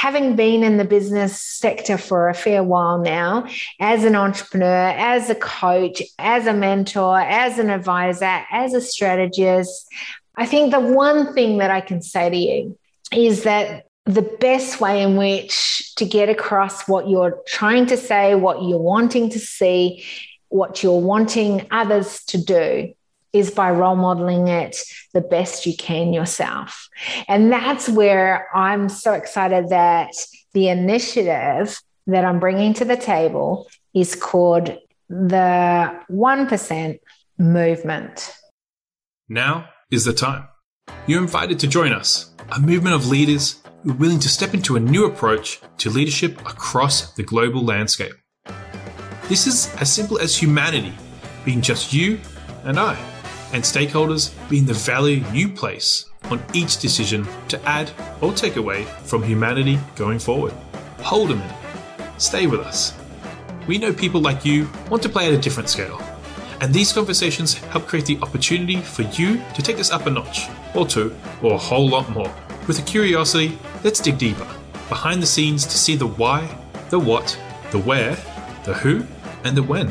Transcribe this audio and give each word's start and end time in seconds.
having 0.00 0.34
been 0.34 0.62
in 0.64 0.78
the 0.78 0.84
business 0.84 1.38
sector 1.38 1.98
for 1.98 2.30
a 2.30 2.34
fair 2.34 2.64
while 2.64 2.96
now, 2.96 3.46
as 3.80 4.02
an 4.02 4.16
entrepreneur, 4.16 4.94
as 4.96 5.28
a 5.28 5.34
coach, 5.34 6.00
as 6.18 6.46
a 6.46 6.54
mentor, 6.54 7.20
as 7.20 7.58
an 7.58 7.68
advisor, 7.68 8.40
as 8.50 8.72
a 8.72 8.80
strategist, 8.80 9.86
I 10.36 10.46
think 10.46 10.72
the 10.72 10.80
one 10.80 11.34
thing 11.34 11.58
that 11.58 11.70
I 11.70 11.82
can 11.82 12.00
say 12.00 12.30
to 12.30 12.36
you 12.36 12.78
is 13.12 13.42
that 13.42 13.88
the 14.06 14.22
best 14.22 14.80
way 14.80 15.02
in 15.02 15.18
which 15.18 15.94
to 15.96 16.06
get 16.06 16.30
across 16.30 16.88
what 16.88 17.06
you're 17.06 17.38
trying 17.46 17.84
to 17.86 17.98
say, 17.98 18.34
what 18.34 18.62
you're 18.62 18.78
wanting 18.78 19.28
to 19.28 19.38
see, 19.38 20.02
what 20.48 20.82
you're 20.82 20.98
wanting 20.98 21.66
others 21.70 22.24
to 22.24 22.38
do 22.38 22.94
is 23.32 23.50
by 23.50 23.70
role 23.70 23.96
modeling 23.96 24.48
it 24.48 24.76
the 25.12 25.20
best 25.20 25.66
you 25.66 25.76
can 25.76 26.12
yourself. 26.12 26.88
And 27.28 27.52
that's 27.52 27.88
where 27.88 28.48
I'm 28.54 28.88
so 28.88 29.12
excited 29.12 29.68
that 29.68 30.12
the 30.52 30.68
initiative 30.68 31.80
that 32.06 32.24
I'm 32.24 32.40
bringing 32.40 32.74
to 32.74 32.84
the 32.84 32.96
table 32.96 33.68
is 33.94 34.14
called 34.14 34.76
the 35.08 36.00
1% 36.10 36.98
movement. 37.38 38.34
Now 39.28 39.68
is 39.90 40.04
the 40.04 40.12
time. 40.12 40.48
You're 41.06 41.22
invited 41.22 41.58
to 41.60 41.68
join 41.68 41.92
us, 41.92 42.34
a 42.50 42.60
movement 42.60 42.96
of 42.96 43.06
leaders 43.06 43.60
who 43.82 43.92
are 43.92 43.94
willing 43.96 44.18
to 44.20 44.28
step 44.28 44.54
into 44.54 44.76
a 44.76 44.80
new 44.80 45.04
approach 45.04 45.60
to 45.78 45.90
leadership 45.90 46.40
across 46.40 47.12
the 47.14 47.22
global 47.22 47.64
landscape. 47.64 48.12
This 49.28 49.46
is 49.46 49.72
as 49.80 49.92
simple 49.92 50.18
as 50.18 50.36
humanity 50.36 50.92
being 51.44 51.60
just 51.62 51.92
you 51.92 52.20
and 52.64 52.78
I 52.78 52.98
and 53.52 53.62
stakeholders 53.62 54.32
being 54.48 54.66
the 54.66 54.74
value 54.74 55.24
you 55.32 55.48
place 55.48 56.06
on 56.24 56.42
each 56.52 56.78
decision 56.78 57.26
to 57.48 57.60
add 57.68 57.90
or 58.20 58.32
take 58.32 58.56
away 58.56 58.84
from 59.04 59.22
humanity 59.22 59.78
going 59.96 60.18
forward. 60.18 60.52
Hold 61.00 61.30
a 61.30 61.36
minute. 61.36 61.56
Stay 62.18 62.46
with 62.46 62.60
us. 62.60 62.94
We 63.66 63.78
know 63.78 63.92
people 63.92 64.20
like 64.20 64.44
you 64.44 64.68
want 64.90 65.02
to 65.02 65.08
play 65.08 65.26
at 65.26 65.32
a 65.32 65.38
different 65.38 65.68
scale, 65.68 66.00
and 66.60 66.72
these 66.72 66.92
conversations 66.92 67.54
help 67.54 67.86
create 67.86 68.06
the 68.06 68.18
opportunity 68.20 68.76
for 68.76 69.02
you 69.02 69.42
to 69.54 69.62
take 69.62 69.76
this 69.76 69.90
up 69.90 70.06
a 70.06 70.10
notch, 70.10 70.48
or 70.74 70.86
two, 70.86 71.16
or 71.42 71.54
a 71.54 71.58
whole 71.58 71.88
lot 71.88 72.10
more. 72.10 72.32
With 72.66 72.78
a 72.78 72.82
curiosity, 72.82 73.58
let's 73.82 74.00
dig 74.00 74.18
deeper, 74.18 74.46
behind 74.88 75.22
the 75.22 75.26
scenes 75.26 75.64
to 75.66 75.78
see 75.78 75.96
the 75.96 76.06
why, 76.06 76.48
the 76.90 76.98
what, 76.98 77.38
the 77.70 77.78
where, 77.78 78.16
the 78.64 78.74
who, 78.74 79.06
and 79.44 79.56
the 79.56 79.62
when 79.62 79.90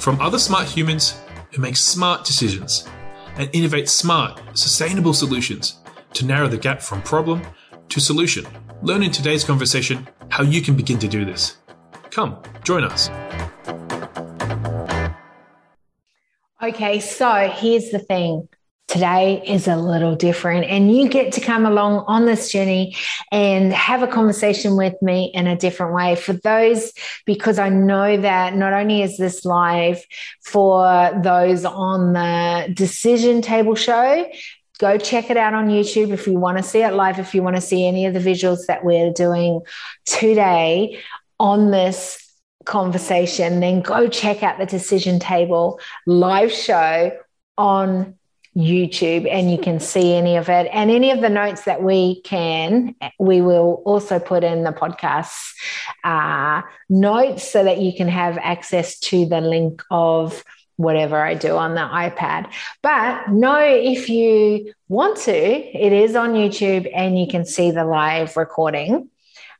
from 0.00 0.18
other 0.20 0.38
smart 0.38 0.66
humans 0.66 1.20
who 1.52 1.60
make 1.60 1.76
smart 1.76 2.24
decisions 2.24 2.88
and 3.36 3.50
innovate 3.52 3.88
smart, 3.88 4.40
sustainable 4.54 5.14
solutions 5.14 5.80
to 6.14 6.24
narrow 6.26 6.48
the 6.48 6.58
gap 6.58 6.80
from 6.82 7.02
problem 7.02 7.42
to 7.88 8.00
solution. 8.00 8.46
Learn 8.82 9.02
in 9.02 9.10
today's 9.10 9.44
conversation 9.44 10.08
how 10.30 10.42
you 10.42 10.62
can 10.62 10.76
begin 10.76 10.98
to 10.98 11.08
do 11.08 11.24
this. 11.24 11.56
Come, 12.10 12.42
join 12.64 12.84
us. 12.84 13.10
Okay, 16.62 17.00
so 17.00 17.48
here's 17.48 17.90
the 17.90 17.98
thing 17.98 18.48
today 18.90 19.42
is 19.46 19.68
a 19.68 19.76
little 19.76 20.16
different. 20.16 20.66
And 20.66 20.94
you 20.94 21.08
get 21.08 21.32
to 21.32 21.40
come 21.40 21.64
along 21.64 22.04
on 22.06 22.26
this 22.26 22.50
journey 22.50 22.96
and 23.30 23.72
have 23.72 24.02
a 24.02 24.06
conversation 24.06 24.76
with 24.76 25.00
me 25.00 25.30
in 25.34 25.46
a 25.46 25.56
different 25.56 25.94
way. 25.94 26.16
For 26.16 26.32
those 26.32 26.92
because 27.26 27.58
i 27.58 27.68
know 27.68 28.16
that 28.16 28.56
not 28.56 28.72
only 28.72 29.02
is 29.02 29.16
this 29.16 29.44
live 29.44 30.04
for 30.42 31.10
those 31.22 31.64
on 31.64 32.12
the 32.12 32.72
decision 32.74 33.42
table 33.42 33.74
show 33.74 34.26
go 34.78 34.98
check 34.98 35.30
it 35.30 35.36
out 35.36 35.54
on 35.54 35.68
youtube 35.68 36.10
if 36.10 36.26
you 36.26 36.38
want 36.38 36.56
to 36.56 36.62
see 36.62 36.82
it 36.82 36.92
live 36.94 37.18
if 37.18 37.34
you 37.34 37.42
want 37.42 37.56
to 37.56 37.62
see 37.62 37.86
any 37.86 38.06
of 38.06 38.14
the 38.14 38.20
visuals 38.20 38.66
that 38.66 38.84
we're 38.84 39.12
doing 39.12 39.60
today 40.06 40.98
on 41.38 41.70
this 41.70 42.26
conversation 42.64 43.60
then 43.60 43.80
go 43.80 44.08
check 44.08 44.42
out 44.42 44.58
the 44.58 44.66
decision 44.66 45.18
table 45.18 45.80
live 46.06 46.52
show 46.52 47.10
on 47.56 48.18
YouTube 48.60 49.28
and 49.30 49.50
you 49.50 49.58
can 49.58 49.80
see 49.80 50.14
any 50.14 50.36
of 50.36 50.48
it. 50.48 50.68
And 50.72 50.90
any 50.90 51.10
of 51.10 51.20
the 51.20 51.28
notes 51.28 51.64
that 51.64 51.82
we 51.82 52.20
can, 52.22 52.94
we 53.18 53.40
will 53.40 53.82
also 53.84 54.18
put 54.18 54.44
in 54.44 54.64
the 54.64 54.72
podcast 54.72 55.54
uh, 56.04 56.62
notes 56.88 57.50
so 57.50 57.64
that 57.64 57.78
you 57.78 57.92
can 57.92 58.08
have 58.08 58.38
access 58.38 58.98
to 59.00 59.26
the 59.26 59.40
link 59.40 59.82
of 59.90 60.44
whatever 60.76 61.22
I 61.22 61.34
do 61.34 61.56
on 61.56 61.74
the 61.74 61.80
iPad. 61.80 62.50
But 62.82 63.30
know 63.30 63.60
if 63.60 64.08
you 64.08 64.72
want 64.88 65.18
to, 65.18 65.32
it 65.32 65.92
is 65.92 66.16
on 66.16 66.32
YouTube 66.32 66.90
and 66.94 67.18
you 67.18 67.26
can 67.26 67.44
see 67.44 67.70
the 67.70 67.84
live 67.84 68.36
recording 68.36 69.10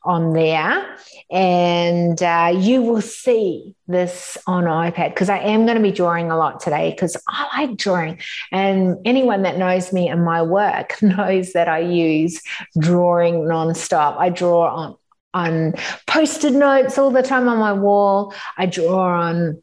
on 0.05 0.33
there 0.33 0.97
and 1.31 2.23
uh, 2.23 2.53
you 2.57 2.83
will 2.83 3.01
see 3.01 3.75
this 3.87 4.39
on 4.47 4.65
iPad 4.65 5.11
because 5.11 5.29
I 5.29 5.39
am 5.39 5.65
going 5.67 5.77
to 5.77 5.83
be 5.83 5.93
drawing 5.93 6.31
a 6.31 6.37
lot 6.37 6.61
today 6.61 6.91
because 6.91 7.17
I 7.29 7.67
like 7.67 7.77
drawing. 7.77 8.21
And 8.51 8.97
anyone 9.05 9.43
that 9.43 9.59
knows 9.59 9.93
me 9.93 10.09
and 10.09 10.25
my 10.25 10.43
work 10.43 11.01
knows 11.03 11.53
that 11.53 11.69
I 11.69 11.81
use 11.81 12.41
drawing 12.79 13.43
nonstop. 13.43 14.17
I 14.19 14.31
draw 14.31 14.75
on 14.75 14.97
on 15.33 15.75
post-it 16.09 16.53
notes 16.53 16.99
all 16.99 17.13
the 17.13 17.23
time 17.23 17.47
on 17.47 17.59
my 17.59 17.73
wall. 17.73 18.35
I 18.59 18.67
draw 18.67 19.23
on 19.23 19.63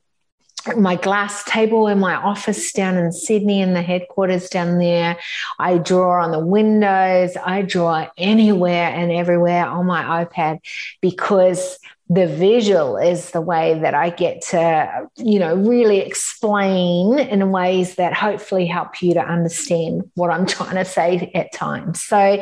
my 0.76 0.96
glass 0.96 1.44
table 1.44 1.88
in 1.88 2.00
my 2.00 2.16
office 2.16 2.72
down 2.72 2.98
in 2.98 3.12
Sydney 3.12 3.62
in 3.62 3.74
the 3.74 3.82
headquarters 3.82 4.50
down 4.50 4.80
there. 4.80 5.18
I 5.60 5.78
draw 5.78 6.24
on 6.24 6.32
the 6.32 6.46
windows. 6.46 7.38
I 7.44 7.62
draw 7.62 8.08
anywhere 8.18 8.90
and 8.90 9.12
everywhere 9.12 9.66
on 9.66 9.86
my 9.86 10.26
iPad 10.26 10.60
because 11.02 11.80
the 12.10 12.26
visual 12.26 12.96
is 12.96 13.32
the 13.32 13.42
way 13.42 13.78
that 13.80 13.94
I 13.94 14.10
get 14.12 14.42
to, 14.50 15.10
you 15.18 15.40
know, 15.40 15.56
really 15.56 16.00
explain 16.00 17.20
in 17.20 17.52
ways 17.52 17.96
that 17.96 18.14
hopefully 18.14 18.66
help 18.66 19.02
you 19.02 19.14
to 19.16 19.20
understand 19.20 20.10
what 20.16 20.32
I'm 20.32 20.46
trying 20.46 20.76
to 20.76 20.86
say 20.86 21.32
at 21.36 21.52
times. 21.52 22.02
So 22.02 22.42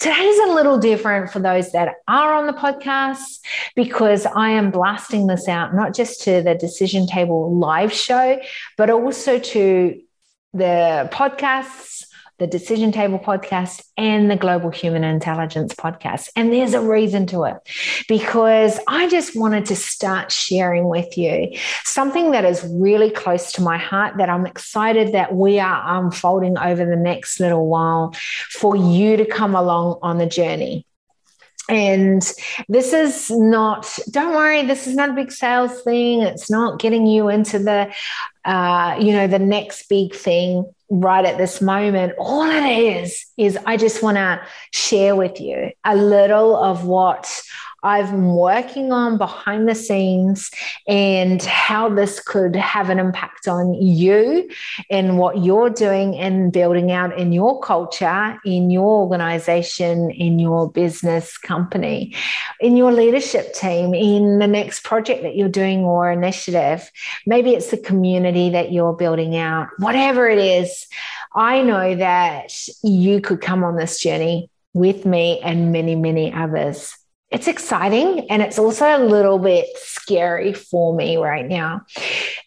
today's 0.00 0.38
a 0.40 0.52
little 0.52 0.76
different 0.78 1.30
for 1.30 1.38
those 1.38 1.72
that 1.72 1.94
are 2.06 2.34
on 2.34 2.46
the 2.46 2.52
podcast 2.52 3.40
because 3.74 4.26
I 4.26 4.50
am 4.50 4.70
blasting 4.70 5.28
this 5.28 5.48
out 5.48 5.74
not 5.74 5.94
just 5.94 6.22
to 6.24 6.42
the 6.42 6.54
Decision 6.54 7.06
Table 7.06 7.56
live 7.56 7.92
show, 7.92 8.38
but 8.76 8.90
also 8.90 9.38
to 9.38 10.00
the 10.52 11.08
podcasts 11.12 12.05
the 12.38 12.46
Decision 12.46 12.92
Table 12.92 13.18
podcast, 13.18 13.82
and 13.96 14.30
the 14.30 14.36
Global 14.36 14.70
Human 14.70 15.04
Intelligence 15.04 15.74
podcast. 15.74 16.28
And 16.36 16.52
there's 16.52 16.74
a 16.74 16.80
reason 16.80 17.26
to 17.28 17.44
it 17.44 17.56
because 18.08 18.78
I 18.86 19.08
just 19.08 19.34
wanted 19.34 19.66
to 19.66 19.76
start 19.76 20.30
sharing 20.30 20.88
with 20.88 21.16
you 21.16 21.56
something 21.84 22.32
that 22.32 22.44
is 22.44 22.62
really 22.70 23.10
close 23.10 23.52
to 23.52 23.62
my 23.62 23.78
heart 23.78 24.18
that 24.18 24.28
I'm 24.28 24.44
excited 24.44 25.12
that 25.12 25.34
we 25.34 25.58
are 25.58 25.98
unfolding 25.98 26.58
over 26.58 26.84
the 26.84 26.96
next 26.96 27.40
little 27.40 27.66
while 27.66 28.12
for 28.50 28.76
you 28.76 29.16
to 29.16 29.24
come 29.24 29.54
along 29.54 29.98
on 30.02 30.18
the 30.18 30.26
journey. 30.26 30.86
And 31.68 32.22
this 32.68 32.92
is 32.92 33.28
not, 33.30 33.98
don't 34.10 34.34
worry, 34.34 34.64
this 34.66 34.86
is 34.86 34.94
not 34.94 35.10
a 35.10 35.14
big 35.14 35.32
sales 35.32 35.82
thing. 35.82 36.22
It's 36.22 36.48
not 36.48 36.78
getting 36.78 37.06
you 37.06 37.28
into 37.28 37.58
the, 37.58 37.92
uh, 38.44 38.96
you 39.00 39.12
know, 39.12 39.26
the 39.26 39.40
next 39.40 39.88
big 39.88 40.14
thing 40.14 40.64
right 40.90 41.24
at 41.24 41.38
this 41.38 41.60
moment. 41.60 42.12
All 42.18 42.48
it 42.48 42.78
is, 42.78 43.26
is 43.36 43.58
I 43.66 43.76
just 43.76 44.02
want 44.02 44.16
to 44.16 44.40
share 44.72 45.16
with 45.16 45.40
you 45.40 45.70
a 45.84 45.96
little 45.96 46.56
of 46.56 46.86
what 46.86 47.42
I've 47.82 48.10
been 48.10 48.34
working 48.34 48.90
on 48.90 49.18
behind 49.18 49.68
the 49.68 49.74
scenes 49.74 50.50
and 50.88 51.42
how 51.42 51.88
this 51.88 52.20
could 52.20 52.56
have 52.56 52.90
an 52.90 52.98
impact 52.98 53.46
on 53.46 53.74
you 53.74 54.48
and 54.90 55.18
what 55.18 55.44
you're 55.44 55.70
doing 55.70 56.16
and 56.16 56.52
building 56.52 56.90
out 56.90 57.16
in 57.18 57.32
your 57.32 57.60
culture, 57.60 58.38
in 58.44 58.70
your 58.70 59.02
organization, 59.02 60.10
in 60.10 60.38
your 60.38 60.70
business 60.70 61.38
company, 61.38 62.14
in 62.60 62.76
your 62.76 62.92
leadership 62.92 63.54
team, 63.54 63.94
in 63.94 64.38
the 64.38 64.46
next 64.46 64.82
project 64.82 65.22
that 65.22 65.36
you're 65.36 65.48
doing 65.48 65.80
or 65.80 66.10
initiative. 66.10 66.90
Maybe 67.26 67.54
it's 67.54 67.70
the 67.70 67.78
community 67.78 68.50
that 68.50 68.72
you're 68.72 68.94
building 68.94 69.36
out, 69.36 69.68
whatever 69.78 70.28
it 70.28 70.38
is. 70.38 70.86
I 71.34 71.62
know 71.62 71.94
that 71.96 72.52
you 72.82 73.20
could 73.20 73.40
come 73.40 73.62
on 73.62 73.76
this 73.76 74.00
journey 74.00 74.50
with 74.72 75.06
me 75.06 75.40
and 75.40 75.72
many, 75.72 75.94
many 75.94 76.32
others 76.32 76.96
it's 77.36 77.48
exciting 77.48 78.30
and 78.30 78.40
it's 78.40 78.58
also 78.58 78.96
a 78.96 79.04
little 79.04 79.38
bit 79.38 79.66
scary 79.76 80.54
for 80.54 80.96
me 80.96 81.18
right 81.18 81.46
now. 81.46 81.82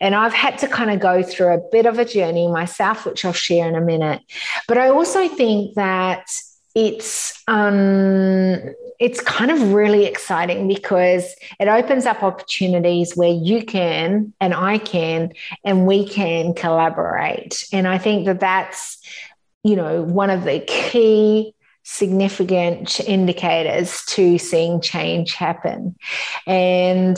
And 0.02 0.16
I've 0.16 0.34
had 0.34 0.58
to 0.60 0.68
kind 0.68 0.90
of 0.90 1.00
go 1.00 1.22
through 1.22 1.54
a 1.54 1.62
bit 1.72 1.86
of 1.86 2.00
a 2.00 2.06
journey 2.06 2.48
myself, 2.48 3.06
which 3.06 3.24
I'll 3.24 3.32
share 3.32 3.68
in 3.68 3.76
a 3.76 3.82
minute. 3.82 4.24
But 4.68 4.80
I 4.80 4.90
also 4.90 5.28
think 5.28 5.76
that 5.76 6.28
it's 6.74 7.40
um, 7.48 8.74
it's 9.00 9.22
kind 9.22 9.52
of 9.52 9.74
really 9.74 10.06
exciting 10.06 10.68
because 10.68 11.36
it 11.60 11.68
opens 11.68 12.08
up 12.08 12.24
opportunities 12.24 13.16
where 13.16 13.32
you 13.32 13.64
can 13.64 14.34
and 14.42 14.56
I 14.56 14.80
can 14.80 15.34
and 15.64 15.86
we 15.86 16.08
can 16.08 16.56
collaborate. 16.56 17.64
And 17.72 17.88
I 17.88 18.00
think 18.00 18.26
that 18.26 18.40
that's 18.40 18.98
you 19.64 19.76
know 19.76 20.02
one 20.02 20.32
of 20.32 20.46
the 20.46 20.62
key 20.62 21.54
significant 21.92 23.00
indicators 23.00 24.04
to 24.06 24.38
seeing 24.38 24.80
change 24.80 25.34
happen. 25.34 25.96
And 26.46 27.18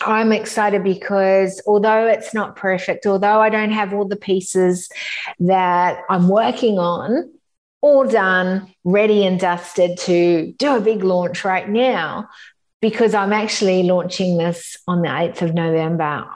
I'm 0.00 0.32
excited 0.32 0.82
because 0.82 1.62
although 1.64 2.08
it's 2.08 2.34
not 2.34 2.56
perfect, 2.56 3.06
although 3.06 3.40
I 3.40 3.50
don't 3.50 3.70
have 3.70 3.94
all 3.94 4.06
the 4.06 4.16
pieces 4.16 4.88
that 5.38 6.00
I'm 6.10 6.28
working 6.28 6.80
on 6.80 7.30
all 7.80 8.04
done, 8.04 8.74
ready 8.82 9.24
and 9.24 9.38
dusted 9.38 9.98
to 9.98 10.52
do 10.58 10.74
a 10.74 10.80
big 10.80 11.04
launch 11.04 11.44
right 11.44 11.68
now, 11.68 12.28
because 12.80 13.14
I'm 13.14 13.32
actually 13.32 13.84
launching 13.84 14.36
this 14.36 14.76
on 14.88 15.02
the 15.02 15.08
8th 15.08 15.42
of 15.42 15.54
November. 15.54 16.26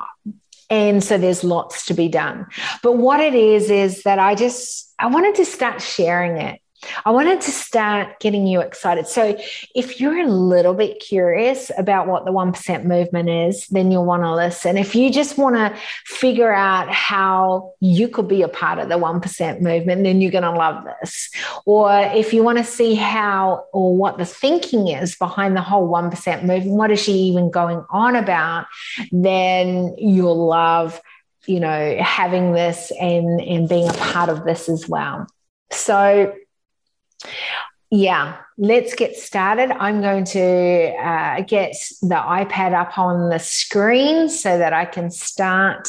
And 0.71 1.03
so 1.03 1.19
there's 1.19 1.43
lots 1.43 1.87
to 1.87 1.95
be 1.95 2.09
done. 2.09 2.47
But 2.83 2.99
what 2.99 3.19
it 3.21 3.35
is, 3.35 3.71
is 3.71 4.05
that 4.05 4.21
I 4.21 4.37
just, 4.37 4.95
I 5.01 5.07
wanted 5.09 5.35
to 5.37 5.45
start 5.45 5.83
sharing 5.83 6.37
it 6.37 6.61
I 7.05 7.11
wanted 7.11 7.41
to 7.43 7.51
start 7.51 8.21
getting 8.21 8.47
you 8.47 8.61
excited. 8.61 9.07
So, 9.09 9.37
if 9.75 10.01
you're 10.01 10.19
a 10.19 10.29
little 10.29 10.75
bit 10.75 11.01
curious 11.01 11.71
about 11.77 12.07
what 12.07 12.25
the 12.25 12.31
1% 12.31 12.85
movement 12.85 13.29
is, 13.29 13.67
then 13.69 13.91
you'll 13.91 14.05
want 14.05 14.23
to 14.23 14.35
listen. 14.35 14.77
If 14.77 14.95
you 14.95 15.11
just 15.11 15.37
want 15.39 15.57
to 15.57 15.77
figure 16.05 16.53
out 16.53 16.91
how 16.91 17.73
you 17.81 18.09
could 18.09 18.29
be 18.29 18.43
a 18.43 18.49
part 18.49 18.79
of 18.79 18.89
the 18.89 18.95
1% 18.95 19.61
movement, 19.61 20.05
then 20.05 20.21
you're 20.21 20.31
going 20.31 20.45
to 20.45 20.53
love 20.53 20.85
this. 21.01 21.31
Or 21.67 21.91
if 22.15 22.33
you 22.33 22.43
want 22.43 22.59
to 22.59 22.65
see 22.65 22.95
how 22.95 23.65
or 23.73 23.97
what 23.97 24.19
the 24.19 24.27
thinking 24.27 24.89
is 24.89 25.17
behind 25.17 25.57
the 25.57 25.63
whole 25.63 25.89
1% 25.89 26.45
movement, 26.45 26.77
what 26.77 26.91
is 26.91 27.01
she 27.01 27.13
even 27.13 27.51
going 27.51 27.85
on 27.91 28.15
about, 28.15 28.67
then 29.11 29.95
you'll 29.99 30.47
love 30.47 31.01
you 31.47 31.61
know 31.61 31.97
having 31.99 32.53
this 32.53 32.93
and 33.01 33.41
and 33.41 33.69
being 33.69 33.89
a 33.89 33.93
part 33.95 34.29
of 34.29 34.45
this 34.45 34.69
as 34.69 34.87
well 34.87 35.27
so 35.71 36.35
yeah, 37.91 38.37
let's 38.59 38.95
get 38.95 39.17
started. 39.17 39.71
I'm 39.71 40.03
going 40.03 40.25
to 40.25 40.95
uh, 41.01 41.41
get 41.43 41.75
the 42.03 42.17
iPad 42.17 42.75
up 42.75 42.99
on 42.99 43.31
the 43.31 43.39
screen 43.39 44.29
so 44.29 44.59
that 44.59 44.75
I 44.75 44.85
can 44.85 45.11
start 45.11 45.89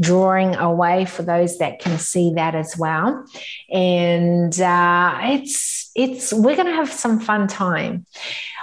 drawing 0.00 0.54
away 0.56 1.04
for 1.04 1.22
those 1.22 1.58
that 1.58 1.78
can 1.78 1.98
see 1.98 2.32
that 2.34 2.54
as 2.54 2.76
well. 2.78 3.26
And 3.70 4.58
uh, 4.60 5.18
it's 5.22 5.90
it's 5.94 6.32
we're 6.32 6.56
going 6.56 6.68
to 6.68 6.74
have 6.74 6.92
some 6.92 7.20
fun 7.20 7.48
time. 7.48 8.06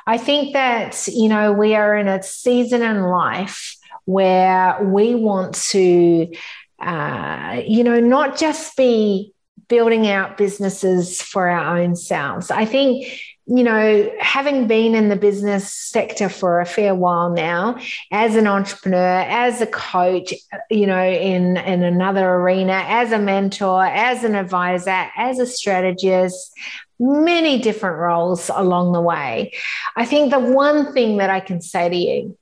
I 0.07 0.17
think 0.17 0.53
that 0.53 1.07
you 1.07 1.29
know 1.29 1.53
we 1.53 1.75
are 1.75 1.95
in 1.95 2.07
a 2.07 2.23
season 2.23 2.81
in 2.81 3.03
life 3.03 3.75
where 4.05 4.83
we 4.83 5.15
want 5.15 5.55
to 5.55 6.33
uh, 6.79 7.61
you 7.65 7.83
know 7.83 7.99
not 7.99 8.37
just 8.37 8.75
be 8.75 9.32
building 9.67 10.07
out 10.07 10.37
businesses 10.37 11.21
for 11.21 11.47
our 11.47 11.77
own 11.77 11.95
selves. 11.95 12.51
I 12.51 12.65
think, 12.65 13.07
you 13.45 13.63
know, 13.63 14.11
having 14.19 14.67
been 14.67 14.95
in 14.95 15.09
the 15.09 15.15
business 15.15 15.71
sector 15.71 16.29
for 16.29 16.59
a 16.59 16.65
fair 16.65 16.95
while 16.95 17.29
now, 17.29 17.77
as 18.11 18.35
an 18.35 18.47
entrepreneur, 18.47 19.19
as 19.19 19.61
a 19.61 19.67
coach, 19.67 20.33
you 20.69 20.87
know, 20.87 21.03
in, 21.03 21.57
in 21.57 21.83
another 21.83 22.27
arena, 22.35 22.83
as 22.87 23.11
a 23.11 23.19
mentor, 23.19 23.83
as 23.85 24.23
an 24.23 24.35
advisor, 24.35 25.09
as 25.17 25.39
a 25.39 25.45
strategist, 25.45 26.53
many 26.99 27.59
different 27.59 27.97
roles 27.97 28.49
along 28.53 28.93
the 28.93 29.01
way. 29.01 29.53
I 29.95 30.05
think 30.05 30.31
the 30.31 30.39
one 30.39 30.93
thing 30.93 31.17
that 31.17 31.29
I 31.29 31.39
can 31.39 31.61
say 31.61 31.89
to 31.89 31.95
you 31.95 32.37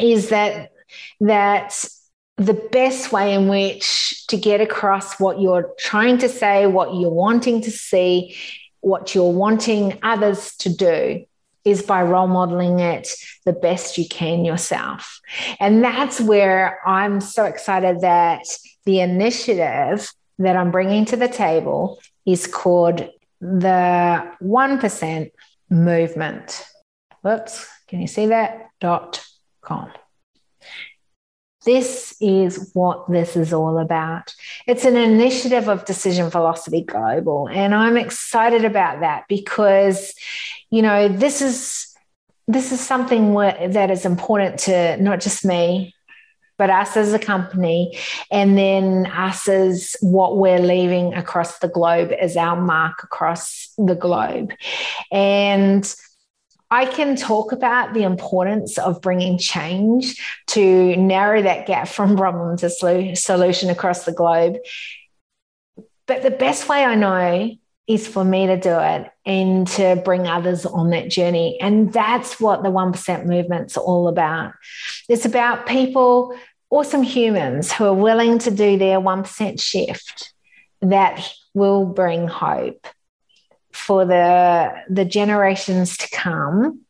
is 0.00 0.30
that 0.30 0.72
that 1.20 1.84
the 2.38 2.54
best 2.54 3.12
way 3.12 3.34
in 3.34 3.48
which 3.48 4.26
to 4.28 4.36
get 4.36 4.60
across 4.60 5.18
what 5.18 5.40
you're 5.40 5.72
trying 5.78 6.18
to 6.18 6.28
say, 6.28 6.66
what 6.66 6.94
you're 6.94 7.10
wanting 7.10 7.60
to 7.62 7.70
see, 7.70 8.36
what 8.80 9.14
you're 9.14 9.32
wanting 9.32 9.98
others 10.02 10.54
to 10.58 10.68
do 10.74 11.24
is 11.64 11.82
by 11.82 12.02
role 12.02 12.28
modeling 12.28 12.78
it 12.78 13.08
the 13.44 13.52
best 13.52 13.98
you 13.98 14.08
can 14.08 14.44
yourself. 14.44 15.20
And 15.58 15.82
that's 15.82 16.20
where 16.20 16.80
I'm 16.86 17.20
so 17.20 17.44
excited 17.44 18.00
that 18.00 18.44
the 18.84 19.00
initiative 19.00 20.10
that 20.38 20.56
I'm 20.56 20.70
bringing 20.70 21.04
to 21.06 21.16
the 21.16 21.28
table 21.28 22.00
is 22.24 22.46
called 22.46 23.08
the 23.40 24.32
1% 24.42 25.30
movement. 25.70 26.64
Whoops, 27.22 27.66
can 27.88 28.00
you 28.00 28.06
see 28.06 28.26
that? 28.26 28.68
Dot 28.80 29.24
com. 29.60 29.90
This 31.68 32.16
is 32.18 32.70
what 32.72 33.12
this 33.12 33.36
is 33.36 33.52
all 33.52 33.76
about. 33.76 34.34
It's 34.66 34.86
an 34.86 34.96
initiative 34.96 35.68
of 35.68 35.84
Decision 35.84 36.30
Velocity 36.30 36.80
Global. 36.80 37.46
And 37.46 37.74
I'm 37.74 37.98
excited 37.98 38.64
about 38.64 39.00
that 39.00 39.24
because, 39.28 40.14
you 40.70 40.80
know, 40.80 41.08
this 41.08 41.42
is 41.42 41.94
this 42.46 42.72
is 42.72 42.80
something 42.80 43.34
that 43.34 43.90
is 43.90 44.06
important 44.06 44.60
to 44.60 44.96
not 44.96 45.20
just 45.20 45.44
me, 45.44 45.94
but 46.56 46.70
us 46.70 46.96
as 46.96 47.12
a 47.12 47.18
company, 47.18 47.98
and 48.30 48.56
then 48.56 49.04
us 49.04 49.46
as 49.46 49.94
what 50.00 50.38
we're 50.38 50.60
leaving 50.60 51.12
across 51.12 51.58
the 51.58 51.68
globe 51.68 52.12
as 52.12 52.34
our 52.38 52.58
mark 52.58 53.02
across 53.02 53.74
the 53.76 53.94
globe. 53.94 54.54
And 55.12 55.84
I 56.70 56.84
can 56.84 57.16
talk 57.16 57.52
about 57.52 57.94
the 57.94 58.02
importance 58.02 58.78
of 58.78 59.00
bringing 59.00 59.38
change 59.38 60.22
to 60.48 60.96
narrow 60.96 61.42
that 61.42 61.66
gap 61.66 61.88
from 61.88 62.16
problem 62.16 62.56
to 62.58 63.16
solution 63.16 63.70
across 63.70 64.04
the 64.04 64.12
globe. 64.12 64.58
But 66.06 66.22
the 66.22 66.30
best 66.30 66.68
way 66.68 66.84
I 66.84 66.94
know 66.94 67.56
is 67.86 68.06
for 68.06 68.22
me 68.22 68.46
to 68.46 68.60
do 68.60 68.78
it 68.78 69.10
and 69.24 69.66
to 69.66 69.96
bring 70.04 70.26
others 70.26 70.66
on 70.66 70.90
that 70.90 71.08
journey. 71.08 71.58
And 71.58 71.90
that's 71.90 72.38
what 72.38 72.62
the 72.62 72.68
1% 72.68 73.24
movement's 73.24 73.78
all 73.78 74.08
about. 74.08 74.52
It's 75.08 75.24
about 75.24 75.66
people, 75.66 76.36
awesome 76.68 77.02
humans 77.02 77.72
who 77.72 77.86
are 77.86 77.94
willing 77.94 78.38
to 78.40 78.50
do 78.50 78.76
their 78.76 79.00
1% 79.00 79.60
shift 79.60 80.34
that 80.82 81.32
will 81.54 81.86
bring 81.86 82.28
hope 82.28 82.86
for 83.78 84.04
the 84.04 84.72
the 84.90 85.04
generations 85.04 85.96
to 85.96 86.08
come 86.10 86.80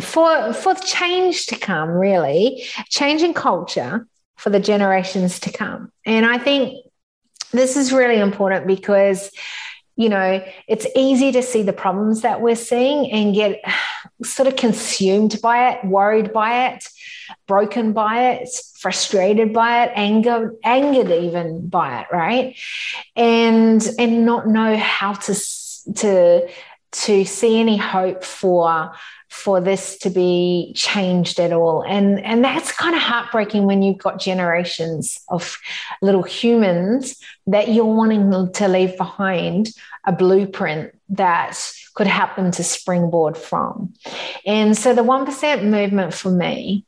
for 0.00 0.52
for 0.52 0.74
change 0.74 1.46
to 1.46 1.56
come 1.56 1.88
really 1.88 2.64
changing 2.88 3.34
culture 3.34 4.06
for 4.36 4.50
the 4.50 4.60
generations 4.60 5.40
to 5.40 5.52
come. 5.52 5.90
And 6.04 6.26
i 6.26 6.38
think 6.38 6.84
this 7.52 7.76
is 7.76 7.92
really 7.92 8.18
important 8.18 8.66
because 8.66 9.30
you 9.96 10.08
know 10.08 10.44
it's 10.66 10.86
easy 10.96 11.32
to 11.32 11.42
see 11.42 11.62
the 11.62 11.72
problems 11.72 12.22
that 12.22 12.40
we're 12.40 12.56
seeing 12.56 13.10
and 13.12 13.34
get 13.34 13.60
sort 14.24 14.48
of 14.48 14.56
consumed 14.56 15.38
by 15.42 15.70
it 15.70 15.84
worried 15.84 16.32
by 16.32 16.68
it 16.68 16.88
broken 17.46 17.92
by 17.92 18.30
it 18.30 18.48
frustrated 18.78 19.52
by 19.52 19.84
it 19.84 19.92
anger 19.94 20.54
angered 20.64 21.10
even 21.10 21.68
by 21.68 22.00
it 22.00 22.06
right? 22.12 22.56
And 23.16 23.86
and 23.98 24.26
not 24.26 24.48
know 24.48 24.76
how 24.76 25.12
to 25.12 25.34
to 25.96 26.48
to 26.92 27.24
see 27.24 27.58
any 27.58 27.76
hope 27.76 28.22
for 28.22 28.92
for 29.32 29.62
this 29.62 29.96
to 29.96 30.10
be 30.10 30.72
changed 30.76 31.40
at 31.40 31.52
all. 31.52 31.82
And 31.82 32.20
and 32.20 32.44
that's 32.44 32.70
kind 32.70 32.94
of 32.94 33.00
heartbreaking 33.00 33.64
when 33.64 33.82
you've 33.82 33.98
got 33.98 34.20
generations 34.20 35.18
of 35.30 35.58
little 36.02 36.22
humans 36.22 37.16
that 37.46 37.68
you're 37.68 37.86
wanting 37.86 38.52
to 38.52 38.68
leave 38.68 38.96
behind 38.98 39.70
a 40.04 40.12
blueprint 40.12 40.92
that 41.08 41.58
could 41.94 42.06
help 42.06 42.36
them 42.36 42.50
to 42.50 42.62
springboard 42.62 43.36
from. 43.36 43.94
And 44.46 44.76
so 44.76 44.94
the 44.94 45.02
1% 45.02 45.64
movement 45.64 46.12
for 46.12 46.30
me 46.30 46.84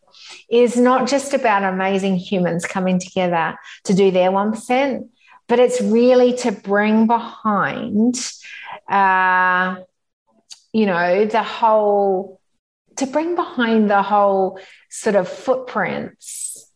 is 0.50 0.76
not 0.76 1.08
just 1.08 1.32
about 1.32 1.62
amazing 1.62 2.16
humans 2.16 2.66
coming 2.66 2.98
together 2.98 3.56
to 3.84 3.94
do 3.94 4.10
their 4.10 4.30
1% 4.30 5.08
but 5.46 5.58
it's 5.58 5.80
really 5.80 6.32
to 6.32 6.52
bring 6.52 7.06
behind 7.06 8.14
uh, 8.94 9.76
you 10.72 10.86
know, 10.86 11.24
the 11.26 11.42
whole, 11.42 12.40
to 12.96 13.06
bring 13.06 13.34
behind 13.34 13.90
the 13.90 14.02
whole 14.02 14.60
sort 14.88 15.16
of 15.16 15.28
footprints 15.28 16.70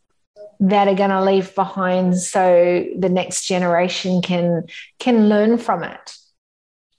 that 0.59 0.89
are 0.89 0.95
going 0.95 1.09
to 1.09 1.23
leave 1.23 1.55
behind 1.55 2.17
so 2.17 2.85
the 2.97 3.07
next 3.07 3.47
generation 3.47 4.21
can 4.21 4.63
can 4.99 5.29
learn 5.29 5.57
from 5.57 5.83
it 5.83 6.17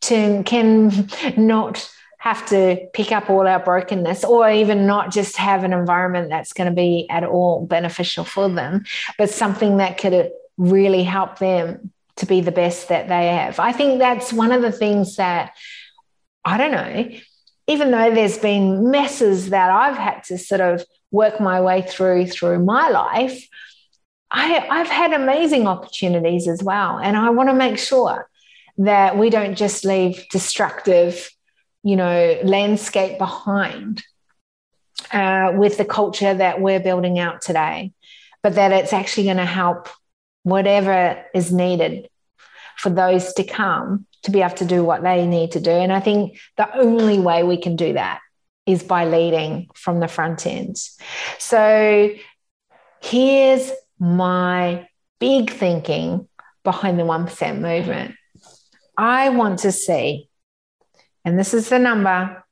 to 0.01 0.43
can 0.45 1.07
not 1.37 1.91
have 2.17 2.47
to 2.47 2.79
pick 2.95 3.13
up 3.13 3.29
all 3.29 3.47
our 3.47 3.61
brokenness 3.61 4.25
or 4.25 4.51
even 4.51 4.87
not 4.87 5.13
just 5.13 5.37
have 5.37 5.63
an 5.63 5.75
environment 5.75 6.31
that's 6.31 6.55
going 6.55 6.71
to 6.71 6.75
be 6.75 7.07
at 7.11 7.23
all 7.23 7.67
beneficial 7.67 8.25
for 8.25 8.49
them 8.49 8.83
but 9.19 9.29
something 9.29 9.77
that 9.77 9.99
could 9.99 10.31
really 10.57 11.03
help 11.03 11.39
them 11.39 11.93
to 12.21 12.27
be 12.27 12.41
the 12.41 12.53
best 12.53 12.89
that 12.89 13.09
they 13.09 13.29
have. 13.29 13.59
I 13.59 13.73
think 13.73 13.99
that's 13.99 14.33
one 14.33 14.53
of 14.53 14.63
the 14.63 14.73
things 14.73 15.17
that 15.17 15.57
I 16.45 16.57
don't 16.57 16.73
know, 16.73 17.11
even 17.67 17.91
though 17.91 18.15
there's 18.15 18.39
been 18.39 18.91
messes 18.91 19.51
that 19.51 19.71
I've 19.71 19.97
had 19.97 20.25
to 20.25 20.39
sort 20.39 20.61
of 20.61 20.85
work 21.11 21.41
my 21.41 21.61
way 21.61 21.83
through 21.83 22.27
through 22.27 22.65
my 22.65 22.89
life, 22.89 23.47
I, 24.31 24.67
I've 24.71 24.89
had 24.89 25.13
amazing 25.13 25.67
opportunities 25.67 26.47
as 26.47 26.63
well. 26.63 26.99
And 26.99 27.17
I 27.17 27.31
want 27.31 27.49
to 27.49 27.55
make 27.55 27.79
sure 27.79 28.29
that 28.79 29.19
we 29.19 29.29
don't 29.29 29.57
just 29.57 29.85
leave 29.85 30.25
destructive, 30.31 31.31
you 31.83 31.97
know, 31.97 32.39
landscape 32.45 33.19
behind 33.19 34.03
uh, 35.13 35.53
with 35.55 35.77
the 35.77 35.85
culture 35.85 36.33
that 36.33 36.61
we're 36.61 36.81
building 36.81 37.19
out 37.19 37.43
today, 37.43 37.93
but 38.43 38.55
that 38.55 38.73
it's 38.73 38.93
actually 38.93 39.25
going 39.25 39.37
to 39.37 39.45
help 39.45 39.89
whatever 40.43 41.25
is 41.35 41.53
needed 41.53 42.09
for 42.81 42.89
those 42.89 43.35
to 43.35 43.45
come 43.45 44.07
to 44.23 44.31
be 44.31 44.41
able 44.41 44.57
to 44.57 44.65
do 44.65 44.83
what 44.83 45.03
they 45.03 45.27
need 45.27 45.53
to 45.53 45.61
do. 45.61 45.71
And 45.71 45.93
I 45.93 46.01
think 46.01 46.39
the 46.57 46.75
only 46.79 47.19
way 47.19 47.43
we 47.43 47.59
can 47.59 47.77
do 47.77 47.93
that 47.93 48.21
is 48.65 48.83
by 48.83 49.05
leading 49.05 49.69
from 49.75 50.01
the 50.01 50.09
front 50.09 50.47
end. 50.47 50.77
So 51.39 52.11
here's 53.03 53.71
my 53.99 54.89
big 55.19 55.51
thinking 55.51 56.27
behind 56.65 56.99
the 56.99 57.03
1% 57.03 57.61
movement. 57.61 58.15
I 58.97 59.29
want 59.29 59.59
to 59.61 59.73
see, 59.73 60.31
and 61.25 61.39
this 61.39 61.53
is 61.53 61.69
the 61.69 61.79
number, 61.79 62.43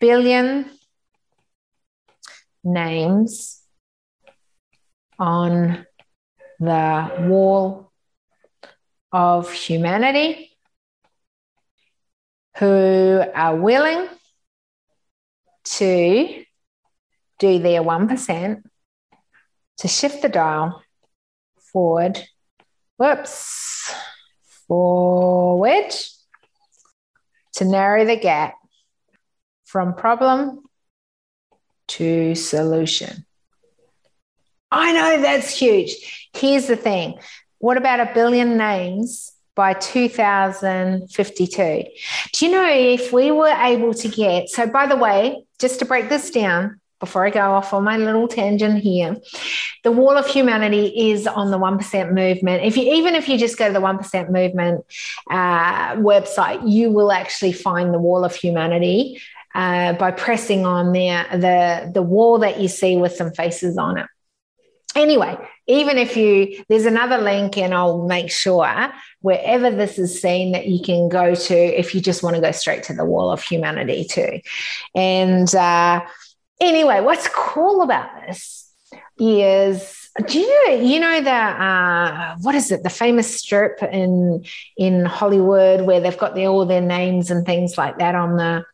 billion 0.00 0.70
names 2.64 3.60
on 5.18 5.84
the 6.58 7.26
wall 7.28 7.87
of 9.12 9.52
humanity 9.52 10.50
who 12.58 13.22
are 13.34 13.56
willing 13.56 14.08
to 15.64 16.44
do 17.38 17.58
their 17.58 17.82
1% 17.82 18.62
to 19.78 19.88
shift 19.88 20.22
the 20.22 20.28
dial 20.28 20.82
forward, 21.72 22.22
whoops, 22.96 23.94
forward 24.66 25.94
to 27.54 27.64
narrow 27.64 28.04
the 28.04 28.16
gap 28.16 28.54
from 29.64 29.94
problem 29.94 30.62
to 31.86 32.34
solution. 32.34 33.24
I 34.70 34.92
know 34.92 35.22
that's 35.22 35.56
huge. 35.56 36.28
Here's 36.34 36.66
the 36.66 36.76
thing 36.76 37.18
what 37.58 37.76
about 37.76 38.00
a 38.00 38.10
billion 38.14 38.56
names 38.56 39.32
by 39.54 39.74
2052? 39.74 41.84
Do 42.32 42.46
you 42.46 42.52
know 42.52 42.66
if 42.68 43.12
we 43.12 43.30
were 43.30 43.48
able 43.48 43.92
to 43.94 44.08
get, 44.08 44.48
so 44.48 44.66
by 44.66 44.86
the 44.86 44.96
way, 44.96 45.44
just 45.58 45.78
to 45.80 45.84
break 45.84 46.08
this 46.08 46.30
down, 46.30 46.80
before 47.00 47.26
I 47.26 47.30
go 47.30 47.52
off 47.52 47.72
on 47.72 47.84
my 47.84 47.96
little 47.96 48.26
tangent 48.26 48.82
here, 48.82 49.16
the 49.84 49.92
wall 49.92 50.16
of 50.16 50.26
humanity 50.26 51.10
is 51.10 51.28
on 51.28 51.50
the 51.50 51.58
1% 51.58 52.12
movement. 52.12 52.64
If 52.64 52.76
you 52.76 52.92
even 52.94 53.14
if 53.14 53.28
you 53.28 53.38
just 53.38 53.56
go 53.56 53.68
to 53.68 53.72
the 53.72 53.80
1% 53.80 54.30
movement 54.30 54.84
uh, 55.30 55.94
website, 55.96 56.68
you 56.68 56.90
will 56.90 57.12
actually 57.12 57.52
find 57.52 57.94
the 57.94 58.00
wall 58.00 58.24
of 58.24 58.34
humanity 58.34 59.20
uh, 59.54 59.92
by 59.94 60.10
pressing 60.10 60.66
on 60.66 60.92
there 60.92 61.26
the, 61.32 61.90
the 61.92 62.02
wall 62.02 62.38
that 62.38 62.60
you 62.60 62.68
see 62.68 62.96
with 62.96 63.14
some 63.14 63.30
faces 63.30 63.78
on 63.78 63.98
it. 63.98 64.06
Anyway, 64.98 65.38
even 65.68 65.96
if 65.96 66.16
you, 66.16 66.64
there's 66.68 66.84
another 66.84 67.18
link, 67.18 67.56
and 67.56 67.72
I'll 67.72 68.04
make 68.06 68.32
sure 68.32 68.92
wherever 69.20 69.70
this 69.70 69.96
is 69.96 70.20
seen 70.20 70.52
that 70.52 70.66
you 70.66 70.82
can 70.82 71.08
go 71.08 71.36
to 71.36 71.54
if 71.54 71.94
you 71.94 72.00
just 72.00 72.24
want 72.24 72.34
to 72.34 72.42
go 72.42 72.50
straight 72.50 72.82
to 72.84 72.94
the 72.94 73.04
wall 73.04 73.30
of 73.30 73.40
humanity 73.40 74.04
too. 74.04 74.40
And 74.96 75.54
uh, 75.54 76.04
anyway, 76.60 77.00
what's 77.00 77.28
cool 77.28 77.82
about 77.82 78.10
this 78.26 78.72
is 79.20 80.10
do 80.26 80.38
you 80.40 80.66
know 80.66 80.74
you 80.74 81.00
know 81.00 81.20
the 81.20 81.30
uh, 81.30 82.36
what 82.40 82.54
is 82.54 82.70
it 82.72 82.82
the 82.82 82.90
famous 82.90 83.38
strip 83.38 83.82
in 83.82 84.44
in 84.76 85.04
Hollywood 85.04 85.82
where 85.82 86.00
they've 86.00 86.18
got 86.18 86.34
the, 86.34 86.46
all 86.46 86.66
their 86.66 86.80
names 86.80 87.30
and 87.30 87.46
things 87.46 87.78
like 87.78 87.98
that 87.98 88.14
on 88.14 88.36
the 88.36 88.64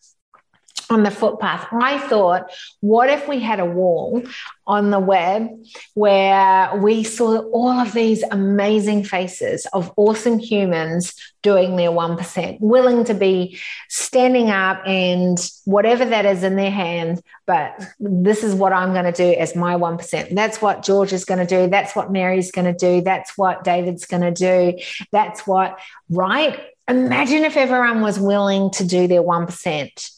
on 0.91 1.03
the 1.03 1.11
footpath. 1.11 1.67
I 1.73 1.99
thought, 1.99 2.51
what 2.81 3.11
if 3.11 3.29
we 3.29 3.41
had 3.41 3.61
a 3.61 3.65
wall 3.65 4.23
on 4.67 4.91
the 4.91 4.99
web 4.99 5.49
where 5.95 6.77
we 6.77 7.05
saw 7.05 7.39
all 7.39 7.71
of 7.71 7.93
these 7.93 8.23
amazing 8.31 9.05
faces 9.05 9.67
of 9.73 9.93
awesome 9.97 10.39
humans 10.39 11.15
doing 11.43 11.77
their 11.77 11.91
1%, 11.91 12.61
willing 12.61 13.05
to 13.05 13.15
be 13.15 13.59
standing 13.89 14.51
up 14.51 14.83
and 14.87 15.39
whatever 15.65 16.05
that 16.05 16.25
is 16.25 16.43
in 16.43 16.57
their 16.57 16.71
hand, 16.71 17.21
but 17.47 17.79
this 18.01 18.43
is 18.43 18.55
what 18.55 18.73
I'm 18.73 18.93
going 18.93 19.05
to 19.05 19.13
do 19.13 19.39
as 19.39 19.55
my 19.55 19.75
1%. 19.75 20.35
That's 20.35 20.63
what 20.63 20.83
George 20.83 21.13
is 21.13 21.27
going 21.27 21.47
to 21.47 21.47
do. 21.47 21.69
That's 21.69 21.95
what 21.95 22.11
Mary's 22.11 22.51
going 22.51 22.73
to 22.73 22.79
do. 22.79 23.03
That's 23.03 23.37
what 23.37 23.65
David's 23.65 24.07
going 24.07 24.23
to 24.23 24.33
do. 24.33 24.79
That's 25.13 25.47
what, 25.47 25.79
right? 26.09 26.59
Imagine 26.89 27.45
if 27.45 27.57
everyone 27.57 28.01
was 28.01 28.19
willing 28.19 28.71
to 28.73 28.85
do 28.87 29.07
their 29.07 29.23
1%. 29.23 30.11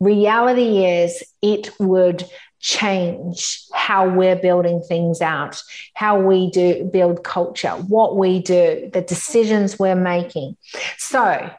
Reality 0.00 0.84
is, 0.84 1.22
it 1.42 1.70
would 1.78 2.24
change 2.60 3.62
how 3.74 4.08
we're 4.08 4.36
building 4.36 4.82
things 4.88 5.20
out, 5.20 5.62
how 5.92 6.18
we 6.18 6.50
do 6.50 6.84
build 6.92 7.22
culture, 7.22 7.72
what 7.72 8.16
we 8.16 8.40
do, 8.40 8.90
the 8.92 9.02
decisions 9.02 9.78
we're 9.78 9.94
making. 9.94 10.56
So, 10.96 11.50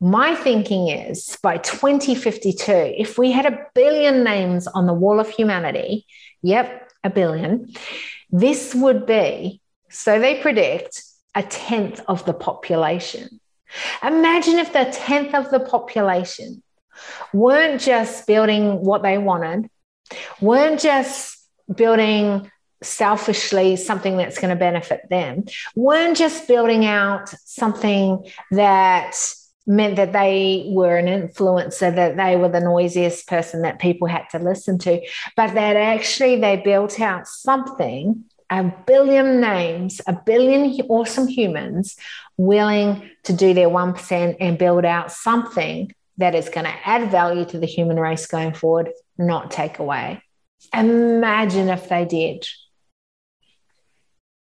my 0.00 0.34
thinking 0.34 0.88
is 0.88 1.36
by 1.42 1.58
2052, 1.58 2.72
if 2.72 3.18
we 3.18 3.30
had 3.30 3.46
a 3.46 3.66
billion 3.74 4.24
names 4.24 4.66
on 4.66 4.86
the 4.86 4.94
wall 4.94 5.20
of 5.20 5.28
humanity, 5.28 6.06
yep, 6.42 6.90
a 7.04 7.10
billion, 7.10 7.72
this 8.30 8.74
would 8.74 9.06
be, 9.06 9.60
so 9.90 10.18
they 10.18 10.40
predict, 10.40 11.02
a 11.34 11.42
tenth 11.42 12.00
of 12.08 12.24
the 12.24 12.32
population. 12.32 13.40
Imagine 14.02 14.58
if 14.58 14.72
the 14.72 14.90
tenth 14.92 15.34
of 15.34 15.50
the 15.50 15.60
population 15.60 16.62
weren't 17.32 17.80
just 17.80 18.26
building 18.26 18.84
what 18.84 19.02
they 19.02 19.18
wanted, 19.18 19.68
weren't 20.40 20.80
just 20.80 21.38
building 21.74 22.50
selfishly 22.82 23.76
something 23.76 24.16
that's 24.16 24.38
going 24.38 24.50
to 24.50 24.56
benefit 24.56 25.08
them, 25.10 25.44
weren't 25.74 26.16
just 26.16 26.48
building 26.48 26.84
out 26.84 27.28
something 27.44 28.26
that 28.50 29.16
meant 29.66 29.96
that 29.96 30.12
they 30.12 30.64
were 30.68 30.96
an 30.96 31.06
influencer, 31.06 31.94
that 31.94 32.16
they 32.16 32.36
were 32.36 32.48
the 32.48 32.60
noisiest 32.60 33.28
person 33.28 33.62
that 33.62 33.78
people 33.78 34.08
had 34.08 34.28
to 34.30 34.38
listen 34.38 34.78
to, 34.78 35.00
but 35.36 35.54
that 35.54 35.76
actually 35.76 36.40
they 36.40 36.56
built 36.56 37.00
out 37.00 37.28
something 37.28 38.24
a 38.50 38.64
billion 38.86 39.40
names, 39.40 40.00
a 40.08 40.12
billion 40.12 40.72
awesome 40.88 41.28
humans 41.28 41.96
willing 42.36 43.08
to 43.22 43.32
do 43.32 43.54
their 43.54 43.68
1% 43.68 44.36
and 44.40 44.58
build 44.58 44.84
out 44.84 45.12
something 45.12 45.94
that 46.20 46.34
is 46.34 46.48
going 46.48 46.66
to 46.66 46.88
add 46.88 47.10
value 47.10 47.44
to 47.46 47.58
the 47.58 47.66
human 47.66 47.98
race 47.98 48.26
going 48.26 48.54
forward, 48.54 48.90
not 49.18 49.50
take 49.50 49.78
away. 49.78 50.22
Imagine 50.72 51.68
if 51.68 51.88
they 51.88 52.04
did. 52.04 52.46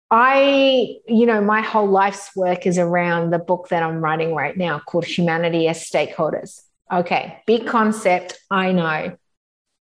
I, 0.09 0.97
you 1.07 1.25
know, 1.25 1.41
my 1.41 1.61
whole 1.61 1.89
life's 1.89 2.35
work 2.35 2.65
is 2.65 2.77
around 2.77 3.31
the 3.31 3.39
book 3.39 3.69
that 3.69 3.83
I'm 3.83 3.97
writing 3.97 4.33
right 4.33 4.55
now 4.55 4.79
called 4.79 5.05
Humanity 5.05 5.67
as 5.67 5.83
Stakeholders. 5.83 6.61
Okay, 6.91 7.41
big 7.47 7.67
concept, 7.67 8.39
I 8.49 8.71
know. 8.71 9.17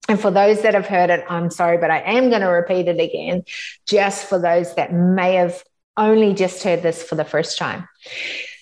And 0.08 0.20
for 0.20 0.30
those 0.30 0.62
that 0.62 0.74
have 0.74 0.86
heard 0.86 1.10
it, 1.10 1.24
I'm 1.28 1.50
sorry, 1.50 1.78
but 1.78 1.90
I 1.90 2.00
am 2.00 2.30
going 2.30 2.42
to 2.42 2.48
repeat 2.48 2.88
it 2.88 3.00
again, 3.00 3.44
just 3.88 4.26
for 4.26 4.38
those 4.38 4.74
that 4.74 4.92
may 4.92 5.34
have 5.34 5.62
only 5.96 6.34
just 6.34 6.62
heard 6.62 6.82
this 6.82 7.02
for 7.02 7.14
the 7.14 7.24
first 7.24 7.58
time. 7.58 7.88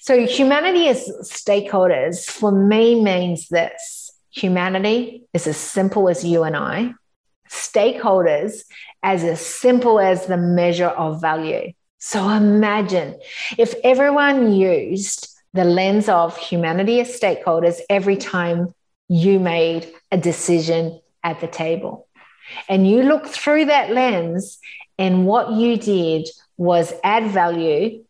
So, 0.09 0.27
humanity 0.27 0.89
as 0.89 1.07
stakeholders 1.21 2.25
for 2.25 2.51
me 2.51 2.99
means 2.99 3.49
this 3.49 4.11
humanity 4.31 5.25
is 5.35 5.47
as 5.47 5.59
simple 5.59 6.09
as 6.09 6.25
you 6.25 6.45
and 6.45 6.57
I, 6.57 6.95
stakeholders 7.51 8.63
as 9.03 9.23
as 9.23 9.45
simple 9.45 10.01
as 10.01 10.25
the 10.25 10.39
measure 10.39 10.87
of 10.87 11.21
value. 11.21 11.75
So, 11.99 12.27
imagine 12.27 13.21
if 13.59 13.75
everyone 13.85 14.55
used 14.55 15.29
the 15.53 15.65
lens 15.65 16.09
of 16.09 16.39
humanity 16.39 17.01
as 17.01 17.21
stakeholders 17.21 17.79
every 17.91 18.17
time 18.17 18.73
you 19.11 19.39
made 19.39 19.93
a 20.11 20.17
decision 20.17 21.03
at 21.23 21.43
the 21.43 21.49
table. 21.49 22.09
And 22.67 22.89
you 22.89 23.03
look 23.03 23.27
through 23.27 23.67
that 23.67 23.91
lens, 23.91 24.59
and 24.99 25.27
what 25.27 25.53
you 25.53 25.77
did 25.77 26.31
was 26.57 26.95
add 27.05 27.31
value 27.31 28.05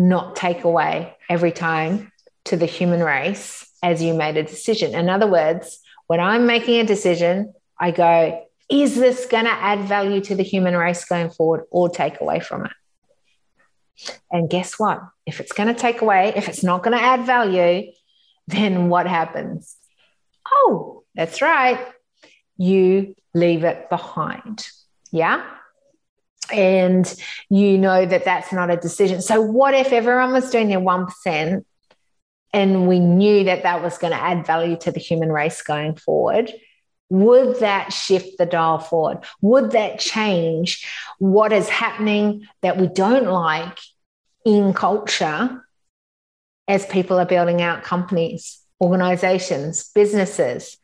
not 0.00 0.34
take 0.34 0.64
away 0.64 1.14
every 1.28 1.52
time 1.52 2.10
to 2.44 2.56
the 2.56 2.66
human 2.66 3.02
race 3.02 3.70
as 3.82 4.02
you 4.02 4.14
made 4.14 4.36
a 4.38 4.42
decision. 4.42 4.94
In 4.94 5.10
other 5.10 5.26
words, 5.26 5.78
when 6.06 6.20
I'm 6.20 6.46
making 6.46 6.80
a 6.80 6.84
decision, 6.84 7.52
I 7.78 7.90
go, 7.90 8.42
is 8.70 8.94
this 8.94 9.26
going 9.26 9.44
to 9.44 9.50
add 9.50 9.80
value 9.80 10.22
to 10.22 10.34
the 10.34 10.42
human 10.42 10.74
race 10.74 11.04
going 11.04 11.28
forward 11.28 11.66
or 11.70 11.90
take 11.90 12.20
away 12.20 12.40
from 12.40 12.64
it? 12.64 12.72
And 14.30 14.48
guess 14.48 14.78
what? 14.78 15.02
If 15.26 15.38
it's 15.38 15.52
going 15.52 15.72
to 15.72 15.78
take 15.78 16.00
away, 16.00 16.32
if 16.34 16.48
it's 16.48 16.64
not 16.64 16.82
going 16.82 16.96
to 16.96 17.04
add 17.04 17.26
value, 17.26 17.92
then 18.46 18.88
what 18.88 19.06
happens? 19.06 19.76
Oh, 20.50 21.04
that's 21.14 21.42
right. 21.42 21.86
You 22.56 23.14
leave 23.34 23.64
it 23.64 23.90
behind. 23.90 24.66
Yeah 25.12 25.44
and 26.52 27.12
you 27.48 27.78
know 27.78 28.04
that 28.06 28.24
that's 28.24 28.52
not 28.52 28.70
a 28.70 28.76
decision. 28.76 29.22
So, 29.22 29.40
what 29.40 29.74
if 29.74 29.92
everyone 29.92 30.32
was 30.32 30.50
doing 30.50 30.68
their 30.68 30.80
1% 30.80 31.64
and 32.52 32.88
we 32.88 32.98
knew 32.98 33.44
that 33.44 33.62
that 33.62 33.82
was 33.82 33.98
going 33.98 34.12
to 34.12 34.20
add 34.20 34.46
value 34.46 34.76
to 34.78 34.90
the 34.90 35.00
human 35.00 35.30
race 35.30 35.62
going 35.62 35.94
forward, 35.96 36.52
would 37.10 37.58
that 37.60 37.92
shift 37.92 38.38
the 38.38 38.46
dial 38.46 38.78
forward? 38.78 39.18
Would 39.40 39.72
that 39.72 39.98
change 39.98 40.86
what 41.18 41.52
is 41.52 41.68
happening 41.68 42.46
that 42.62 42.76
we 42.76 42.86
don't 42.86 43.26
like 43.26 43.78
in 44.44 44.72
culture 44.72 45.64
as 46.68 46.86
people 46.86 47.18
are 47.18 47.26
building 47.26 47.60
out 47.60 47.82
companies, 47.82 48.60
organizations, 48.80 49.90
businesses, 49.92 50.78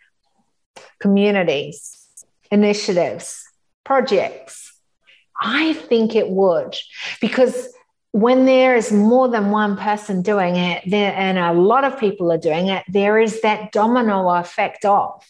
communities, 1.00 2.08
initiatives, 2.50 3.44
projects? 3.84 4.65
I 5.40 5.74
think 5.74 6.14
it 6.14 6.28
would 6.30 6.76
because 7.20 7.68
when 8.12 8.46
there 8.46 8.74
is 8.74 8.90
more 8.90 9.28
than 9.28 9.50
one 9.50 9.76
person 9.76 10.22
doing 10.22 10.56
it 10.56 10.82
there, 10.86 11.12
and 11.14 11.38
a 11.38 11.52
lot 11.52 11.84
of 11.84 11.98
people 11.98 12.32
are 12.32 12.38
doing 12.38 12.68
it, 12.68 12.82
there 12.88 13.18
is 13.18 13.42
that 13.42 13.72
domino 13.72 14.28
effect 14.30 14.84
of 14.84 15.22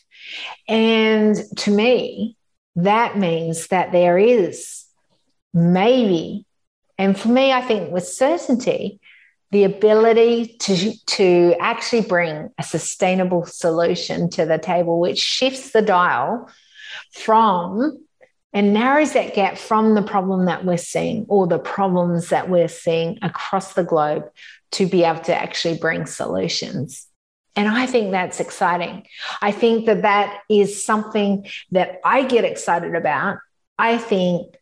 and 0.68 1.36
to 1.58 1.70
me, 1.70 2.36
that 2.76 3.16
means 3.16 3.68
that 3.68 3.92
there 3.92 4.18
is 4.18 4.84
maybe, 5.54 6.44
and 6.98 7.18
for 7.18 7.28
me, 7.28 7.52
I 7.52 7.62
think 7.62 7.90
with 7.90 8.06
certainty, 8.06 9.00
the 9.52 9.64
ability 9.64 10.56
to, 10.58 10.92
to 11.06 11.54
actually 11.60 12.02
bring 12.02 12.50
a 12.58 12.62
sustainable 12.62 13.46
solution 13.46 14.28
to 14.30 14.44
the 14.44 14.58
table, 14.58 14.98
which 14.98 15.18
shifts 15.18 15.70
the 15.70 15.82
dial 15.82 16.50
from 17.12 18.04
and 18.56 18.72
narrows 18.72 19.12
that 19.12 19.34
gap 19.34 19.58
from 19.58 19.94
the 19.94 20.00
problem 20.00 20.46
that 20.46 20.64
we're 20.64 20.78
seeing 20.78 21.26
or 21.28 21.46
the 21.46 21.58
problems 21.58 22.30
that 22.30 22.48
we're 22.48 22.68
seeing 22.68 23.18
across 23.20 23.74
the 23.74 23.84
globe 23.84 24.24
to 24.72 24.86
be 24.86 25.04
able 25.04 25.20
to 25.20 25.34
actually 25.34 25.76
bring 25.76 26.06
solutions. 26.06 27.06
And 27.54 27.68
I 27.68 27.84
think 27.84 28.12
that's 28.12 28.40
exciting. 28.40 29.06
I 29.42 29.52
think 29.52 29.84
that 29.84 30.02
that 30.02 30.40
is 30.48 30.82
something 30.82 31.46
that 31.72 32.00
I 32.02 32.24
get 32.24 32.46
excited 32.46 32.94
about. 32.94 33.40
I 33.78 33.98
think 33.98 34.56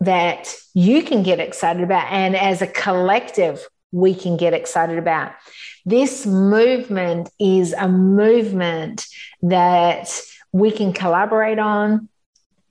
that 0.00 0.56
you 0.72 1.02
can 1.02 1.22
get 1.22 1.38
excited 1.38 1.82
about. 1.82 2.10
And 2.10 2.34
as 2.34 2.62
a 2.62 2.66
collective, 2.66 3.62
we 3.92 4.14
can 4.14 4.38
get 4.38 4.54
excited 4.54 4.96
about. 4.96 5.32
This 5.84 6.24
movement 6.24 7.28
is 7.38 7.74
a 7.74 7.88
movement 7.88 9.04
that 9.42 10.18
we 10.50 10.70
can 10.70 10.94
collaborate 10.94 11.58
on, 11.58 12.08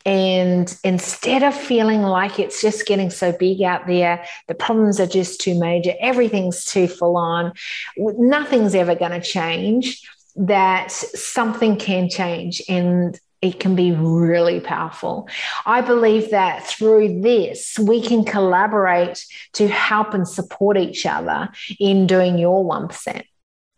and 0.06 0.76
instead 0.84 1.44
of 1.44 1.54
feeling 1.54 2.02
like 2.02 2.40
it's 2.40 2.62
just 2.62 2.86
getting 2.86 3.10
so 3.10 3.32
big 3.32 3.62
out 3.62 3.88
there, 3.88 4.26
the 4.48 4.56
problems 4.56 5.00
are 5.00 5.08
just 5.08 5.42
too 5.42 5.60
major, 5.60 5.94
everything's 6.00 6.66
too 6.66 6.88
full 6.88 7.18
on, 7.18 7.54
nothing's 7.98 8.76
ever 8.76 8.96
going 8.96 9.12
to 9.12 9.22
change, 9.22 10.02
that 10.36 10.92
something 10.92 11.78
can 11.78 12.10
change 12.10 12.62
and 12.70 13.20
it 13.42 13.60
can 13.60 13.76
be 13.76 13.92
really 13.92 14.60
powerful. 14.60 15.28
I 15.66 15.82
believe 15.82 16.30
that 16.32 16.66
through 16.66 17.22
this, 17.22 17.78
we 17.80 18.02
can 18.02 18.24
collaborate 18.24 19.26
to 19.54 19.68
help 19.68 20.14
and 20.14 20.28
support 20.28 20.78
each 20.78 21.06
other 21.06 21.50
in 21.80 22.06
doing 22.06 22.38
your 22.38 22.64
1%, 22.64 23.24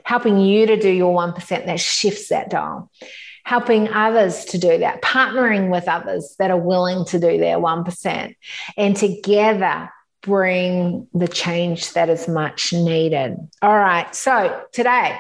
helping 0.04 0.38
you 0.38 0.68
to 0.68 0.78
do 0.78 0.90
your 0.90 1.16
1% 1.16 1.66
that 1.66 1.80
shifts 1.80 2.28
that 2.30 2.50
dial 2.50 2.92
helping 3.44 3.90
others 3.90 4.46
to 4.46 4.58
do 4.58 4.78
that, 4.80 5.02
partnering 5.02 5.70
with 5.70 5.88
others 5.88 6.36
that 6.40 6.52
are 6.52 6.60
willing 6.60 7.06
to 7.06 7.20
do 7.20 7.38
their 7.38 7.58
1%, 7.58 8.36
and 8.78 8.96
together 8.96 9.90
bring 10.22 11.08
the 11.14 11.28
change 11.28 11.92
that 11.94 12.10
is 12.10 12.28
much 12.28 12.72
needed. 12.74 13.38
All 13.62 13.76
right. 13.76 14.14
So 14.16 14.64
today, 14.72 15.18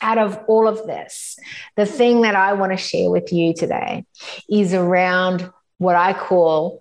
out 0.00 0.18
of 0.18 0.38
all 0.48 0.66
of 0.66 0.86
this, 0.86 1.38
the 1.76 1.86
thing 1.86 2.22
that 2.22 2.34
I 2.34 2.54
want 2.54 2.72
to 2.72 2.78
share 2.78 3.10
with 3.10 3.32
you 3.32 3.54
today 3.54 4.06
is 4.48 4.74
around 4.74 5.50
what 5.78 5.96
I 5.96 6.14
call 6.14 6.80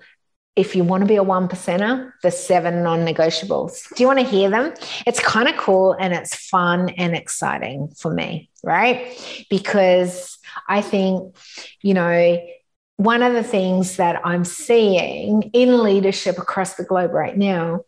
if 0.55 0.75
you 0.75 0.83
want 0.83 1.01
to 1.01 1.07
be 1.07 1.17
a 1.17 1.23
one 1.23 1.47
percenter, 1.47 2.11
the 2.23 2.31
seven 2.31 2.81
non 2.81 3.05
negotiables. 3.05 3.93
Do 3.95 4.03
you 4.03 4.07
want 4.07 4.19
to 4.19 4.25
hear 4.25 4.49
them? 4.49 4.73
It's 5.05 5.19
kind 5.19 5.49
of 5.49 5.57
cool 5.57 5.95
and 5.99 6.13
it's 6.13 6.35
fun 6.47 6.89
and 6.89 7.15
exciting 7.15 7.89
for 7.97 8.13
me, 8.13 8.49
right? 8.63 9.45
Because 9.49 10.37
I 10.67 10.81
think, 10.81 11.35
you 11.81 11.93
know, 11.93 12.41
one 12.97 13.21
of 13.21 13.33
the 13.33 13.43
things 13.43 13.97
that 13.97 14.21
I'm 14.25 14.45
seeing 14.45 15.43
in 15.53 15.83
leadership 15.83 16.37
across 16.37 16.75
the 16.75 16.85
globe 16.85 17.11
right 17.11 17.37
now 17.37 17.81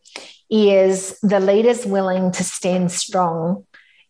is 0.50 1.18
the 1.22 1.40
leaders 1.40 1.86
willing 1.86 2.32
to 2.34 2.44
stand 2.44 2.92
strong 2.92 3.66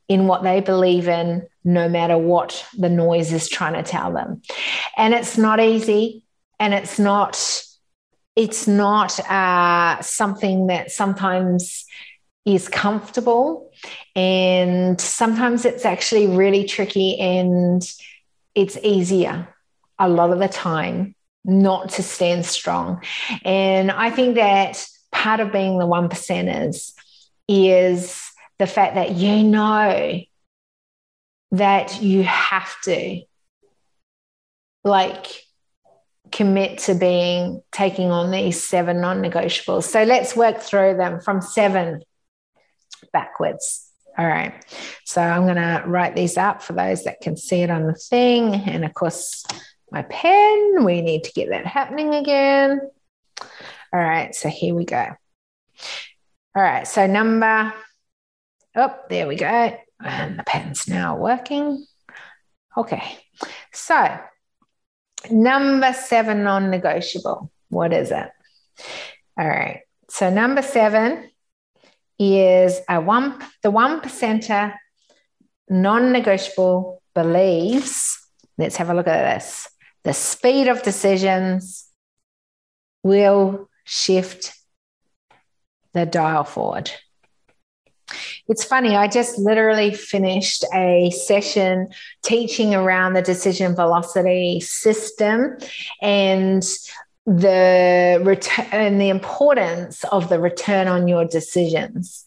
in 0.07 0.25
what 0.25 0.41
they 0.41 0.61
believe 0.61 1.07
in, 1.07 1.45
no 1.63 1.89
matter 1.89 2.17
what 2.17 2.65
the 2.77 2.89
noise 2.89 3.31
is 3.33 3.49
trying 3.49 3.73
to 3.73 3.83
tell 3.83 4.13
them. 4.13 4.41
And 4.95 5.13
it's 5.13 5.37
not 5.37 5.59
easy, 5.59 6.23
and 6.59 6.73
it's 6.73 6.97
not. 6.97 7.63
It's 8.37 8.67
not 8.67 9.19
uh, 9.19 9.99
something 10.01 10.67
that 10.67 10.91
sometimes 10.91 11.85
is 12.45 12.69
comfortable, 12.69 13.71
and 14.15 15.01
sometimes 15.01 15.65
it's 15.65 15.85
actually 15.85 16.27
really 16.27 16.63
tricky 16.63 17.19
and 17.19 17.81
it's 18.53 18.77
easier 18.83 19.53
a 19.99 20.07
lot 20.07 20.31
of 20.31 20.37
the 20.37 20.47
time 20.47 21.15
not 21.43 21.89
to 21.89 22.03
stand 22.03 22.45
strong. 22.45 23.01
And 23.43 23.89
I 23.89 24.11
think 24.11 24.35
that 24.35 24.85
part 25.11 25.39
of 25.39 25.51
being 25.51 25.79
the 25.79 25.87
one 25.87 26.07
percenters 26.07 26.93
is 27.47 28.21
the 28.59 28.67
fact 28.67 28.95
that 28.95 29.15
you 29.15 29.43
know 29.43 30.21
that 31.51 32.01
you 32.01 32.23
have 32.23 32.75
to 32.83 33.21
like 34.83 35.46
commit 36.31 36.79
to 36.79 36.93
being 36.95 37.61
taking 37.71 38.11
on 38.11 38.31
these 38.31 38.63
seven 38.63 39.01
non-negotiables. 39.01 39.83
So 39.83 40.03
let's 40.03 40.35
work 40.35 40.59
through 40.59 40.97
them 40.97 41.19
from 41.19 41.41
seven 41.41 42.03
backwards. 43.13 43.89
All 44.17 44.25
right. 44.27 44.53
So 45.05 45.21
I'm 45.21 45.43
going 45.43 45.57
to 45.57 45.83
write 45.85 46.15
these 46.15 46.37
up 46.37 46.63
for 46.63 46.73
those 46.73 47.03
that 47.03 47.21
can 47.21 47.37
see 47.37 47.61
it 47.61 47.69
on 47.69 47.85
the 47.85 47.93
thing. 47.93 48.55
And 48.55 48.83
of 48.83 48.93
course, 48.93 49.45
my 49.91 50.01
pen, 50.03 50.83
we 50.83 51.01
need 51.01 51.23
to 51.25 51.31
get 51.33 51.49
that 51.49 51.65
happening 51.65 52.15
again. 52.15 52.81
All 53.93 53.99
right. 53.99 54.33
So 54.33 54.49
here 54.49 54.73
we 54.73 54.85
go. 54.85 55.05
All 56.55 56.63
right. 56.63 56.87
So 56.87 57.05
number, 57.05 57.73
oh, 58.75 58.95
there 59.09 59.27
we 59.27 59.35
go. 59.35 59.77
And 60.03 60.39
the 60.39 60.43
pen's 60.43 60.87
now 60.87 61.17
working. 61.17 61.85
Okay. 62.75 63.19
So 63.71 64.19
number 65.29 65.93
seven 65.93 66.43
non 66.43 66.69
negotiable. 66.69 67.51
What 67.69 67.93
is 67.93 68.11
it? 68.11 68.29
All 69.37 69.47
right. 69.47 69.81
So 70.09 70.29
number 70.29 70.61
seven 70.61 71.29
is 72.17 72.79
a 72.89 72.99
one 72.99 73.43
the 73.61 73.71
one 73.71 74.01
percenter 74.01 74.73
non-negotiable 75.69 77.01
believes. 77.13 78.17
Let's 78.57 78.77
have 78.77 78.89
a 78.89 78.93
look 78.93 79.07
at 79.07 79.35
this. 79.35 79.69
The 80.03 80.13
speed 80.13 80.67
of 80.67 80.83
decisions 80.83 81.87
will 83.03 83.69
shift 83.83 84.53
the 85.93 86.05
dial 86.05 86.43
forward. 86.43 86.91
It's 88.47 88.63
funny, 88.63 88.95
I 88.95 89.07
just 89.07 89.37
literally 89.37 89.93
finished 89.93 90.63
a 90.73 91.11
session 91.11 91.89
teaching 92.23 92.73
around 92.73 93.13
the 93.13 93.21
decision 93.21 93.75
velocity 93.75 94.59
system. 94.61 95.57
And 96.01 96.63
the 97.27 98.21
return 98.23 98.65
and 98.71 99.01
the 99.01 99.09
importance 99.09 100.05
of 100.05 100.29
the 100.29 100.39
return 100.39 100.87
on 100.87 101.09
your 101.09 101.25
decisions. 101.25 102.23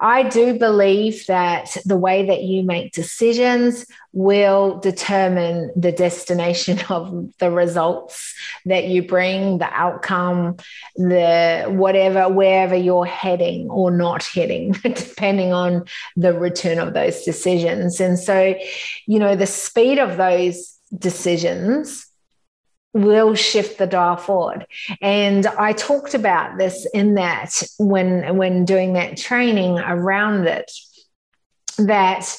I 0.00 0.22
do 0.22 0.58
believe 0.58 1.26
that 1.26 1.76
the 1.84 1.98
way 1.98 2.24
that 2.24 2.44
you 2.44 2.62
make 2.62 2.92
decisions 2.92 3.84
will 4.14 4.78
determine 4.78 5.70
the 5.76 5.92
destination 5.92 6.80
of 6.88 7.30
the 7.38 7.50
results 7.50 8.34
that 8.64 8.88
you 8.88 9.02
bring, 9.02 9.58
the 9.58 9.70
outcome, 9.70 10.56
the 10.96 11.66
whatever, 11.68 12.30
wherever 12.30 12.74
you're 12.74 13.04
heading 13.04 13.68
or 13.68 13.90
not 13.90 14.24
heading, 14.24 14.72
depending 14.82 15.52
on 15.52 15.84
the 16.16 16.32
return 16.32 16.78
of 16.78 16.94
those 16.94 17.22
decisions. 17.22 18.00
And 18.00 18.18
so, 18.18 18.54
you 19.04 19.18
know, 19.18 19.36
the 19.36 19.46
speed 19.46 19.98
of 19.98 20.16
those 20.16 20.74
decisions 20.96 22.07
will 22.94 23.34
shift 23.34 23.78
the 23.78 23.86
dial 23.86 24.16
forward. 24.16 24.66
And 25.00 25.46
I 25.46 25.72
talked 25.72 26.14
about 26.14 26.58
this 26.58 26.86
in 26.94 27.14
that 27.14 27.62
when 27.78 28.36
when 28.36 28.64
doing 28.64 28.94
that 28.94 29.16
training 29.16 29.78
around 29.78 30.46
it, 30.46 30.70
that 31.78 32.36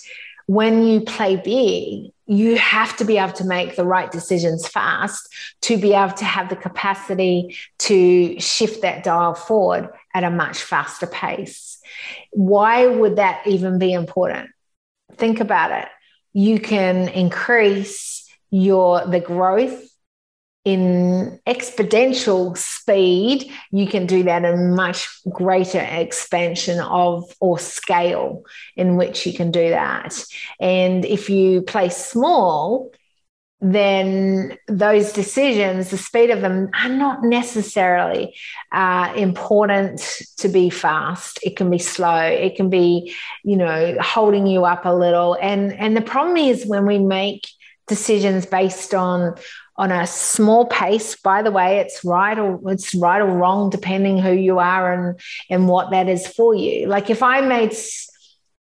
when 0.47 0.85
you 0.85 1.01
play 1.01 1.35
big, 1.35 2.12
you 2.25 2.57
have 2.57 2.95
to 2.97 3.05
be 3.05 3.17
able 3.17 3.33
to 3.33 3.43
make 3.43 3.75
the 3.75 3.85
right 3.85 4.12
decisions 4.12 4.67
fast 4.67 5.27
to 5.62 5.77
be 5.77 5.93
able 5.93 6.13
to 6.13 6.25
have 6.25 6.49
the 6.49 6.55
capacity 6.55 7.55
to 7.79 8.39
shift 8.39 8.81
that 8.81 9.03
dial 9.03 9.33
forward 9.33 9.89
at 10.13 10.23
a 10.23 10.29
much 10.29 10.62
faster 10.62 11.07
pace. 11.07 11.79
Why 12.31 12.88
would 12.88 13.15
that 13.15 13.45
even 13.47 13.79
be 13.79 13.93
important? 13.93 14.49
Think 15.13 15.39
about 15.39 15.71
it. 15.71 15.89
You 16.33 16.59
can 16.59 17.09
increase 17.09 18.27
your 18.51 19.05
the 19.05 19.19
growth 19.19 19.88
in 20.65 21.39
exponential 21.48 22.58
speed, 22.58 23.52
you 23.72 23.88
can 23.88 24.06
do 24.06 24.24
that 24.24 24.43
in 24.43 24.76
much 24.76 25.08
greater 25.30 25.80
expansion 25.80 26.80
of 26.80 27.34
or 27.39 27.58
scale 27.58 28.43
in 28.76 28.98
which 28.98 29.26
you 29.26 29.34
can 29.34 29.52
do 29.52 29.69
that. 29.69 30.24
And 30.60 31.06
if 31.06 31.30
you 31.30 31.62
play 31.62 31.89
small, 31.89 32.91
then 33.62 34.58
those 34.67 35.12
decisions, 35.12 35.89
the 35.89 35.98
speed 35.98 36.30
of 36.30 36.41
them, 36.41 36.69
are 36.82 36.89
not 36.89 37.24
necessarily 37.24 38.36
uh, 38.72 39.12
important 39.15 40.00
to 40.38 40.48
be 40.48 40.69
fast. 40.69 41.39
It 41.43 41.58
can 41.58 41.69
be 41.69 41.78
slow. 41.78 42.22
It 42.22 42.56
can 42.56 42.69
be, 42.69 43.13
you 43.43 43.58
know, 43.58 43.98
holding 44.00 44.48
you 44.48 44.63
up 44.65 44.86
a 44.86 44.93
little. 44.93 45.38
And 45.41 45.74
and 45.74 45.95
the 45.95 46.02
problem 46.02 46.38
is 46.38 46.65
when 46.65 46.86
we 46.86 47.00
make 47.00 47.50
decisions 47.88 48.45
based 48.45 48.93
on 48.93 49.36
on 49.79 49.93
a 49.93 50.05
small 50.05 50.65
pace. 50.65 51.15
By 51.15 51.41
the 51.41 51.51
way 51.51 51.77
it's 51.77 52.03
right 52.03 52.37
or 52.37 52.59
it's 52.69 52.93
right 52.93 53.21
or 53.21 53.27
wrong 53.27 53.69
depending 53.69 54.19
who 54.19 54.33
you 54.33 54.59
are 54.59 54.91
and 54.93 55.19
and 55.49 55.69
what 55.69 55.91
that 55.91 56.09
is 56.09 56.27
for 56.27 56.53
you. 56.53 56.87
Like 56.87 57.09
if 57.09 57.23
i 57.23 57.39
made 57.39 57.73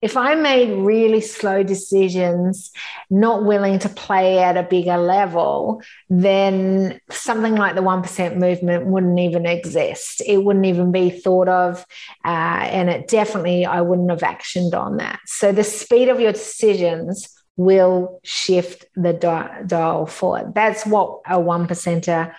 if 0.03 0.15
i 0.15 0.35
made 0.35 0.71
really 0.77 1.23
slow 1.23 1.63
decisions 1.63 2.71
not 3.09 3.45
willing 3.45 3.79
to 3.79 3.89
play 3.89 4.41
at 4.41 4.59
a 4.59 4.63
bigger 4.63 4.99
level 4.99 5.83
then 6.11 7.01
something 7.11 7.55
like 7.55 7.75
the 7.75 7.81
1% 7.81 8.37
movement 8.37 8.87
wouldn't 8.87 9.19
even 9.19 9.47
exist. 9.47 10.23
It 10.27 10.45
wouldn't 10.45 10.67
even 10.67 10.93
be 10.93 11.09
thought 11.09 11.49
of 11.49 11.87
uh, 12.27 12.63
and 12.79 12.91
it 12.91 13.09
definitely 13.09 13.65
i 13.65 13.81
wouldn't 13.81 14.11
have 14.11 14.21
actioned 14.21 14.75
on 14.75 14.99
that. 14.99 15.21
So 15.25 15.51
the 15.51 15.65
speed 15.65 16.11
of 16.11 16.21
your 16.21 16.33
decisions 16.33 17.36
will 17.57 18.21
shift 18.23 18.85
the 18.95 19.13
dial 19.13 20.07
forward. 20.07 20.55
That's 20.55 20.85
what 20.87 21.21
a 21.27 21.41
one 21.41 21.67
percenter 21.67 22.35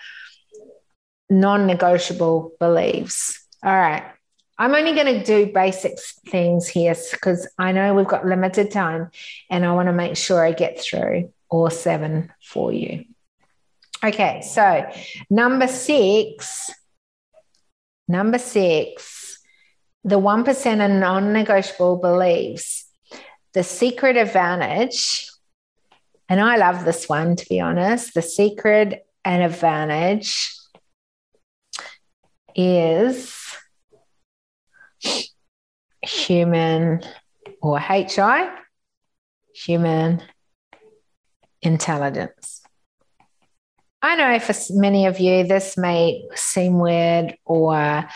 non 1.28 1.66
negotiable 1.66 2.52
believes. 2.58 3.40
All 3.62 3.74
right. 3.74 4.04
I'm 4.60 4.74
only 4.74 4.92
going 4.92 5.06
to 5.06 5.22
do 5.22 5.52
basic 5.52 6.00
things 6.28 6.66
here 6.66 6.96
because 7.12 7.48
I 7.58 7.70
know 7.70 7.94
we've 7.94 8.08
got 8.08 8.26
limited 8.26 8.72
time 8.72 9.10
and 9.48 9.64
I 9.64 9.72
want 9.72 9.86
to 9.86 9.92
make 9.92 10.16
sure 10.16 10.44
I 10.44 10.50
get 10.50 10.80
through 10.80 11.32
all 11.48 11.70
seven 11.70 12.32
for 12.42 12.72
you. 12.72 13.04
Okay, 14.02 14.42
so 14.42 14.90
number 15.30 15.68
six, 15.68 16.70
number 18.08 18.38
six, 18.38 19.38
the 20.02 20.18
1% 20.18 20.84
of 20.84 20.90
non 20.90 21.32
negotiable 21.32 21.96
beliefs 21.96 22.87
the 23.54 23.62
secret 23.62 24.16
advantage, 24.16 25.30
and 26.28 26.40
I 26.40 26.56
love 26.56 26.84
this 26.84 27.08
one 27.08 27.36
to 27.36 27.46
be 27.48 27.60
honest, 27.60 28.14
the 28.14 28.22
secret 28.22 29.06
and 29.24 29.42
advantage 29.42 30.50
is 32.54 33.56
human 36.02 37.02
or 37.62 37.78
HI, 37.78 38.50
human 39.54 40.22
intelligence. 41.62 42.62
I 44.00 44.14
know 44.14 44.38
for 44.38 44.54
many 44.70 45.06
of 45.06 45.18
you, 45.18 45.44
this 45.44 45.76
may 45.76 46.24
seem 46.34 46.78
weird 46.78 47.36
or 47.44 48.08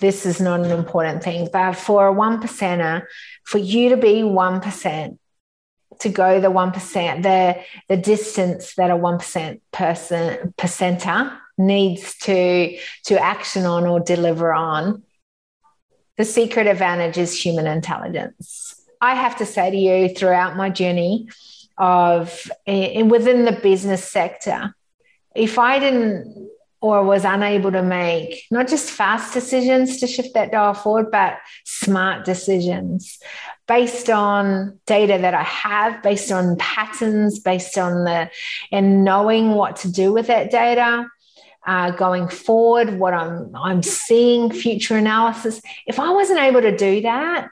this 0.00 0.26
is 0.26 0.40
not 0.40 0.60
an 0.60 0.70
important 0.70 1.22
thing. 1.22 1.48
But 1.52 1.74
for 1.74 2.06
a 2.06 2.12
one 2.12 2.42
percenter, 2.42 3.04
for 3.44 3.58
you 3.58 3.90
to 3.90 3.96
be 3.96 4.22
one 4.22 4.60
percent, 4.60 5.18
to 6.00 6.08
go 6.08 6.40
the 6.40 6.50
one 6.50 6.72
percent, 6.72 7.22
the 7.22 7.58
the 7.88 7.96
distance 7.96 8.74
that 8.74 8.90
a 8.90 8.96
one 8.96 9.18
percent 9.18 9.62
person 9.72 10.54
percenter 10.58 11.36
needs 11.58 12.16
to 12.18 12.78
to 13.04 13.22
action 13.22 13.66
on 13.66 13.86
or 13.86 14.00
deliver 14.00 14.52
on, 14.52 15.02
the 16.16 16.24
secret 16.24 16.66
advantage 16.66 17.18
is 17.18 17.44
human 17.44 17.66
intelligence. 17.66 18.74
I 19.00 19.14
have 19.14 19.36
to 19.38 19.46
say 19.46 19.70
to 19.70 19.76
you 19.76 20.08
throughout 20.14 20.56
my 20.56 20.70
journey 20.70 21.28
of 21.78 22.50
in, 22.66 23.08
within 23.08 23.44
the 23.44 23.52
business 23.52 24.04
sector, 24.04 24.74
if 25.34 25.58
I 25.58 25.78
didn't 25.78 26.50
or 26.80 27.04
was 27.04 27.24
unable 27.24 27.70
to 27.70 27.82
make 27.82 28.44
not 28.50 28.66
just 28.66 28.90
fast 28.90 29.34
decisions 29.34 29.98
to 29.98 30.06
shift 30.06 30.34
that 30.34 30.50
dial 30.50 30.74
forward, 30.74 31.10
but 31.10 31.38
smart 31.64 32.24
decisions 32.24 33.18
based 33.68 34.08
on 34.08 34.80
data 34.86 35.18
that 35.18 35.34
I 35.34 35.42
have, 35.42 36.02
based 36.02 36.32
on 36.32 36.56
patterns, 36.56 37.38
based 37.38 37.76
on 37.76 38.04
the, 38.04 38.30
and 38.72 39.04
knowing 39.04 39.52
what 39.52 39.76
to 39.76 39.92
do 39.92 40.12
with 40.12 40.28
that 40.28 40.50
data. 40.50 41.06
Uh, 41.66 41.90
going 41.90 42.26
forward, 42.26 42.98
what 42.98 43.12
I'm 43.12 43.54
I'm 43.54 43.82
seeing, 43.82 44.50
future 44.50 44.96
analysis. 44.96 45.60
If 45.86 46.00
I 46.00 46.10
wasn't 46.10 46.40
able 46.40 46.62
to 46.62 46.74
do 46.74 47.02
that, 47.02 47.48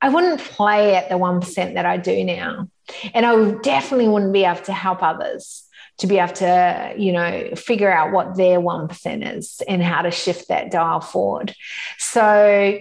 I 0.00 0.08
wouldn't 0.08 0.40
play 0.40 0.96
at 0.96 1.08
the 1.08 1.16
one 1.16 1.40
percent 1.40 1.76
that 1.76 1.86
I 1.86 1.98
do 1.98 2.24
now, 2.24 2.68
and 3.14 3.24
I 3.24 3.52
definitely 3.62 4.08
wouldn't 4.08 4.32
be 4.32 4.44
able 4.44 4.62
to 4.62 4.72
help 4.72 5.04
others 5.04 5.61
to 5.98 6.06
be 6.06 6.18
able 6.18 6.32
to, 6.34 6.94
you 6.96 7.12
know, 7.12 7.50
figure 7.54 7.90
out 7.90 8.12
what 8.12 8.36
their 8.36 8.60
1% 8.60 9.36
is 9.36 9.62
and 9.68 9.82
how 9.82 10.02
to 10.02 10.10
shift 10.10 10.48
that 10.48 10.70
dial 10.70 11.00
forward. 11.00 11.54
So, 11.98 12.78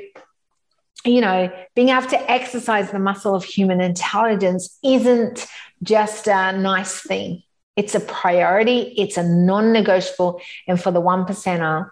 you 1.05 1.21
know, 1.21 1.51
being 1.75 1.89
able 1.89 2.07
to 2.07 2.31
exercise 2.31 2.91
the 2.91 2.99
muscle 2.99 3.35
of 3.35 3.43
human 3.43 3.81
intelligence 3.81 4.77
isn't 4.83 5.47
just 5.83 6.27
a 6.27 6.53
nice 6.53 7.01
thing. 7.01 7.43
It's 7.75 7.95
a 7.95 7.99
priority, 7.99 8.93
it's 8.97 9.17
a 9.17 9.23
non 9.23 9.71
negotiable. 9.71 10.41
And 10.67 10.81
for 10.81 10.91
the 10.91 11.01
one 11.01 11.25
percenter, 11.25 11.89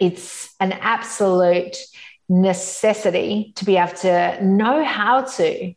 it's 0.00 0.54
an 0.60 0.72
absolute 0.72 1.76
necessity 2.28 3.52
to 3.56 3.64
be 3.64 3.76
able 3.76 3.94
to 3.96 4.44
know 4.44 4.84
how 4.84 5.22
to 5.22 5.74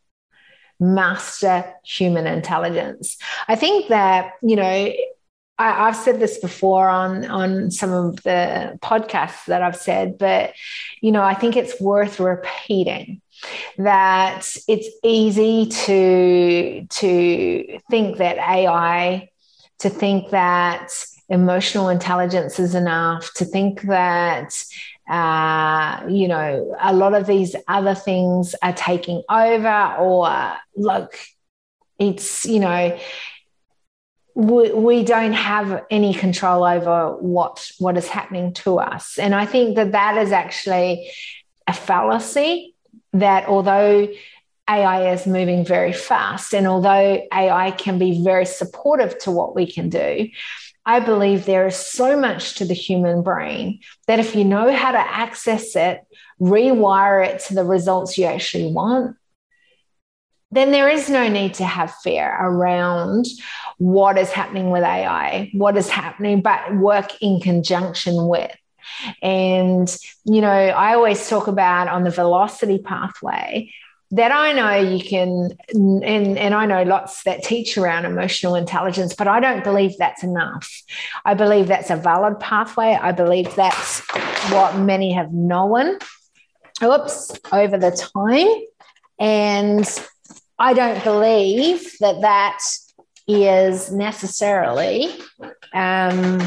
master 0.82 1.74
human 1.86 2.28
intelligence. 2.28 3.18
I 3.48 3.56
think 3.56 3.88
that, 3.90 4.34
you 4.42 4.56
know, 4.56 4.94
I, 5.58 5.86
have 5.86 5.96
said 5.96 6.20
this 6.20 6.40
before 6.40 6.90
on, 6.90 7.24
on 7.26 7.70
some 7.70 7.92
of 7.92 8.24
the 8.24 8.80
podcasts 8.82 9.46
that 9.46 9.62
I've 9.62 9.76
said, 9.76 10.18
but, 10.18 10.54
you 11.02 11.12
know, 11.12 11.22
I 11.22 11.36
think 11.36 11.56
it's 11.56 11.80
worth 11.80 12.20
repeating 12.20 13.22
that 13.78 14.42
it's 14.68 14.88
easy 15.04 15.68
to, 15.68 16.86
to 16.88 17.80
think 17.92 18.18
that 18.18 18.38
AI, 18.38 19.30
to 19.80 19.90
think 19.90 20.32
that 20.32 20.90
emotional 21.30 21.90
intelligence 21.90 22.60
is 22.60 22.74
enough, 22.74 23.32
to 23.36 23.46
think 23.46 23.84
that 23.84 24.54
uh, 25.10 26.04
you 26.10 26.28
know, 26.28 26.76
a 26.80 26.94
lot 26.94 27.14
of 27.14 27.28
these 27.28 27.56
other 27.68 27.96
things 27.96 28.56
are 28.62 28.74
taking 28.74 29.24
over, 29.30 29.96
or 30.00 30.54
look, 30.76 31.18
it's, 32.00 32.46
you 32.46 32.60
know, 32.60 32.98
we, 34.34 34.72
we 34.72 35.04
don't 35.04 35.34
have 35.34 35.86
any 35.92 36.14
control 36.14 36.64
over 36.64 37.18
what 37.18 37.70
what 37.80 37.98
is 37.98 38.08
happening 38.08 38.54
to 38.54 38.80
us 38.80 39.20
and 39.20 39.36
i 39.36 39.46
think 39.46 39.76
that 39.76 39.92
that 39.92 40.18
is 40.18 40.32
actually 40.32 41.12
a 41.68 41.74
fallacy 41.74 42.74
that 43.12 43.46
although 43.50 44.08
AI 44.72 45.12
is 45.12 45.28
moving 45.28 45.66
very 45.66 45.92
fast. 45.92 46.54
And 46.54 46.66
although 46.66 47.22
AI 47.34 47.72
can 47.72 48.00
be 48.00 48.24
very 48.24 48.46
supportive 48.46 49.18
to 49.20 49.32
what 49.32 49.56
we 49.56 49.70
can 49.70 49.90
do, 49.90 50.30
I 50.86 51.00
believe 51.00 51.46
there 51.46 51.68
is 51.68 51.76
so 51.76 52.20
much 52.20 52.56
to 52.56 52.66
the 52.66 52.74
human 52.74 53.22
brain 53.22 53.82
that 54.08 54.20
if 54.20 54.36
you 54.36 54.44
know 54.44 54.74
how 54.74 54.92
to 54.92 54.98
access 54.98 55.76
it, 55.76 56.02
rewire 56.40 57.26
it 57.26 57.40
to 57.46 57.54
the 57.54 57.64
results 57.64 58.18
you 58.18 58.26
actually 58.26 58.72
want, 58.72 59.16
then 60.52 60.72
there 60.72 60.90
is 60.90 61.10
no 61.10 61.30
need 61.30 61.54
to 61.56 61.66
have 61.66 61.94
fear 62.04 62.36
around 62.40 63.26
what 63.78 64.18
is 64.18 64.32
happening 64.32 64.70
with 64.70 64.84
AI, 64.84 65.50
what 65.54 65.78
is 65.78 65.90
happening, 65.90 66.42
but 66.42 66.76
work 66.76 67.12
in 67.22 67.40
conjunction 67.40 68.28
with. 68.28 68.52
And, 69.22 69.96
you 70.26 70.42
know, 70.42 70.50
I 70.50 70.96
always 70.96 71.30
talk 71.30 71.48
about 71.48 71.88
on 71.88 72.04
the 72.04 72.10
velocity 72.10 72.80
pathway 72.80 73.72
that 74.12 74.32
I 74.32 74.52
know 74.52 74.76
you 74.76 75.02
can, 75.02 75.52
and, 75.74 76.38
and 76.38 76.54
I 76.54 76.66
know 76.66 76.84
lots 76.84 77.24
that 77.24 77.44
teach 77.44 77.78
around 77.78 78.04
emotional 78.04 78.56
intelligence, 78.56 79.14
but 79.14 79.28
I 79.28 79.40
don't 79.40 79.64
believe 79.64 79.98
that's 79.98 80.22
enough. 80.22 80.70
I 81.24 81.34
believe 81.34 81.68
that's 81.68 81.90
a 81.90 81.96
valid 81.96 82.40
pathway. 82.40 82.98
I 83.02 83.14
believe 83.14 83.56
that's 83.56 84.02
what 84.52 84.78
many 84.78 85.14
have 85.14 85.32
known, 85.32 85.98
oops, 86.84 87.32
over 87.54 87.78
the 87.78 87.92
time. 87.92 88.48
And 89.18 89.88
I 90.60 90.74
don't 90.74 91.02
believe 91.06 91.98
that 92.02 92.22
that 92.22 92.60
is 93.28 93.94
necessarily, 93.94 95.10
um, 95.74 96.42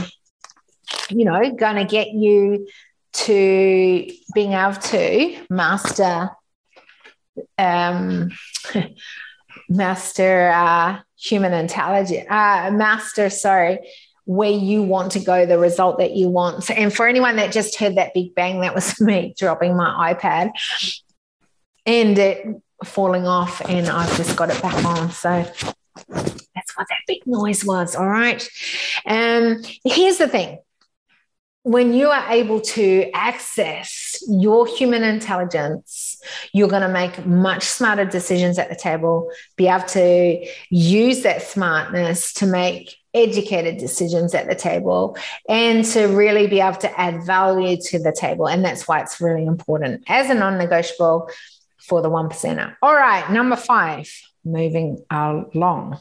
you 1.08 1.24
know, 1.24 1.50
going 1.52 1.76
to 1.76 1.84
get 1.84 2.08
you 2.08 2.68
to 3.12 4.10
being 4.34 4.52
able 4.52 4.74
to 4.74 5.46
master 5.48 6.30
um, 7.58 8.30
master 9.68 10.50
uh, 10.50 11.00
human 11.18 11.52
intelligence, 11.52 12.26
uh, 12.28 12.70
master, 12.72 13.30
sorry, 13.30 13.78
where 14.24 14.50
you 14.50 14.82
want 14.82 15.12
to 15.12 15.20
go, 15.20 15.46
the 15.46 15.58
result 15.58 15.98
that 15.98 16.12
you 16.12 16.28
want. 16.28 16.70
And 16.70 16.92
for 16.94 17.06
anyone 17.06 17.36
that 17.36 17.52
just 17.52 17.78
heard 17.78 17.96
that 17.96 18.14
big 18.14 18.34
bang, 18.34 18.60
that 18.60 18.74
was 18.74 19.00
me 19.00 19.34
dropping 19.36 19.76
my 19.76 20.14
iPad 20.14 20.50
and 21.86 22.18
it 22.18 22.46
falling 22.84 23.26
off, 23.26 23.60
and 23.68 23.88
I've 23.88 24.14
just 24.16 24.36
got 24.36 24.50
it 24.50 24.60
back 24.62 24.84
on. 24.84 25.10
So 25.10 25.44
that's 26.08 26.76
what 26.76 26.86
that 26.88 27.00
big 27.06 27.26
noise 27.26 27.64
was. 27.64 27.94
All 27.94 28.08
right. 28.08 28.46
Um, 29.06 29.62
here's 29.84 30.18
the 30.18 30.28
thing 30.28 30.58
when 31.64 31.94
you 31.94 32.10
are 32.10 32.30
able 32.30 32.60
to 32.60 33.10
access 33.14 34.22
your 34.28 34.66
human 34.66 35.02
intelligence, 35.02 36.20
you're 36.52 36.68
going 36.68 36.82
to 36.82 36.88
make 36.88 37.24
much 37.24 37.62
smarter 37.62 38.04
decisions 38.04 38.58
at 38.58 38.68
the 38.68 38.76
table, 38.76 39.30
be 39.56 39.66
able 39.66 39.86
to 39.86 40.46
use 40.68 41.22
that 41.22 41.42
smartness 41.42 42.34
to 42.34 42.46
make 42.46 42.94
educated 43.14 43.78
decisions 43.78 44.34
at 44.34 44.46
the 44.46 44.54
table 44.54 45.16
and 45.48 45.86
to 45.86 46.04
really 46.04 46.46
be 46.46 46.60
able 46.60 46.76
to 46.76 47.00
add 47.00 47.24
value 47.24 47.78
to 47.80 47.98
the 47.98 48.12
table. 48.12 48.46
And 48.46 48.62
that's 48.62 48.86
why 48.86 49.00
it's 49.00 49.18
really 49.18 49.46
important 49.46 50.04
as 50.06 50.28
a 50.28 50.34
non 50.34 50.58
negotiable 50.58 51.30
for 51.78 52.02
the 52.02 52.10
one 52.10 52.28
percenter. 52.28 52.76
All 52.82 52.94
right, 52.94 53.30
number 53.30 53.56
five, 53.56 54.10
moving 54.44 55.02
along. 55.10 55.98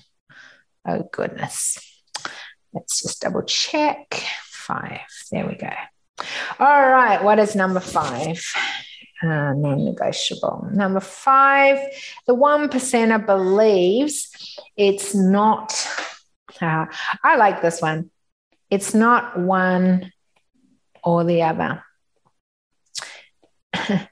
Oh, 0.86 1.08
goodness. 1.10 1.80
Let's 2.74 3.02
just 3.02 3.22
double 3.22 3.44
check 3.44 4.26
five. 4.68 5.02
There 5.32 5.46
we 5.48 5.56
go. 5.56 5.70
All 6.60 6.90
right. 6.90 7.24
What 7.24 7.40
is 7.40 7.56
number 7.56 7.80
five? 7.80 8.44
Uh, 9.22 9.54
non 9.54 9.86
negotiable. 9.86 10.68
Number 10.74 11.00
five, 11.00 11.80
the 12.28 12.34
one 12.34 12.70
percenter 12.70 13.26
believes 13.26 14.30
it's 14.76 15.16
not, 15.16 15.88
uh, 16.62 16.86
I 17.24 17.38
like 17.38 17.62
this 17.62 17.82
one. 17.82 18.10
It's 18.70 18.94
not 18.94 19.40
one 19.40 20.12
or 21.04 21.24
the 21.24 21.44
other. 21.44 21.84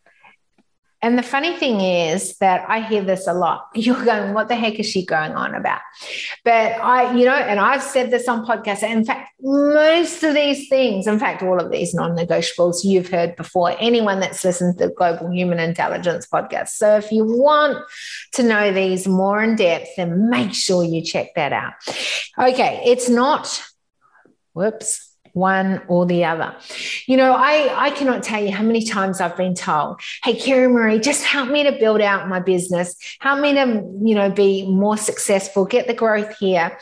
And 1.03 1.17
the 1.17 1.23
funny 1.23 1.57
thing 1.57 1.81
is 1.81 2.37
that 2.37 2.69
I 2.69 2.81
hear 2.81 3.01
this 3.01 3.25
a 3.25 3.33
lot. 3.33 3.69
You're 3.75 4.03
going, 4.05 4.33
what 4.33 4.47
the 4.49 4.55
heck 4.55 4.79
is 4.79 4.85
she 4.85 5.05
going 5.05 5.31
on 5.33 5.55
about? 5.55 5.81
But 6.45 6.73
I, 6.81 7.15
you 7.15 7.25
know, 7.25 7.33
and 7.33 7.59
I've 7.59 7.81
said 7.81 8.11
this 8.11 8.27
on 8.27 8.45
podcasts. 8.45 8.83
In 8.83 9.03
fact, 9.03 9.31
most 9.41 10.23
of 10.23 10.35
these 10.35 10.69
things, 10.69 11.07
in 11.07 11.17
fact, 11.17 11.41
all 11.41 11.59
of 11.59 11.71
these 11.71 11.93
non 11.93 12.15
negotiables 12.15 12.83
you've 12.83 13.09
heard 13.09 13.35
before, 13.35 13.75
anyone 13.79 14.19
that's 14.19 14.43
listened 14.43 14.77
to 14.77 14.87
the 14.87 14.93
Global 14.93 15.31
Human 15.31 15.59
Intelligence 15.59 16.27
podcast. 16.31 16.69
So 16.69 16.97
if 16.97 17.11
you 17.11 17.25
want 17.25 17.83
to 18.33 18.43
know 18.43 18.71
these 18.71 19.07
more 19.07 19.41
in 19.41 19.55
depth, 19.55 19.89
then 19.97 20.29
make 20.29 20.53
sure 20.53 20.83
you 20.83 21.01
check 21.01 21.33
that 21.35 21.51
out. 21.51 21.73
Okay, 22.37 22.81
it's 22.85 23.09
not, 23.09 23.63
whoops, 24.53 25.10
one 25.33 25.81
or 25.87 26.05
the 26.05 26.25
other. 26.25 26.55
You 27.05 27.17
know, 27.17 27.33
I, 27.33 27.87
I 27.87 27.91
cannot 27.91 28.23
tell 28.23 28.43
you 28.43 28.51
how 28.51 28.63
many 28.63 28.85
times 28.85 29.21
I've 29.21 29.37
been 29.37 29.55
told, 29.55 29.99
hey, 30.23 30.35
Kerry 30.35 30.67
Marie, 30.67 30.99
just 30.99 31.23
help 31.23 31.49
me 31.49 31.63
to 31.63 31.71
build 31.71 32.01
out 32.01 32.27
my 32.27 32.39
business, 32.39 32.95
help 33.19 33.39
me 33.39 33.53
to, 33.53 33.83
you 34.03 34.15
know, 34.15 34.29
be 34.29 34.67
more 34.67 34.97
successful, 34.97 35.65
get 35.65 35.87
the 35.87 35.93
growth 35.93 36.37
here 36.37 36.77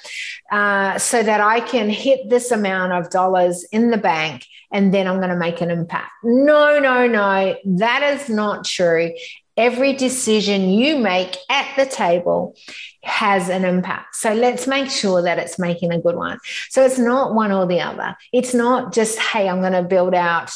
uh, 0.52 0.98
so 0.98 1.22
that 1.24 1.42
I 1.42 1.60
can 1.60 1.90
hit 1.90 2.30
this 2.30 2.52
amount 2.52 2.94
of 2.94 3.10
dollars 3.10 3.64
in 3.72 3.92
the 3.92 3.98
bank 3.98 4.46
and 4.72 4.94
then 4.94 5.08
I'm 5.08 5.18
going 5.18 5.30
to 5.30 5.36
make 5.36 5.62
an 5.62 5.72
impact. 5.72 6.12
No, 6.24 6.80
no, 6.80 7.08
no, 7.08 7.56
that 7.66 8.04
is 8.04 8.30
not 8.30 8.66
true. 8.66 9.14
Every 9.60 9.92
decision 9.92 10.70
you 10.70 10.98
make 10.98 11.36
at 11.50 11.76
the 11.76 11.86
table 11.86 12.56
has 13.04 13.50
an 13.50 13.66
impact. 13.66 14.16
So 14.16 14.34
let's 14.34 14.68
make 14.68 14.90
sure 14.90 15.22
that 15.22 15.38
it's 15.38 15.60
making 15.60 15.92
a 15.92 16.00
good 16.00 16.16
one. 16.16 16.40
So 16.70 16.86
it's 16.86 16.98
not 16.98 17.36
one 17.36 17.52
or 17.52 17.68
the 17.68 17.82
other. 17.82 18.16
It's 18.32 18.54
not 18.54 18.94
just, 18.94 19.20
hey, 19.20 19.50
I'm 19.50 19.60
going 19.60 19.74
to 19.74 19.84
build 19.84 20.16
out, 20.16 20.50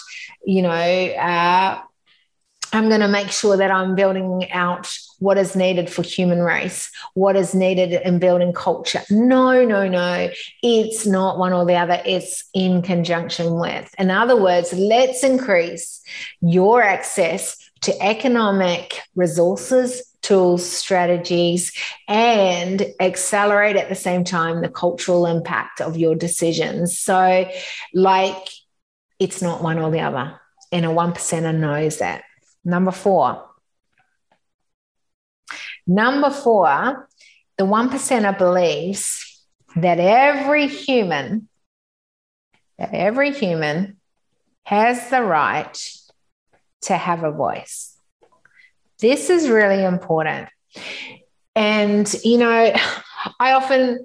you 0.45 0.61
know, 0.61 0.69
uh, 0.69 1.81
I'm 2.71 2.87
going 2.87 3.01
to 3.01 3.07
make 3.07 3.29
sure 3.29 3.57
that 3.57 3.71
I'm 3.71 3.93
building 3.93 4.49
out 4.51 4.89
what 5.19 5.37
is 5.37 5.55
needed 5.55 5.89
for 5.89 6.01
human 6.01 6.39
race, 6.39 6.89
what 7.13 7.35
is 7.35 7.53
needed 7.53 8.01
in 8.05 8.19
building 8.19 8.51
culture. 8.51 9.01
No, 9.11 9.63
no, 9.63 9.87
no. 9.87 10.29
It's 10.63 11.05
not 11.05 11.37
one 11.37 11.53
or 11.53 11.65
the 11.65 11.75
other. 11.75 12.01
It's 12.05 12.45
in 12.53 12.81
conjunction 12.81 13.59
with. 13.59 13.93
In 13.99 14.09
other 14.09 14.41
words, 14.41 14.73
let's 14.73 15.23
increase 15.23 16.01
your 16.41 16.81
access 16.81 17.57
to 17.83 18.01
economic 18.01 19.01
resources, 19.15 20.03
tools, 20.21 20.67
strategies, 20.69 21.73
and 22.07 22.85
accelerate 22.99 23.75
at 23.75 23.89
the 23.89 23.95
same 23.95 24.23
time 24.23 24.61
the 24.61 24.69
cultural 24.69 25.25
impact 25.25 25.81
of 25.81 25.97
your 25.97 26.15
decisions. 26.15 26.97
So, 26.97 27.49
like, 27.93 28.47
it's 29.19 29.41
not 29.41 29.61
one 29.61 29.79
or 29.79 29.91
the 29.91 29.99
other. 29.99 30.39
And 30.71 30.85
a 30.85 30.91
one 30.91 31.13
percenter 31.13 31.55
knows 31.55 31.99
that. 31.99 32.23
Number 32.63 32.91
four. 32.91 33.47
Number 35.85 36.29
four, 36.29 37.07
the 37.57 37.65
one 37.65 37.89
percenter 37.89 38.37
believes 38.37 39.45
that 39.75 39.99
every 39.99 40.67
human, 40.67 41.49
that 42.77 42.93
every 42.93 43.33
human 43.33 43.97
has 44.63 45.09
the 45.09 45.21
right 45.21 45.77
to 46.83 46.97
have 46.97 47.23
a 47.23 47.31
voice. 47.31 47.97
This 48.99 49.29
is 49.29 49.49
really 49.49 49.83
important. 49.83 50.49
And, 51.55 52.11
you 52.23 52.37
know, 52.37 52.73
I 53.39 53.53
often, 53.53 54.03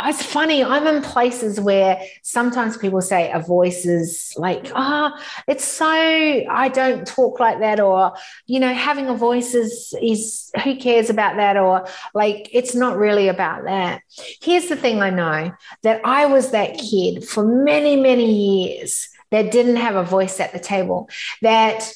it's 0.00 0.22
funny, 0.22 0.62
I'm 0.62 0.86
in 0.86 1.02
places 1.02 1.60
where 1.60 2.00
sometimes 2.22 2.76
people 2.76 3.00
say 3.00 3.30
a 3.32 3.40
voice 3.40 3.84
is 3.84 4.32
like, 4.36 4.70
ah, 4.74 5.12
oh, 5.12 5.22
it's 5.46 5.64
so, 5.64 5.86
I 5.86 6.70
don't 6.72 7.06
talk 7.06 7.40
like 7.40 7.60
that. 7.60 7.80
Or, 7.80 8.14
you 8.46 8.60
know, 8.60 8.72
having 8.72 9.08
a 9.08 9.14
voice 9.14 9.54
is, 9.54 9.94
is, 10.00 10.50
who 10.64 10.76
cares 10.76 11.10
about 11.10 11.36
that? 11.36 11.56
Or 11.56 11.86
like, 12.14 12.48
it's 12.52 12.74
not 12.74 12.96
really 12.96 13.28
about 13.28 13.64
that. 13.64 14.02
Here's 14.40 14.68
the 14.68 14.76
thing 14.76 15.02
I 15.02 15.10
know 15.10 15.52
that 15.82 16.00
I 16.04 16.26
was 16.26 16.52
that 16.52 16.78
kid 16.78 17.24
for 17.24 17.44
many, 17.44 17.96
many 17.96 18.32
years 18.32 19.08
that 19.30 19.50
didn't 19.50 19.76
have 19.76 19.96
a 19.96 20.04
voice 20.04 20.40
at 20.40 20.52
the 20.52 20.60
table, 20.60 21.08
that, 21.42 21.92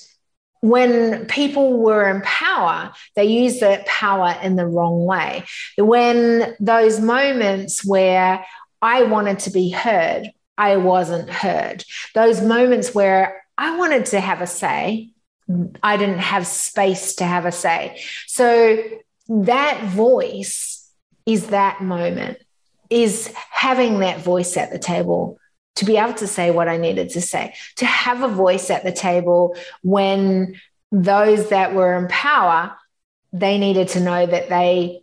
when 0.63 1.27
people 1.27 1.79
were 1.79 2.09
in 2.09 2.23
power, 2.23 2.93
they 3.17 3.25
used 3.25 3.61
that 3.61 3.85
power 3.85 4.35
in 4.43 4.55
the 4.55 4.67
wrong 4.67 5.05
way. 5.05 5.45
When 5.77 6.55
those 6.61 7.01
moments 7.01 7.85
where 7.85 8.47
I 8.81 9.03
wanted 9.03 9.41
to 9.41 9.51
be 9.51 9.71
heard, 9.71 10.31
I 10.57 10.77
wasn't 10.77 11.29
heard. 11.29 11.85
Those 12.15 12.41
moments 12.41 12.95
where 12.95 13.43
I 13.59 13.77
wanted 13.77 14.07
to 14.07 14.21
have 14.21 14.41
a 14.41 14.47
say, 14.47 15.11
I 15.83 15.97
didn't 15.97 16.19
have 16.19 16.47
space 16.47 17.17
to 17.17 17.25
have 17.25 17.45
a 17.45 17.53
say. 17.53 18.01
So 18.29 18.79
that 19.29 19.85
voice 19.91 20.89
is 21.27 21.49
that 21.49 21.83
moment, 21.83 22.39
is 22.89 23.35
having 23.51 23.99
that 24.01 24.21
voice 24.21 24.57
at 24.57 24.71
the 24.71 24.79
table 24.79 25.39
to 25.77 25.85
be 25.85 25.97
able 25.97 26.15
to 26.15 26.27
say 26.27 26.51
what 26.51 26.69
I 26.69 26.77
needed 26.77 27.11
to 27.11 27.21
say, 27.21 27.55
to 27.77 27.87
have 27.87 28.23
a 28.23 28.29
voice 28.29 28.71
at 28.71 28.85
the 28.85 28.93
table 28.93 29.57
when 29.83 30.61
those 30.91 31.49
that 31.49 31.75
were 31.75 31.97
in 31.97 32.09
power, 32.09 32.77
they 33.33 33.59
needed 33.59 33.89
to 33.89 34.01
know 34.01 34.27
that 34.27 34.49
they 34.49 35.03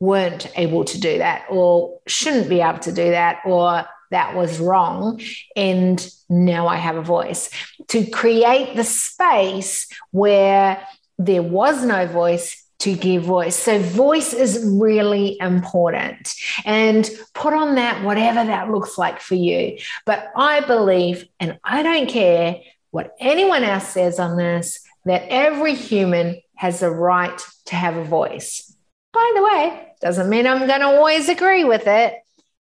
weren't 0.00 0.50
able 0.56 0.84
to 0.84 1.00
do 1.00 1.18
that 1.18 1.46
or 1.50 2.00
shouldn't 2.06 2.48
be 2.48 2.60
able 2.60 2.78
to 2.80 2.92
do 2.92 3.10
that 3.10 3.40
or 3.44 3.84
that 4.10 4.34
was 4.34 4.58
wrong. 4.58 5.20
And 5.54 6.04
now 6.28 6.66
I 6.66 6.76
have 6.76 6.96
a 6.96 7.02
voice 7.02 7.50
to 7.88 8.06
create 8.06 8.76
the 8.76 8.84
space 8.84 9.88
where 10.10 10.86
there 11.18 11.42
was 11.42 11.84
no 11.84 12.06
voice 12.06 12.64
to 12.80 12.94
give 12.94 13.24
voice. 13.24 13.56
So, 13.56 13.78
voice 13.78 14.32
is 14.32 14.64
really 14.64 15.36
important 15.40 16.34
and 16.64 17.08
put 17.34 17.52
on 17.52 17.74
that 17.74 18.04
whatever 18.04 18.44
that 18.44 18.70
looks 18.70 18.96
like 18.96 19.20
for 19.20 19.34
you. 19.34 19.78
But 20.06 20.30
I 20.36 20.60
believe, 20.60 21.26
and 21.40 21.58
I 21.64 21.82
don't 21.82 22.08
care 22.08 22.60
what 22.90 23.14
anyone 23.20 23.64
else 23.64 23.88
says 23.88 24.18
on 24.18 24.36
this, 24.36 24.80
that 25.04 25.26
every 25.28 25.74
human 25.74 26.40
has 26.54 26.80
the 26.80 26.90
right 26.90 27.40
to 27.66 27.76
have 27.76 27.96
a 27.96 28.04
voice. 28.04 28.76
By 29.12 29.32
the 29.34 29.42
way, 29.42 29.92
doesn't 30.00 30.28
mean 30.28 30.46
I'm 30.46 30.66
going 30.66 30.80
to 30.80 30.86
always 30.86 31.28
agree 31.28 31.64
with 31.64 31.86
it, 31.86 32.14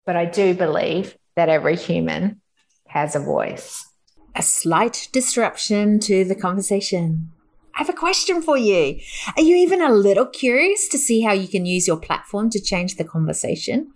but 0.04 0.16
I 0.16 0.24
do 0.24 0.54
believe 0.54 1.16
that 1.36 1.48
every 1.48 1.76
human 1.76 2.40
has 2.88 3.14
a 3.14 3.20
voice. 3.20 3.86
A 4.34 4.42
slight 4.42 5.08
disruption 5.12 6.00
to 6.00 6.24
the 6.24 6.34
conversation. 6.34 7.32
I 7.74 7.78
have 7.78 7.88
a 7.88 7.94
question 7.94 8.42
for 8.42 8.58
you. 8.58 9.00
Are 9.36 9.42
you 9.42 9.56
even 9.56 9.80
a 9.80 9.92
little 9.92 10.26
curious 10.26 10.88
to 10.88 10.98
see 10.98 11.22
how 11.22 11.32
you 11.32 11.48
can 11.48 11.64
use 11.64 11.86
your 11.86 11.96
platform 11.96 12.50
to 12.50 12.60
change 12.60 12.96
the 12.96 13.04
conversation? 13.04 13.92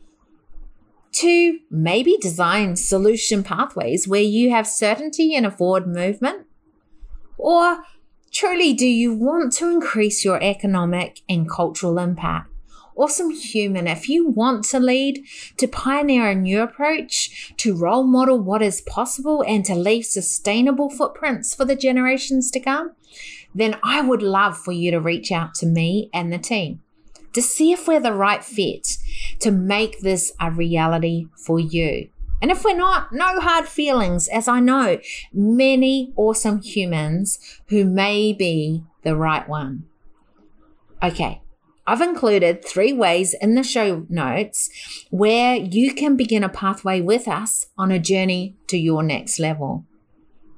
To 1.12 1.58
maybe 1.70 2.16
design 2.20 2.76
solution 2.76 3.42
pathways 3.42 4.08
where 4.08 4.22
you 4.22 4.50
have 4.50 4.66
certainty 4.66 5.34
and 5.34 5.44
a 5.44 5.50
forward 5.50 5.86
movement? 5.86 6.46
Or 7.36 7.84
truly, 8.32 8.72
do 8.72 8.86
you 8.86 9.14
want 9.14 9.52
to 9.54 9.68
increase 9.68 10.24
your 10.24 10.42
economic 10.42 11.20
and 11.28 11.48
cultural 11.48 11.98
impact? 11.98 12.50
Awesome 12.96 13.30
human, 13.30 13.86
if 13.86 14.08
you 14.08 14.26
want 14.26 14.64
to 14.66 14.80
lead, 14.80 15.22
to 15.58 15.68
pioneer 15.68 16.30
a 16.30 16.34
new 16.34 16.62
approach, 16.62 17.52
to 17.58 17.76
role 17.76 18.04
model 18.04 18.38
what 18.38 18.62
is 18.62 18.80
possible, 18.80 19.44
and 19.46 19.66
to 19.66 19.74
leave 19.74 20.06
sustainable 20.06 20.88
footprints 20.88 21.54
for 21.54 21.66
the 21.66 21.76
generations 21.76 22.50
to 22.52 22.60
come, 22.60 22.92
then 23.54 23.76
I 23.82 24.00
would 24.00 24.22
love 24.22 24.56
for 24.56 24.72
you 24.72 24.90
to 24.90 25.00
reach 25.00 25.32
out 25.32 25.54
to 25.56 25.66
me 25.66 26.10
and 26.12 26.32
the 26.32 26.38
team 26.38 26.80
to 27.36 27.42
see 27.42 27.70
if 27.70 27.86
we're 27.86 28.00
the 28.00 28.14
right 28.14 28.42
fit 28.42 28.96
to 29.40 29.50
make 29.50 30.00
this 30.00 30.32
a 30.40 30.50
reality 30.50 31.26
for 31.36 31.60
you. 31.60 32.08
And 32.40 32.50
if 32.50 32.64
we're 32.64 32.74
not, 32.74 33.12
no 33.12 33.40
hard 33.40 33.66
feelings, 33.66 34.26
as 34.26 34.48
I 34.48 34.60
know 34.60 34.98
many 35.34 36.14
awesome 36.16 36.62
humans 36.62 37.38
who 37.68 37.84
may 37.84 38.32
be 38.32 38.84
the 39.02 39.16
right 39.16 39.46
one. 39.46 39.84
Okay, 41.02 41.42
I've 41.86 42.00
included 42.00 42.64
three 42.64 42.94
ways 42.94 43.34
in 43.38 43.54
the 43.54 43.62
show 43.62 44.06
notes 44.08 44.70
where 45.10 45.56
you 45.56 45.92
can 45.92 46.16
begin 46.16 46.42
a 46.42 46.48
pathway 46.48 47.02
with 47.02 47.28
us 47.28 47.66
on 47.76 47.90
a 47.92 47.98
journey 47.98 48.56
to 48.68 48.78
your 48.78 49.02
next 49.02 49.38
level. 49.38 49.84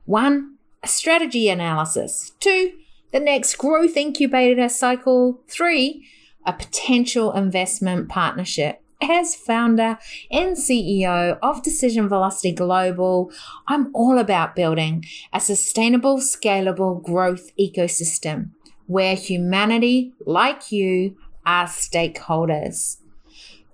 One, 0.04 0.57
strategy 0.84 1.48
analysis. 1.48 2.32
Two, 2.40 2.72
the 3.12 3.20
next 3.20 3.56
growth 3.56 3.96
incubator 3.96 4.68
cycle. 4.68 5.40
Three, 5.48 6.06
a 6.46 6.52
potential 6.52 7.32
investment 7.32 8.08
partnership. 8.08 8.80
As 9.00 9.36
founder 9.36 9.96
and 10.30 10.56
CEO 10.56 11.38
of 11.40 11.62
Decision 11.62 12.08
Velocity 12.08 12.50
Global, 12.50 13.30
I'm 13.68 13.94
all 13.94 14.18
about 14.18 14.56
building 14.56 15.04
a 15.32 15.38
sustainable, 15.38 16.18
scalable 16.18 17.00
growth 17.02 17.52
ecosystem 17.56 18.50
where 18.86 19.14
humanity, 19.14 20.14
like 20.26 20.72
you, 20.72 21.16
are 21.46 21.66
stakeholders 21.66 22.98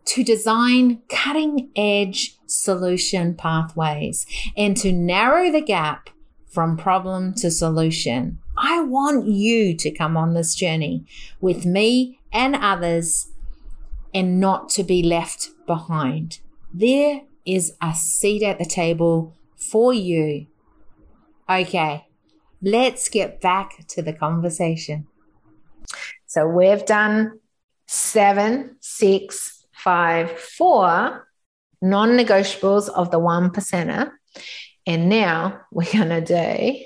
to 0.05 0.23
design 0.23 1.01
cutting 1.09 1.71
edge 1.75 2.37
solution 2.47 3.35
pathways 3.35 4.27
and 4.57 4.77
to 4.77 4.93
narrow 4.93 5.51
the 5.51 5.61
gap 5.61 6.11
from 6.55 6.77
problem 6.77 7.35
to 7.35 7.51
solution. 7.51 8.39
I 8.57 8.81
want 8.81 9.27
you 9.27 9.77
to 9.77 9.91
come 9.91 10.17
on 10.17 10.35
this 10.35 10.55
journey 10.55 11.05
with 11.41 11.67
me 11.67 12.21
and 12.33 12.55
others 12.55 13.33
and 14.15 14.39
not 14.39 14.69
to 14.71 14.85
be 14.85 15.03
left 15.03 15.51
behind. 15.67 16.39
There 16.73 17.23
is 17.45 17.73
a 17.83 17.93
seat 17.95 18.45
at 18.45 18.59
the 18.59 18.65
table 18.65 19.37
for 19.57 19.93
you. 19.93 20.47
Okay, 21.51 22.07
let's 22.63 23.09
get 23.09 23.41
back 23.41 23.87
to 23.89 24.03
the 24.03 24.13
conversation. 24.13 25.09
So 26.27 26.47
we've 26.47 26.87
done 26.87 27.41
seven, 27.87 28.77
six, 28.81 29.67
five, 29.73 30.31
four 30.39 31.29
non 31.83 32.11
negotiables 32.11 32.89
of 32.89 33.11
the 33.11 33.19
one 33.19 33.51
percenter. 33.51 34.13
And 34.87 35.09
now 35.09 35.63
we're 35.73 35.93
going 35.93 36.09
to 36.09 36.21
do 36.21 36.85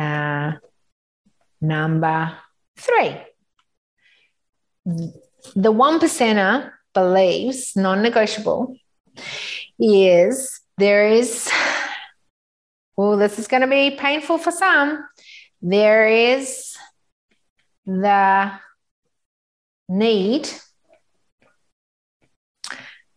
uh, 0.00 0.52
number 1.60 2.36
three. 2.76 3.16
The 4.84 5.72
one 5.72 5.98
percenter 5.98 6.70
believes 6.94 7.74
non 7.76 8.02
negotiable 8.02 8.76
is 9.78 10.60
there 10.78 11.08
is, 11.08 11.50
well, 12.96 13.16
this 13.16 13.38
is 13.38 13.48
going 13.48 13.62
to 13.62 13.68
be 13.68 13.96
painful 13.96 14.38
for 14.38 14.50
some. 14.50 15.06
There 15.62 16.08
is 16.08 16.76
the 17.86 18.52
need 19.88 20.48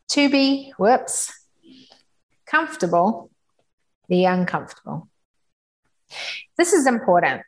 to 0.09 0.29
be, 0.29 0.73
whoops, 0.77 1.38
comfortable, 2.49 3.29
the 4.07 4.25
uncomfortable. 4.25 5.07
This 6.57 6.73
is 6.73 6.87
important 6.87 7.43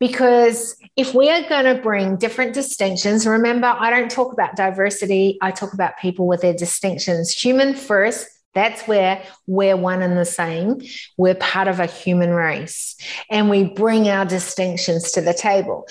because 0.00 0.76
if 0.96 1.14
we 1.14 1.30
are 1.30 1.48
going 1.48 1.76
to 1.76 1.80
bring 1.80 2.16
different 2.16 2.54
distinctions, 2.54 3.26
remember, 3.26 3.66
I 3.66 3.90
don't 3.90 4.10
talk 4.10 4.32
about 4.32 4.56
diversity, 4.56 5.38
I 5.40 5.50
talk 5.50 5.74
about 5.74 5.98
people 5.98 6.26
with 6.26 6.40
their 6.40 6.54
distinctions. 6.54 7.30
Human 7.32 7.74
first, 7.74 8.26
that's 8.54 8.88
where 8.88 9.22
we're 9.46 9.76
one 9.76 10.02
and 10.02 10.18
the 10.18 10.24
same. 10.24 10.80
We're 11.16 11.36
part 11.36 11.68
of 11.68 11.78
a 11.78 11.86
human 11.86 12.30
race 12.30 12.96
and 13.30 13.48
we 13.48 13.64
bring 13.64 14.08
our 14.08 14.24
distinctions 14.24 15.12
to 15.12 15.20
the 15.20 15.34
table. 15.34 15.86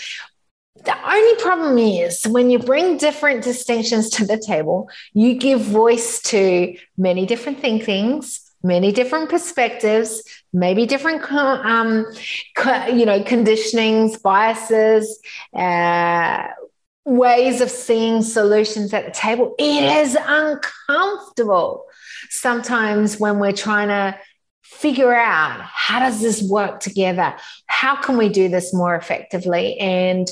The 0.86 0.96
only 1.12 1.36
problem 1.42 1.78
is 1.78 2.24
when 2.26 2.50
you 2.50 2.60
bring 2.60 2.98
different 2.98 3.44
distinctions 3.44 4.10
to 4.12 4.26
the 4.26 4.38
table, 4.38 4.90
you 5.14 5.36
give 5.36 5.62
voice 5.62 6.22
to 6.24 6.76
many 6.98 7.26
different 7.26 7.60
thinkings, 7.60 8.40
many 8.64 8.92
different 8.92 9.30
perspectives, 9.30 10.24
maybe 10.54 10.86
different, 10.86 11.22
um, 11.32 12.06
you 12.94 13.06
know, 13.06 13.22
conditionings, 13.24 14.22
biases, 14.22 15.20
uh, 15.54 16.48
ways 17.06 17.62
of 17.62 17.70
seeing 17.70 18.22
solutions 18.22 18.94
at 18.94 19.06
the 19.06 19.12
table. 19.12 19.56
It 19.58 19.84
is 19.84 20.18
uncomfortable 20.20 21.86
sometimes 22.30 23.20
when 23.20 23.40
we're 23.40 23.54
trying 23.54 23.88
to 23.88 24.18
figure 24.62 25.14
out 25.14 25.60
how 25.62 26.00
does 26.00 26.22
this 26.22 26.44
work 26.44 26.80
together 26.80 27.36
how 27.66 27.96
can 27.96 28.18
we 28.18 28.30
do 28.30 28.48
this 28.50 28.74
more 28.74 28.96
effectively 28.96 29.78
and 29.80 30.30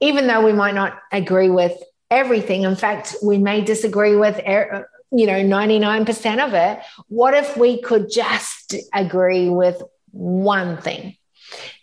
even 0.00 0.26
though 0.26 0.44
we 0.44 0.52
might 0.52 0.74
not 0.74 0.98
agree 1.12 1.50
with 1.50 1.76
everything. 2.10 2.62
In 2.62 2.76
fact 2.76 3.16
we 3.22 3.38
may 3.38 3.60
disagree 3.60 4.16
with 4.16 4.40
you 5.12 5.26
know 5.26 5.42
99% 5.42 6.46
of 6.46 6.54
it. 6.54 6.80
What 7.08 7.34
if 7.34 7.56
we 7.56 7.80
could 7.80 8.10
just 8.10 8.74
agree 8.92 9.48
with 9.48 9.82
one 10.10 10.78
thing? 10.78 11.16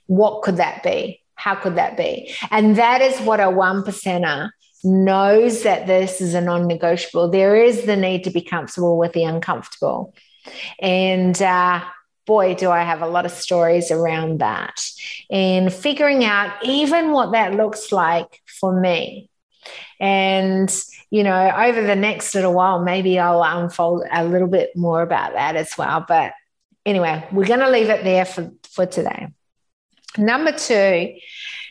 What 0.07 0.43
could 0.43 0.57
that 0.57 0.83
be? 0.83 1.21
How 1.35 1.55
could 1.55 1.75
that 1.75 1.97
be? 1.97 2.33
And 2.51 2.75
that 2.77 3.01
is 3.01 3.19
what 3.21 3.39
a 3.39 3.49
one 3.49 3.83
percenter 3.83 4.51
knows 4.83 5.63
that 5.63 5.87
this 5.87 6.21
is 6.21 6.33
a 6.33 6.41
non-negotiable. 6.41 7.29
There 7.29 7.55
is 7.55 7.85
the 7.85 7.95
need 7.95 8.25
to 8.25 8.29
be 8.29 8.41
comfortable 8.41 8.97
with 8.97 9.13
the 9.13 9.23
uncomfortable. 9.23 10.13
And 10.79 11.41
uh, 11.41 11.81
boy, 12.25 12.55
do 12.55 12.69
I 12.69 12.83
have 12.83 13.01
a 13.01 13.07
lot 13.07 13.25
of 13.25 13.31
stories 13.31 13.91
around 13.91 14.39
that. 14.39 14.85
And 15.29 15.73
figuring 15.73 16.23
out 16.23 16.53
even 16.63 17.11
what 17.11 17.31
that 17.33 17.53
looks 17.53 17.91
like 17.91 18.41
for 18.45 18.79
me. 18.79 19.29
And, 19.99 20.73
you 21.09 21.23
know, 21.23 21.51
over 21.55 21.81
the 21.81 21.95
next 21.95 22.35
little 22.35 22.53
while, 22.53 22.83
maybe 22.83 23.19
I'll 23.19 23.43
unfold 23.43 24.03
a 24.11 24.25
little 24.25 24.47
bit 24.47 24.75
more 24.75 25.01
about 25.01 25.33
that 25.33 25.55
as 25.55 25.77
well. 25.77 26.03
But 26.07 26.33
anyway, 26.85 27.27
we're 27.31 27.45
going 27.45 27.59
to 27.59 27.69
leave 27.69 27.89
it 27.89 28.03
there 28.03 28.25
for, 28.25 28.51
for 28.69 28.85
today. 28.85 29.29
Number 30.17 30.51
two, 30.51 31.15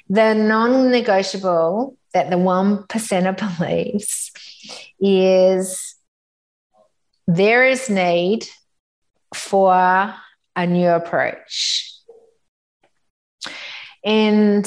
the 0.08 0.34
non 0.34 0.90
negotiable 0.90 1.96
that 2.12 2.30
the 2.30 2.38
one 2.38 2.84
percenter 2.84 3.36
believes 3.58 4.30
is 5.00 5.96
there 7.26 7.64
is 7.64 7.88
need 7.88 8.46
for 9.34 10.14
a 10.56 10.66
new 10.66 10.88
approach. 10.88 11.92
And 14.04 14.64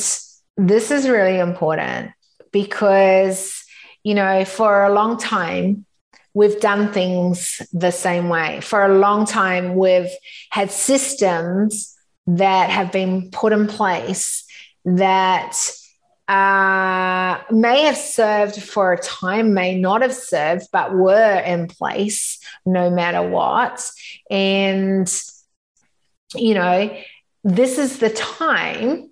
this 0.58 0.92
is 0.92 1.10
really 1.10 1.40
important 1.40 2.12
because, 2.52 3.64
you 4.04 4.16
know, 4.16 4.46
for 4.46 4.84
a 4.84 4.94
long 4.94 5.18
time, 5.18 5.86
we've 6.34 6.60
done 6.60 6.92
things 6.92 7.62
the 7.74 7.92
same 7.92 8.30
way. 8.30 8.62
For 8.62 8.86
a 8.86 8.98
long 8.98 9.26
time, 9.26 9.76
we've 9.76 10.12
had 10.50 10.72
systems 10.72 11.96
that 12.28 12.70
have 12.70 12.92
been 12.92 13.30
put 13.32 13.54
in 13.54 13.68
place 13.68 14.46
that 14.84 15.56
uh, 16.28 17.40
may 17.52 17.84
have 17.84 17.98
served 17.98 18.62
for 18.62 18.94
a 18.94 18.98
time, 18.98 19.54
may 19.54 19.80
not 19.80 20.02
have 20.02 20.14
served, 20.14 20.68
but 20.72 20.94
were 20.94 21.40
in 21.40 21.68
place 21.68 22.40
no 22.66 22.90
matter 22.90 23.28
what. 23.28 23.90
And 24.30 25.08
you 26.34 26.54
know, 26.54 26.96
this 27.44 27.78
is 27.78 28.00
the 28.00 28.10
time 28.10 29.12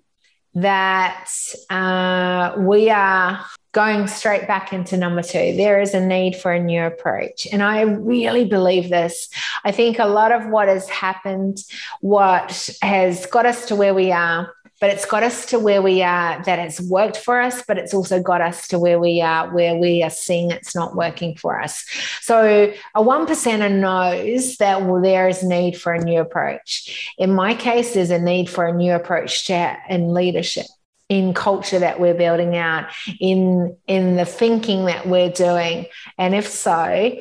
that 0.54 1.30
uh, 1.70 2.54
we 2.58 2.90
are 2.90 3.44
going 3.72 4.06
straight 4.06 4.46
back 4.46 4.72
into 4.72 4.96
number 4.96 5.22
two. 5.22 5.56
There 5.56 5.80
is 5.80 5.94
a 5.94 6.06
need 6.06 6.36
for 6.36 6.52
a 6.52 6.62
new 6.62 6.84
approach. 6.84 7.48
And 7.52 7.60
I 7.62 7.82
really 7.82 8.44
believe 8.44 8.88
this. 8.88 9.28
I 9.64 9.72
think 9.72 9.98
a 9.98 10.06
lot 10.06 10.30
of 10.30 10.46
what 10.46 10.68
has 10.68 10.88
happened, 10.88 11.58
what 12.00 12.70
has 12.82 13.26
got 13.26 13.46
us 13.46 13.66
to 13.66 13.76
where 13.76 13.92
we 13.92 14.12
are, 14.12 14.53
but 14.80 14.90
it's 14.90 15.06
got 15.06 15.22
us 15.22 15.46
to 15.46 15.58
where 15.58 15.82
we 15.82 16.02
are 16.02 16.42
that 16.44 16.58
it's 16.58 16.80
worked 16.80 17.16
for 17.16 17.40
us, 17.40 17.62
but 17.66 17.78
it's 17.78 17.94
also 17.94 18.20
got 18.20 18.40
us 18.40 18.68
to 18.68 18.78
where 18.78 18.98
we 18.98 19.20
are 19.20 19.52
where 19.52 19.76
we 19.76 20.02
are 20.02 20.10
seeing 20.10 20.50
it's 20.50 20.74
not 20.74 20.96
working 20.96 21.36
for 21.36 21.60
us. 21.60 21.84
So 22.20 22.72
a 22.94 23.02
one 23.02 23.26
percenter 23.26 23.72
knows 23.72 24.56
that 24.56 24.82
well, 24.82 25.00
there 25.00 25.28
is 25.28 25.42
need 25.42 25.80
for 25.80 25.92
a 25.92 26.02
new 26.02 26.20
approach. 26.20 27.12
In 27.18 27.32
my 27.32 27.54
case, 27.54 27.94
there's 27.94 28.10
a 28.10 28.18
need 28.18 28.50
for 28.50 28.66
a 28.66 28.72
new 28.72 28.92
approach 28.92 29.46
to 29.46 29.76
in 29.88 30.12
leadership 30.12 30.66
in 31.08 31.34
culture 31.34 31.78
that 31.78 32.00
we're 32.00 32.14
building 32.14 32.56
out 32.56 32.90
in 33.20 33.76
in 33.86 34.16
the 34.16 34.24
thinking 34.24 34.86
that 34.86 35.06
we're 35.06 35.30
doing 35.30 35.86
and 36.16 36.34
if 36.34 36.48
so 36.48 37.16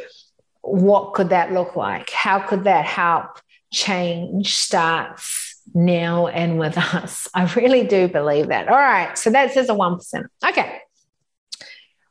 what 0.62 1.14
could 1.14 1.30
that 1.30 1.52
look 1.52 1.76
like 1.76 2.10
how 2.10 2.40
could 2.40 2.64
that 2.64 2.86
help 2.86 3.40
change 3.74 4.56
starts 4.56 5.43
now 5.74 6.28
and 6.28 6.60
with 6.60 6.78
us 6.78 7.28
i 7.34 7.46
really 7.56 7.86
do 7.86 8.08
believe 8.08 8.48
that 8.48 8.68
all 8.68 8.76
right 8.76 9.18
so 9.18 9.30
that 9.30 9.52
says 9.52 9.70
a 9.70 9.74
1% 9.74 10.26
okay 10.46 10.80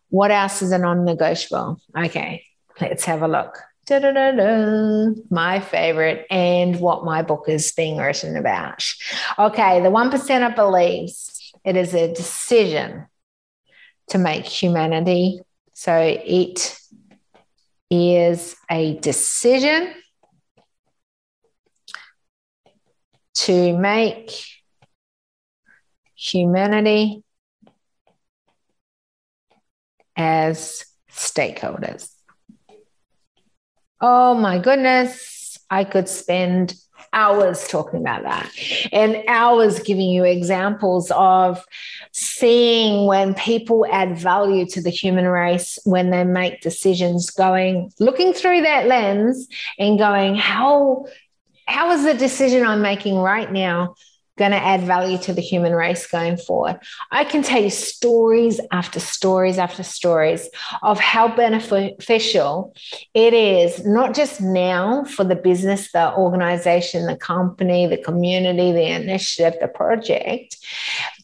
what 0.08 0.30
else 0.30 0.62
is 0.62 0.72
a 0.72 0.78
non-negotiable 0.78 1.80
okay 1.96 2.44
let's 2.80 3.04
have 3.04 3.22
a 3.22 3.28
look 3.28 3.58
Da-da-da-da. 3.84 5.12
My 5.28 5.58
favorite, 5.58 6.26
and 6.30 6.78
what 6.78 7.04
my 7.04 7.22
book 7.22 7.46
is 7.48 7.72
being 7.72 7.96
written 7.96 8.36
about. 8.36 8.84
Okay, 9.38 9.82
the 9.82 9.90
one 9.90 10.08
percenter 10.08 10.54
believes 10.54 11.52
it 11.64 11.76
is 11.76 11.92
a 11.92 12.12
decision 12.14 13.06
to 14.10 14.18
make 14.18 14.44
humanity. 14.44 15.40
So 15.72 15.96
it 15.98 16.78
is 17.90 18.56
a 18.70 18.98
decision 19.00 19.92
to 23.34 23.76
make 23.76 24.30
humanity 26.14 27.24
as 30.16 30.84
stakeholders. 31.10 32.10
Oh 34.00 34.34
my 34.34 34.58
goodness, 34.58 35.58
I 35.70 35.84
could 35.84 36.08
spend 36.08 36.74
hours 37.12 37.68
talking 37.68 38.00
about 38.00 38.22
that 38.22 38.50
and 38.90 39.22
hours 39.28 39.80
giving 39.80 40.08
you 40.08 40.24
examples 40.24 41.10
of 41.14 41.64
seeing 42.12 43.06
when 43.06 43.34
people 43.34 43.86
add 43.90 44.16
value 44.16 44.64
to 44.66 44.80
the 44.80 44.90
human 44.90 45.26
race 45.26 45.78
when 45.84 46.10
they 46.10 46.24
make 46.24 46.62
decisions 46.62 47.28
going 47.30 47.92
looking 48.00 48.32
through 48.32 48.62
that 48.62 48.86
lens 48.86 49.46
and 49.78 49.98
going 49.98 50.34
how 50.34 51.04
how 51.72 51.90
is 51.90 52.04
the 52.04 52.14
decision 52.14 52.64
i'm 52.66 52.82
making 52.82 53.16
right 53.16 53.50
now 53.50 53.94
going 54.38 54.50
to 54.50 54.56
add 54.56 54.82
value 54.82 55.18
to 55.18 55.32
the 55.32 55.42
human 55.42 55.72
race 55.72 56.06
going 56.06 56.36
forward. 56.36 56.80
I 57.10 57.24
can 57.24 57.42
tell 57.42 57.62
you 57.62 57.70
stories 57.70 58.60
after 58.70 58.98
stories 58.98 59.58
after 59.58 59.82
stories 59.82 60.48
of 60.82 60.98
how 60.98 61.36
beneficial 61.36 62.74
it 63.14 63.34
is, 63.34 63.84
not 63.84 64.14
just 64.14 64.40
now 64.40 65.04
for 65.04 65.24
the 65.24 65.36
business, 65.36 65.92
the 65.92 66.14
organization, 66.14 67.06
the 67.06 67.16
company, 67.16 67.86
the 67.86 67.98
community, 67.98 68.72
the 68.72 68.86
initiative, 68.86 69.60
the 69.60 69.68
project, 69.68 70.56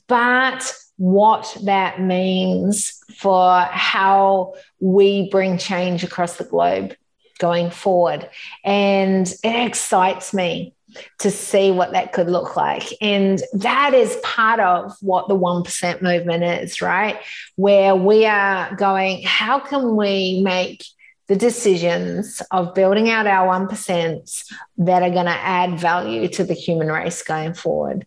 but 0.07 0.75
what 0.97 1.57
that 1.65 2.01
means 2.01 3.01
for 3.17 3.61
how 3.63 4.55
we 4.81 5.31
bring 5.31 5.57
change 5.57 6.05
across 6.05 6.37
the 6.37 6.45
globe 6.45 6.95
going 7.39 7.71
forward. 7.71 8.29
And 8.65 9.27
it 9.43 9.67
excites 9.67 10.35
me 10.35 10.75
to 11.19 11.31
see 11.31 11.71
what 11.71 11.93
that 11.93 12.13
could 12.13 12.31
look 12.31 12.57
like. 12.57 12.85
And 13.01 13.43
that 13.53 13.95
is 13.95 14.17
part 14.23 14.61
of 14.61 14.93
what 15.01 15.29
the 15.29 15.37
1% 15.37 16.03
movement 16.03 16.45
is, 16.45 16.81
right? 16.81 17.19
Where 17.57 17.95
we 17.95 18.27
are 18.27 18.75
going, 18.77 19.23
how 19.23 19.61
can 19.61 19.97
we 19.97 20.41
make 20.43 20.85
the 21.27 21.37
decisions 21.37 22.41
of 22.51 22.75
building 22.75 23.11
out 23.11 23.27
our 23.27 23.47
1% 23.47 24.53
that 24.79 25.03
are 25.03 25.11
going 25.11 25.27
to 25.27 25.31
add 25.31 25.79
value 25.79 26.27
to 26.29 26.45
the 26.45 26.55
human 26.55 26.89
race 26.89 27.23
going 27.23 27.53
forward? 27.53 28.07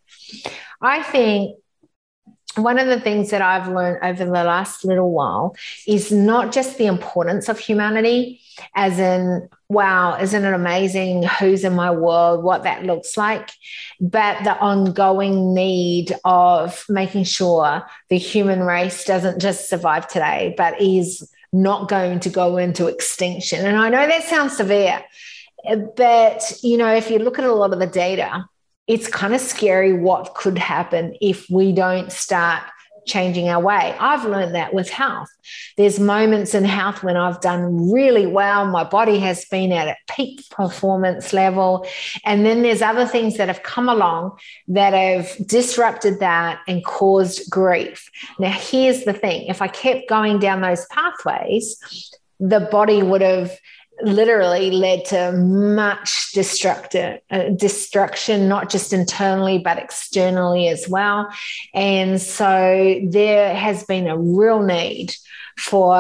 I 0.82 1.04
think 1.04 1.58
one 2.56 2.80
of 2.80 2.88
the 2.88 3.00
things 3.00 3.30
that 3.30 3.42
I've 3.42 3.68
learned 3.68 4.04
over 4.04 4.26
the 4.26 4.32
last 4.32 4.84
little 4.84 5.12
while 5.12 5.56
is 5.88 6.12
not 6.12 6.52
just 6.52 6.78
the 6.78 6.88
importance 6.88 7.48
of 7.48 7.60
humanity, 7.60 8.41
as 8.76 9.00
in, 9.00 9.50
wow, 9.70 10.18
isn't 10.20 10.44
it 10.44 10.54
amazing 10.54 11.24
who's 11.24 11.64
in 11.64 11.74
my 11.74 11.92
world, 11.92 12.44
what 12.44 12.64
that 12.64 12.84
looks 12.84 13.18
like, 13.18 13.50
but 14.00 14.44
the 14.44 14.58
ongoing 14.58 15.54
need 15.54 16.14
of 16.26 16.86
making 16.90 17.24
sure 17.24 17.84
the 18.10 18.18
human 18.18 18.62
race 18.62 19.06
doesn't 19.06 19.40
just 19.40 19.70
survive 19.70 20.08
today, 20.08 20.54
but 20.58 20.82
is 20.82 21.30
not 21.54 21.90
going 21.90 22.20
to 22.22 22.30
go 22.30 22.58
into 22.58 22.88
extinction. 22.88 23.66
And 23.66 23.78
I 23.78 23.90
know 23.90 24.08
that 24.08 24.24
sounds 24.24 24.58
severe, 24.58 25.04
but 25.96 26.54
you 26.64 26.78
know, 26.78 26.94
if 26.94 27.10
you 27.10 27.20
look 27.20 27.40
at 27.40 27.46
a 27.46 27.54
lot 27.54 27.74
of 27.74 27.80
the 27.80 27.88
data, 27.88 28.46
it's 28.88 29.08
kind 29.08 29.34
of 29.34 29.42
scary 29.42 29.94
what 29.94 30.34
could 30.36 30.58
happen 30.58 31.16
if 31.22 31.50
we 31.50 31.72
don't 31.72 32.12
start 32.12 32.64
changing 33.06 33.50
our 33.50 33.62
way. 33.62 33.96
I've 34.00 34.26
learned 34.26 34.56
that 34.56 34.74
with 34.74 34.90
health. 34.90 35.30
There's 35.78 36.00
moments 36.00 36.54
in 36.54 36.64
health 36.64 37.04
when 37.04 37.18
I've 37.18 37.42
done 37.42 37.92
really 37.92 38.26
well. 38.26 38.66
My 38.66 38.84
body 38.84 39.20
has 39.20 39.46
been 39.46 39.72
at 39.72 39.88
a 39.88 39.96
peak 40.14 40.48
performance 40.50 41.34
level. 41.34 41.88
And 42.26 42.46
then 42.46 42.62
there's 42.62 42.82
other 42.82 43.06
things 43.06 43.38
that 43.38 43.48
have 43.48 43.64
come 43.64 43.90
along 43.90 44.38
that 44.68 44.94
have 44.94 45.36
disrupted 45.48 46.20
that 46.20 46.60
and 46.68 46.84
caused 46.86 47.50
grief. 47.50 48.10
Now, 48.40 48.52
here's 48.52 49.04
the 49.04 49.14
thing 49.14 49.48
if 49.48 49.62
I 49.62 49.68
kept 49.68 50.10
going 50.10 50.40
down 50.40 50.62
those 50.62 50.86
pathways, 50.88 52.12
the 52.40 52.60
body 52.60 53.04
would 53.04 53.22
have 53.22 53.58
literally 54.04 54.72
led 54.72 55.06
to 55.06 55.32
much 55.32 56.32
destructive 56.34 57.20
uh, 57.30 57.50
destruction 57.50 58.48
not 58.48 58.70
just 58.70 58.94
internally 58.94 59.60
but 59.60 59.78
externally 59.78 60.68
as 60.68 60.88
well. 60.88 61.30
And 61.74 62.22
so 62.22 63.00
there 63.10 63.56
has 63.56 63.84
been 63.84 64.08
a 64.08 64.18
real 64.18 64.62
need 64.62 65.14
for 65.58 65.98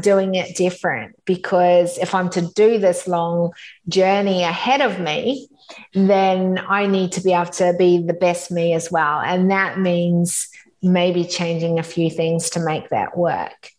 doing 0.00 0.34
it 0.36 0.56
different 0.56 1.16
because 1.24 1.98
if 1.98 2.14
i'm 2.14 2.30
to 2.30 2.40
do 2.54 2.78
this 2.78 3.08
long 3.08 3.52
journey 3.88 4.44
ahead 4.44 4.80
of 4.80 5.00
me 5.00 5.48
then 5.94 6.58
i 6.68 6.86
need 6.86 7.10
to 7.10 7.20
be 7.20 7.32
able 7.32 7.50
to 7.50 7.74
be 7.76 7.98
the 7.98 8.14
best 8.14 8.50
me 8.50 8.72
as 8.72 8.90
well. 8.90 9.20
And 9.20 9.50
that 9.50 9.78
means 9.78 10.48
maybe 10.84 11.24
changing 11.24 11.78
a 11.78 11.82
few 11.82 12.10
things 12.10 12.50
to 12.50 12.60
make 12.60 12.90
that 12.90 13.16
work. 13.16 13.70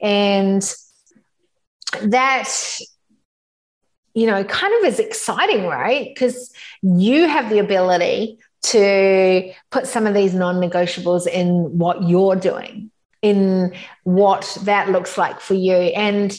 And 0.00 0.62
that 2.02 2.48
you 4.18 4.26
know, 4.26 4.42
kind 4.42 4.74
of 4.78 4.84
is 4.84 4.98
exciting, 4.98 5.66
right? 5.66 6.12
Because 6.12 6.52
you 6.82 7.28
have 7.28 7.50
the 7.50 7.60
ability 7.60 8.36
to 8.62 9.52
put 9.70 9.86
some 9.86 10.08
of 10.08 10.14
these 10.14 10.34
non 10.34 10.56
negotiables 10.56 11.28
in 11.28 11.78
what 11.78 12.02
you're 12.02 12.34
doing, 12.34 12.90
in 13.22 13.72
what 14.02 14.58
that 14.64 14.90
looks 14.90 15.16
like 15.16 15.38
for 15.40 15.54
you. 15.54 15.72
And, 15.72 16.36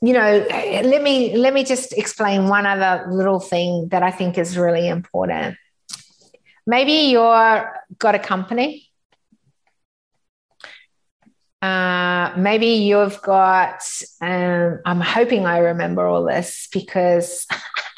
you 0.00 0.14
know, 0.14 0.46
let 0.48 1.02
me 1.02 1.36
let 1.36 1.52
me 1.52 1.62
just 1.62 1.92
explain 1.92 2.48
one 2.48 2.64
other 2.64 3.06
little 3.10 3.38
thing 3.38 3.88
that 3.88 4.02
I 4.02 4.10
think 4.10 4.38
is 4.38 4.56
really 4.56 4.88
important. 4.88 5.58
Maybe 6.66 7.10
you're 7.12 7.82
got 7.98 8.14
a 8.14 8.18
company 8.18 8.88
uh, 11.64 12.34
maybe 12.36 12.66
you've 12.66 13.22
got, 13.22 13.82
um, 14.20 14.80
I'm 14.84 15.00
hoping 15.00 15.46
I 15.46 15.58
remember 15.58 16.06
all 16.06 16.22
this 16.22 16.68
because 16.70 17.46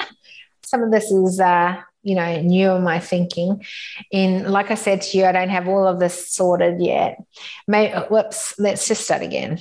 some 0.63 0.83
of 0.83 0.91
this 0.91 1.11
is, 1.11 1.41
uh, 1.41 1.75
you 2.01 2.15
know, 2.15 2.39
new 2.39 2.71
in 2.71 2.83
my 2.83 2.99
thinking. 2.99 3.65
In, 4.09 4.49
like 4.49 4.71
I 4.71 4.75
said 4.75 5.01
to 5.01 5.17
you, 5.17 5.25
I 5.25 5.33
don't 5.33 5.49
have 5.49 5.67
all 5.67 5.85
of 5.85 5.99
this 5.99 6.31
sorted 6.31 6.79
yet. 6.79 7.21
Whoops, 7.67 8.57
let's 8.57 8.87
just 8.87 9.03
start 9.03 9.21
again. 9.21 9.59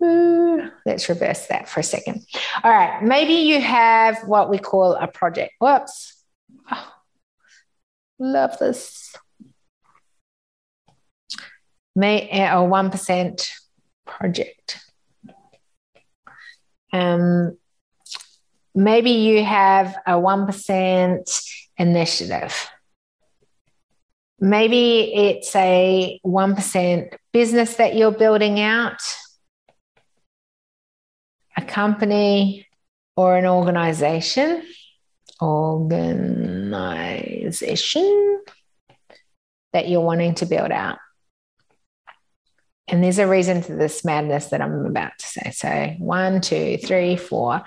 Let's 0.00 1.08
reverse 1.08 1.48
that 1.48 1.68
for 1.68 1.80
a 1.80 1.82
second. 1.82 2.24
All 2.62 2.70
right, 2.70 3.02
maybe 3.02 3.32
you 3.32 3.60
have 3.60 4.28
what 4.28 4.48
we 4.48 4.58
call 4.58 4.94
a 4.94 5.08
project. 5.08 5.54
Whoops. 5.60 6.22
Oh, 6.70 6.92
love 8.20 8.56
this 8.60 9.16
may 11.94 12.28
a 12.30 12.56
1% 12.56 13.50
project. 14.06 14.78
Um, 16.92 17.56
maybe 18.74 19.10
you 19.10 19.44
have 19.44 19.96
a 20.06 20.12
1% 20.12 21.42
initiative. 21.76 22.70
Maybe 24.38 25.12
it's 25.14 25.54
a 25.54 26.18
1% 26.24 27.12
business 27.32 27.76
that 27.76 27.94
you're 27.94 28.10
building 28.10 28.58
out, 28.60 29.00
a 31.56 31.62
company, 31.62 32.66
or 33.16 33.36
an 33.36 33.46
organization. 33.46 34.64
Organization 35.42 38.40
that 39.72 39.88
you're 39.88 40.00
wanting 40.00 40.34
to 40.34 40.46
build 40.46 40.70
out. 40.70 40.98
And 42.90 43.04
there's 43.04 43.18
a 43.20 43.26
reason 43.26 43.62
to 43.62 43.74
this 43.76 44.04
madness 44.04 44.46
that 44.46 44.60
I'm 44.60 44.84
about 44.84 45.12
to 45.18 45.26
say. 45.26 45.50
So 45.52 45.94
one, 45.98 46.40
two, 46.40 46.76
three, 46.78 47.16
four. 47.16 47.62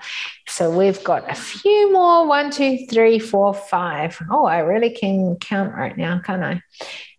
So 0.46 0.70
we've 0.70 1.02
got 1.02 1.30
a 1.30 1.34
few 1.34 1.92
more. 1.92 2.26
One, 2.26 2.50
two, 2.50 2.86
three, 2.90 3.18
four, 3.18 3.54
five. 3.54 4.18
Oh, 4.30 4.44
I 4.44 4.58
really 4.58 4.90
can 4.90 5.36
count 5.36 5.72
right 5.74 5.96
now, 5.96 6.20
can't 6.22 6.44
I? 6.44 6.62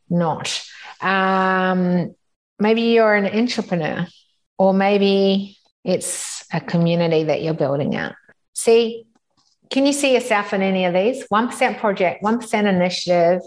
Not. 0.08 0.64
Um, 1.01 2.16
maybe 2.60 2.82
you're 2.82 3.16
an 3.16 3.26
entrepreneur, 3.26 4.06
or 4.60 4.74
maybe 4.74 5.58
it's 5.84 6.45
a 6.53 6.62
community 6.62 7.24
that 7.24 7.41
you're 7.41 7.56
building 7.56 7.95
out. 7.95 8.14
See, 8.53 9.08
can 9.72 9.86
you 9.86 9.93
see 9.93 10.14
yourself 10.14 10.53
in 10.53 10.62
any 10.62 10.86
of 10.86 10.93
these? 10.93 11.28
1% 11.28 11.80
project, 11.80 12.24
1% 12.24 12.66
initiative, 12.66 13.41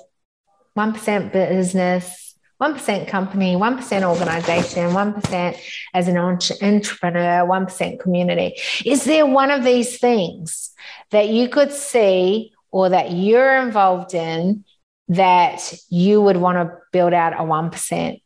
1% 0.77 1.33
business, 1.33 2.28
1% 2.61 3.07
company, 3.07 3.55
1% 3.55 4.03
organization, 4.03 4.91
1% 4.91 5.61
as 5.95 6.09
an 6.09 6.17
entrepreneur, 6.17 7.47
1% 7.47 8.01
community. 8.01 8.57
Is 8.85 9.05
there 9.05 9.27
one 9.27 9.51
of 9.51 9.63
these 9.63 9.99
things 9.99 10.71
that 11.11 11.29
you 11.29 11.49
could 11.49 11.73
see 11.73 12.53
or 12.71 12.89
that 12.89 13.13
you're 13.13 13.59
involved 13.59 14.15
in 14.15 14.65
that 15.09 15.73
you 15.89 16.21
would 16.21 16.37
want 16.37 16.59
to 16.59 16.77
build 16.93 17.15
out 17.15 17.33
a 17.33 17.45
1%? 17.45 18.21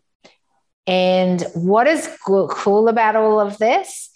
And 0.87 1.43
what 1.55 1.87
is 1.87 2.09
cool 2.25 2.89
about 2.89 3.17
all 3.17 3.39
of 3.39 3.59
this 3.59 4.11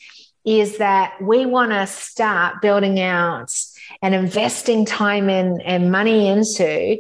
is 0.45 0.79
that 0.79 1.21
we 1.21 1.45
want 1.45 1.73
to 1.73 1.87
start 1.87 2.63
building 2.63 3.01
out 3.01 3.53
and 4.01 4.15
investing 4.15 4.87
time 4.87 5.29
in 5.29 5.61
and 5.61 5.93
money 5.93 6.29
into 6.29 6.99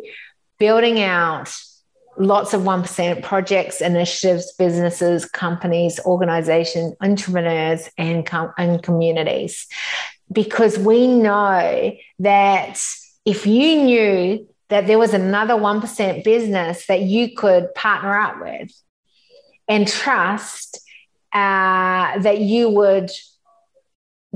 building 0.58 1.00
out 1.00 1.56
lots 2.18 2.54
of 2.54 2.62
1% 2.62 3.22
projects, 3.22 3.80
initiatives, 3.80 4.52
businesses, 4.52 5.26
companies, 5.26 6.00
organizations, 6.04 6.94
entrepreneurs, 7.00 7.88
and, 7.98 8.24
com- 8.24 8.52
and 8.58 8.82
communities. 8.82 9.66
Because 10.32 10.78
we 10.78 11.06
know 11.06 11.96
that 12.20 12.82
if 13.24 13.46
you 13.46 13.82
knew 13.82 14.48
that 14.68 14.86
there 14.86 14.98
was 14.98 15.14
another 15.14 15.54
1% 15.54 16.24
business 16.24 16.86
that 16.86 17.02
you 17.02 17.34
could 17.34 17.72
partner 17.74 18.18
up 18.18 18.40
with 18.40 18.72
and 19.68 19.86
trust 19.86 20.80
uh, 21.32 22.18
that 22.18 22.38
you 22.40 22.70
would 22.70 23.10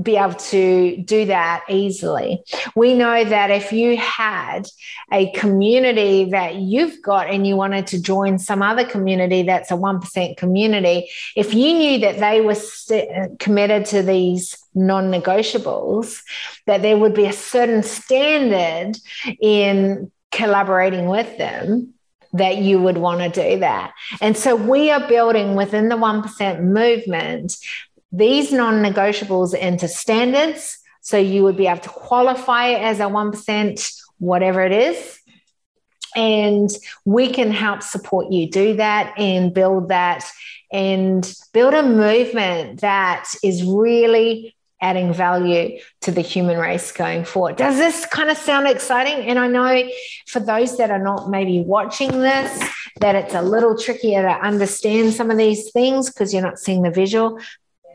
be 0.01 0.17
able 0.17 0.33
to 0.33 0.97
do 0.97 1.25
that 1.25 1.63
easily. 1.69 2.43
We 2.75 2.93
know 2.93 3.23
that 3.23 3.51
if 3.51 3.71
you 3.71 3.97
had 3.97 4.67
a 5.11 5.31
community 5.31 6.29
that 6.31 6.55
you've 6.55 7.01
got 7.01 7.29
and 7.29 7.45
you 7.45 7.55
wanted 7.55 7.87
to 7.87 8.01
join 8.01 8.39
some 8.39 8.61
other 8.61 8.85
community 8.85 9.43
that's 9.43 9.71
a 9.71 9.75
1% 9.75 10.37
community, 10.37 11.09
if 11.35 11.53
you 11.53 11.73
knew 11.73 11.99
that 11.99 12.19
they 12.19 12.41
were 12.41 12.55
st- 12.55 13.39
committed 13.39 13.85
to 13.87 14.01
these 14.01 14.57
non 14.73 15.11
negotiables, 15.11 16.21
that 16.65 16.81
there 16.81 16.97
would 16.97 17.13
be 17.13 17.25
a 17.25 17.33
certain 17.33 17.83
standard 17.83 18.97
in 19.41 20.11
collaborating 20.31 21.07
with 21.07 21.37
them 21.37 21.93
that 22.33 22.57
you 22.57 22.81
would 22.81 22.97
want 22.97 23.19
to 23.19 23.29
do 23.29 23.59
that. 23.59 23.93
And 24.21 24.37
so 24.37 24.55
we 24.55 24.89
are 24.89 25.05
building 25.07 25.55
within 25.55 25.89
the 25.89 25.95
1% 25.95 26.61
movement 26.61 27.57
these 28.11 28.51
non 28.51 28.83
negotiables 28.83 29.53
into 29.55 29.87
standards. 29.87 30.77
So 31.01 31.17
you 31.17 31.43
would 31.43 31.57
be 31.57 31.67
able 31.67 31.81
to 31.81 31.89
qualify 31.89 32.73
as 32.73 32.99
a 32.99 33.05
1%, 33.05 34.01
whatever 34.19 34.61
it 34.61 34.71
is. 34.71 35.19
And 36.15 36.69
we 37.05 37.29
can 37.29 37.51
help 37.51 37.81
support 37.81 38.31
you 38.31 38.49
do 38.49 38.75
that 38.75 39.17
and 39.17 39.53
build 39.53 39.89
that 39.89 40.29
and 40.71 41.33
build 41.53 41.73
a 41.73 41.83
movement 41.83 42.81
that 42.81 43.27
is 43.43 43.63
really 43.63 44.55
adding 44.81 45.13
value 45.13 45.79
to 46.01 46.11
the 46.11 46.21
human 46.21 46.57
race 46.57 46.91
going 46.91 47.23
forward. 47.23 47.55
Does 47.55 47.77
this 47.77 48.05
kind 48.07 48.29
of 48.31 48.37
sound 48.37 48.67
exciting? 48.67 49.27
And 49.27 49.37
I 49.37 49.47
know 49.47 49.89
for 50.27 50.39
those 50.39 50.77
that 50.77 50.89
are 50.89 51.01
not 51.01 51.29
maybe 51.29 51.61
watching 51.61 52.09
this, 52.09 52.67
that 52.99 53.15
it's 53.15 53.35
a 53.35 53.43
little 53.43 53.77
trickier 53.77 54.23
to 54.23 54.29
understand 54.29 55.13
some 55.13 55.29
of 55.29 55.37
these 55.37 55.71
things 55.71 56.09
because 56.09 56.33
you're 56.33 56.41
not 56.41 56.57
seeing 56.57 56.81
the 56.81 56.89
visual. 56.89 57.39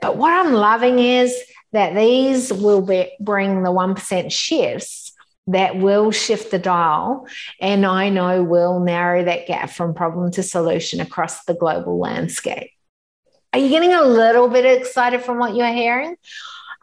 But 0.00 0.16
what 0.16 0.32
I'm 0.32 0.52
loving 0.52 0.98
is 0.98 1.36
that 1.72 1.94
these 1.94 2.52
will 2.52 2.82
be, 2.82 3.12
bring 3.20 3.62
the 3.62 3.70
1% 3.70 4.32
shifts 4.32 5.12
that 5.48 5.76
will 5.76 6.10
shift 6.10 6.50
the 6.50 6.58
dial 6.58 7.26
and 7.60 7.86
I 7.86 8.08
know 8.08 8.42
will 8.42 8.80
narrow 8.80 9.24
that 9.24 9.46
gap 9.46 9.70
from 9.70 9.94
problem 9.94 10.30
to 10.32 10.42
solution 10.42 11.00
across 11.00 11.44
the 11.44 11.54
global 11.54 11.98
landscape. 11.98 12.70
Are 13.52 13.60
you 13.60 13.68
getting 13.68 13.94
a 13.94 14.02
little 14.02 14.48
bit 14.48 14.66
excited 14.66 15.22
from 15.22 15.38
what 15.38 15.54
you're 15.54 15.72
hearing? 15.72 16.16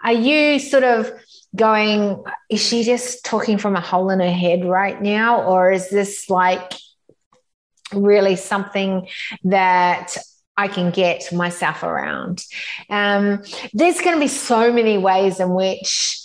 Are 0.03 0.13
you 0.13 0.59
sort 0.59 0.83
of 0.83 1.11
going, 1.55 2.23
is 2.49 2.61
she 2.65 2.83
just 2.83 3.25
talking 3.25 3.57
from 3.57 3.75
a 3.75 3.81
hole 3.81 4.09
in 4.09 4.19
her 4.19 4.31
head 4.31 4.65
right 4.65 4.99
now? 5.01 5.43
Or 5.43 5.71
is 5.71 5.89
this 5.89 6.29
like 6.29 6.73
really 7.93 8.35
something 8.35 9.07
that 9.43 10.17
I 10.55 10.67
can 10.67 10.91
get 10.91 11.31
myself 11.33 11.83
around. 11.83 12.45
Um, 12.89 13.41
there's 13.73 14.01
going 14.01 14.15
to 14.15 14.19
be 14.19 14.27
so 14.27 14.71
many 14.71 14.97
ways 14.97 15.39
in 15.39 15.53
which 15.53 16.19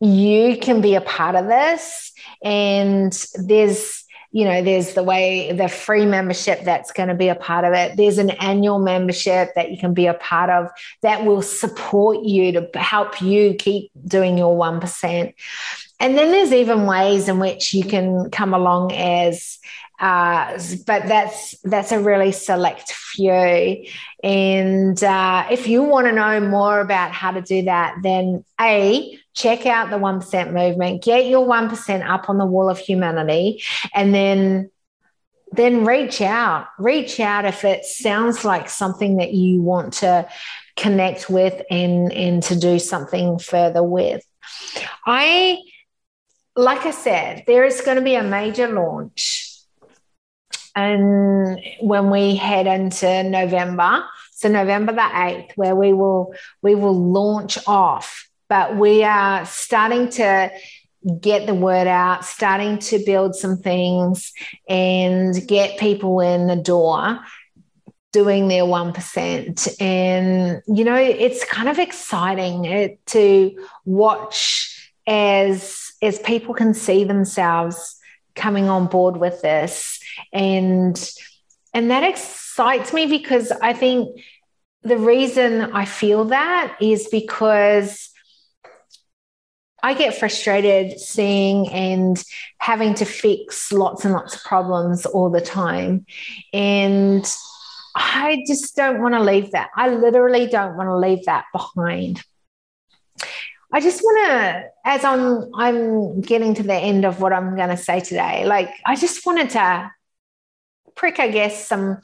you 0.00 0.56
can 0.58 0.80
be 0.80 0.94
a 0.94 1.00
part 1.00 1.34
of 1.34 1.46
this. 1.46 2.12
And 2.42 3.12
there's, 3.34 4.04
you 4.32 4.44
know, 4.44 4.62
there's 4.62 4.94
the 4.94 5.02
way 5.02 5.52
the 5.52 5.68
free 5.68 6.06
membership 6.06 6.64
that's 6.64 6.92
going 6.92 7.08
to 7.08 7.14
be 7.14 7.28
a 7.28 7.34
part 7.34 7.64
of 7.64 7.72
it. 7.72 7.96
There's 7.96 8.18
an 8.18 8.30
annual 8.30 8.78
membership 8.78 9.50
that 9.54 9.70
you 9.70 9.78
can 9.78 9.94
be 9.94 10.06
a 10.06 10.14
part 10.14 10.50
of 10.50 10.70
that 11.02 11.24
will 11.24 11.42
support 11.42 12.22
you 12.22 12.52
to 12.52 12.78
help 12.78 13.20
you 13.20 13.54
keep 13.54 13.90
doing 14.06 14.36
your 14.36 14.56
1%. 14.56 15.34
And 16.00 16.18
then 16.18 16.32
there's 16.32 16.52
even 16.52 16.86
ways 16.86 17.28
in 17.28 17.38
which 17.38 17.72
you 17.72 17.84
can 17.84 18.30
come 18.30 18.52
along 18.52 18.92
as 18.92 19.58
uh, 20.00 20.58
but 20.86 21.06
that's 21.06 21.58
that's 21.62 21.92
a 21.92 22.00
really 22.00 22.32
select 22.32 22.92
few. 22.92 23.86
And 24.22 25.02
uh, 25.02 25.46
if 25.50 25.68
you 25.68 25.82
want 25.82 26.06
to 26.06 26.12
know 26.12 26.40
more 26.40 26.80
about 26.80 27.12
how 27.12 27.30
to 27.30 27.40
do 27.40 27.62
that, 27.64 27.96
then 28.02 28.44
a 28.60 29.18
check 29.34 29.66
out 29.66 29.90
the 29.90 29.98
one 29.98 30.20
percent 30.20 30.52
movement, 30.52 31.02
get 31.02 31.26
your 31.26 31.46
one 31.46 31.68
percent 31.68 32.02
up 32.04 32.28
on 32.28 32.38
the 32.38 32.46
wall 32.46 32.68
of 32.68 32.78
humanity, 32.78 33.62
and 33.94 34.14
then 34.14 34.70
then 35.52 35.84
reach 35.84 36.20
out. 36.20 36.66
Reach 36.78 37.20
out 37.20 37.44
if 37.44 37.64
it 37.64 37.84
sounds 37.84 38.44
like 38.44 38.68
something 38.68 39.18
that 39.18 39.32
you 39.32 39.62
want 39.62 39.94
to 39.94 40.28
connect 40.76 41.30
with 41.30 41.62
and 41.70 42.12
and 42.12 42.42
to 42.44 42.58
do 42.58 42.80
something 42.80 43.38
further 43.38 43.82
with. 43.82 44.24
I 45.06 45.60
like 46.56 46.86
I 46.86 46.90
said, 46.92 47.44
there 47.46 47.64
is 47.64 47.80
going 47.80 47.96
to 47.96 48.02
be 48.02 48.14
a 48.14 48.22
major 48.22 48.68
launch 48.68 49.33
and 50.74 51.60
when 51.80 52.10
we 52.10 52.36
head 52.36 52.66
into 52.66 53.22
November, 53.22 54.04
so 54.32 54.48
November 54.48 54.92
the 54.92 55.00
8th, 55.00 55.52
where 55.56 55.76
we 55.76 55.92
will 55.92 56.34
we 56.62 56.74
will 56.74 56.98
launch 57.12 57.58
off. 57.66 58.28
But 58.48 58.76
we 58.76 59.04
are 59.04 59.46
starting 59.46 60.10
to 60.10 60.50
get 61.20 61.46
the 61.46 61.54
word 61.54 61.86
out, 61.86 62.24
starting 62.24 62.78
to 62.78 63.02
build 63.04 63.34
some 63.34 63.58
things 63.58 64.32
and 64.68 65.46
get 65.46 65.78
people 65.78 66.20
in 66.20 66.46
the 66.46 66.56
door 66.56 67.20
doing 68.12 68.48
their 68.48 68.62
1%. 68.62 69.80
And, 69.80 70.62
you 70.66 70.84
know, 70.84 70.94
it's 70.94 71.44
kind 71.46 71.68
of 71.68 71.78
exciting 71.78 72.66
eh, 72.66 72.88
to 73.06 73.58
watch 73.84 74.92
as, 75.06 75.92
as 76.00 76.18
people 76.20 76.54
can 76.54 76.74
see 76.74 77.04
themselves 77.04 77.98
coming 78.34 78.68
on 78.68 78.86
board 78.86 79.16
with 79.16 79.40
this 79.42 80.00
and 80.32 81.10
and 81.72 81.90
that 81.90 82.02
excites 82.02 82.92
me 82.92 83.06
because 83.06 83.52
i 83.62 83.72
think 83.72 84.20
the 84.82 84.98
reason 84.98 85.62
i 85.72 85.84
feel 85.84 86.26
that 86.26 86.76
is 86.80 87.08
because 87.08 88.10
I 89.84 89.92
get 89.92 90.16
frustrated 90.16 90.98
seeing 90.98 91.68
and 91.68 92.16
having 92.56 92.94
to 92.94 93.04
fix 93.04 93.70
lots 93.70 94.06
and 94.06 94.14
lots 94.14 94.34
of 94.34 94.42
problems 94.42 95.04
all 95.04 95.28
the 95.28 95.42
time. 95.42 96.06
And 96.54 97.30
I 97.94 98.44
just 98.46 98.76
don't 98.76 99.02
want 99.02 99.12
to 99.12 99.22
leave 99.22 99.50
that. 99.50 99.68
I 99.76 99.90
literally 99.90 100.46
don't 100.46 100.78
want 100.78 100.88
to 100.88 100.96
leave 100.96 101.26
that 101.26 101.44
behind. 101.52 102.22
I 103.74 103.80
just 103.80 104.02
want 104.04 104.28
to, 104.28 104.70
as 104.84 105.02
I'm 105.02 105.52
I'm 105.52 106.20
getting 106.20 106.54
to 106.54 106.62
the 106.62 106.74
end 106.74 107.04
of 107.04 107.20
what 107.20 107.32
I'm 107.32 107.56
going 107.56 107.70
to 107.70 107.76
say 107.76 107.98
today, 107.98 108.46
like 108.46 108.70
I 108.86 108.94
just 108.94 109.26
wanted 109.26 109.50
to 109.50 109.90
prick, 110.94 111.18
I 111.18 111.26
guess, 111.26 111.66
some 111.66 111.98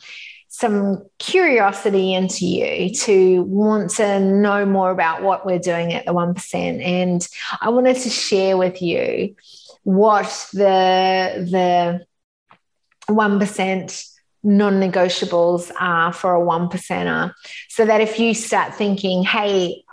some 0.49 1.07
curiosity 1.21 2.13
into 2.13 2.45
you 2.45 2.93
to 2.93 3.43
want 3.45 3.91
to 3.91 4.19
know 4.19 4.67
more 4.67 4.91
about 4.91 5.23
what 5.23 5.47
we're 5.47 5.61
doing 5.61 5.93
at 5.95 6.07
the 6.07 6.13
1%. 6.13 6.83
And 6.83 7.27
I 7.61 7.69
wanted 7.69 7.99
to 7.99 8.11
share 8.11 8.57
with 8.57 8.83
you 8.83 9.37
what 9.85 10.49
the 10.53 11.47
the 11.53 12.05
1% 13.15 14.07
non 14.43 14.81
negotiables 14.81 15.71
are 15.79 16.13
for 16.13 16.35
a 16.35 16.41
one 16.45 16.69
percenter. 16.69 17.33
So 17.69 17.87
that 17.87 18.01
if 18.01 18.19
you 18.19 18.35
start 18.35 18.75
thinking, 18.75 19.23
hey, 19.23 19.85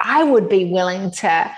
I 0.00 0.24
would 0.24 0.48
be 0.48 0.66
willing 0.66 1.10
to 1.10 1.56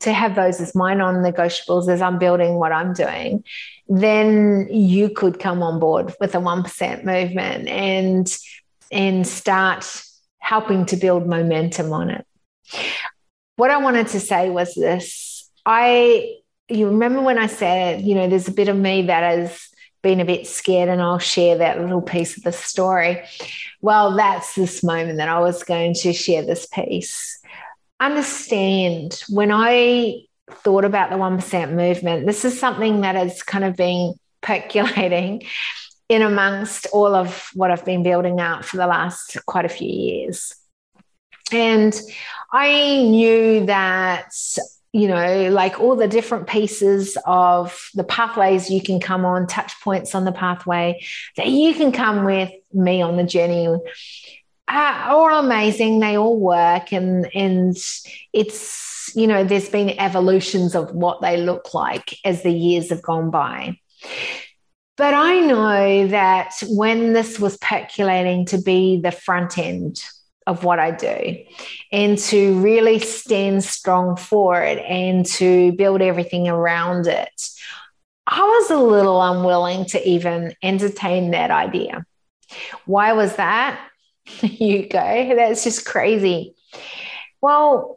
to 0.00 0.12
have 0.12 0.34
those 0.34 0.60
as 0.60 0.74
my 0.74 0.94
non-negotiables 0.94 1.88
as 1.88 2.00
I'm 2.00 2.18
building 2.18 2.54
what 2.54 2.72
I'm 2.72 2.94
doing, 2.94 3.44
then 3.86 4.66
you 4.70 5.10
could 5.10 5.38
come 5.38 5.62
on 5.62 5.78
board 5.78 6.14
with 6.18 6.34
a 6.34 6.38
1% 6.38 7.04
movement 7.04 7.68
and 7.68 8.38
and 8.90 9.26
start 9.26 10.02
helping 10.38 10.86
to 10.86 10.96
build 10.96 11.26
momentum 11.26 11.92
on 11.92 12.10
it. 12.10 12.26
What 13.56 13.70
I 13.70 13.76
wanted 13.76 14.08
to 14.08 14.20
say 14.20 14.50
was 14.50 14.74
this. 14.74 15.48
I 15.66 16.36
you 16.68 16.86
remember 16.86 17.20
when 17.20 17.36
I 17.36 17.46
said, 17.46 18.02
you 18.02 18.14
know, 18.14 18.28
there's 18.28 18.48
a 18.48 18.52
bit 18.52 18.68
of 18.68 18.76
me 18.76 19.02
that 19.02 19.22
has 19.22 19.69
been 20.02 20.20
a 20.20 20.24
bit 20.24 20.46
scared 20.46 20.88
and 20.88 21.02
I'll 21.02 21.18
share 21.18 21.58
that 21.58 21.80
little 21.80 22.02
piece 22.02 22.36
of 22.36 22.42
the 22.42 22.52
story. 22.52 23.22
Well, 23.80 24.16
that's 24.16 24.54
this 24.54 24.82
moment 24.82 25.18
that 25.18 25.28
I 25.28 25.40
was 25.40 25.62
going 25.62 25.94
to 25.94 26.12
share 26.12 26.42
this 26.42 26.66
piece. 26.66 27.40
Understand 27.98 29.22
when 29.28 29.50
I 29.52 30.22
thought 30.50 30.84
about 30.84 31.10
the 31.10 31.16
1% 31.16 31.72
movement, 31.72 32.26
this 32.26 32.44
is 32.44 32.58
something 32.58 33.02
that 33.02 33.14
has 33.14 33.42
kind 33.42 33.64
of 33.64 33.76
been 33.76 34.14
percolating 34.42 35.42
in 36.08 36.22
amongst 36.22 36.86
all 36.92 37.14
of 37.14 37.50
what 37.54 37.70
I've 37.70 37.84
been 37.84 38.02
building 38.02 38.40
out 38.40 38.64
for 38.64 38.78
the 38.78 38.86
last 38.86 39.36
quite 39.46 39.64
a 39.64 39.68
few 39.68 39.88
years. 39.88 40.54
And 41.52 41.98
I 42.52 43.02
knew 43.02 43.66
that 43.66 44.32
you 44.92 45.06
know, 45.06 45.50
like 45.50 45.78
all 45.78 45.94
the 45.94 46.08
different 46.08 46.48
pieces 46.48 47.16
of 47.24 47.90
the 47.94 48.04
pathways 48.04 48.70
you 48.70 48.82
can 48.82 48.98
come 48.98 49.24
on, 49.24 49.46
touch 49.46 49.72
points 49.82 50.14
on 50.14 50.24
the 50.24 50.32
pathway 50.32 51.00
that 51.36 51.46
you 51.46 51.74
can 51.74 51.92
come 51.92 52.24
with 52.24 52.50
me 52.72 53.00
on 53.00 53.16
the 53.16 53.24
journey 53.24 53.68
uh, 54.70 54.72
are 55.08 55.30
all 55.30 55.44
amazing. 55.44 55.98
They 55.98 56.16
all 56.16 56.38
work, 56.38 56.92
and 56.92 57.28
and 57.34 57.76
it's 58.32 59.10
you 59.16 59.26
know, 59.26 59.42
there's 59.42 59.68
been 59.68 59.98
evolutions 59.98 60.76
of 60.76 60.94
what 60.94 61.20
they 61.20 61.36
look 61.36 61.74
like 61.74 62.16
as 62.24 62.42
the 62.42 62.52
years 62.52 62.90
have 62.90 63.02
gone 63.02 63.30
by. 63.30 63.76
But 64.96 65.14
I 65.14 65.40
know 65.40 66.06
that 66.08 66.52
when 66.68 67.12
this 67.12 67.40
was 67.40 67.56
percolating 67.56 68.46
to 68.46 68.58
be 68.60 69.00
the 69.00 69.10
front 69.10 69.58
end 69.58 70.04
of 70.50 70.64
what 70.64 70.80
I 70.80 70.90
do 70.90 71.36
and 71.92 72.18
to 72.18 72.60
really 72.60 72.98
stand 72.98 73.62
strong 73.62 74.16
for 74.16 74.60
it 74.62 74.78
and 74.78 75.24
to 75.26 75.72
build 75.72 76.02
everything 76.02 76.48
around 76.48 77.06
it. 77.06 77.48
I 78.26 78.40
was 78.40 78.70
a 78.70 78.78
little 78.78 79.22
unwilling 79.22 79.86
to 79.86 80.08
even 80.08 80.54
entertain 80.62 81.30
that 81.30 81.50
idea. 81.50 82.04
Why 82.84 83.12
was 83.12 83.36
that? 83.36 83.80
you 84.42 84.88
go, 84.88 85.34
that's 85.36 85.64
just 85.64 85.86
crazy. 85.86 86.54
Well, 87.40 87.96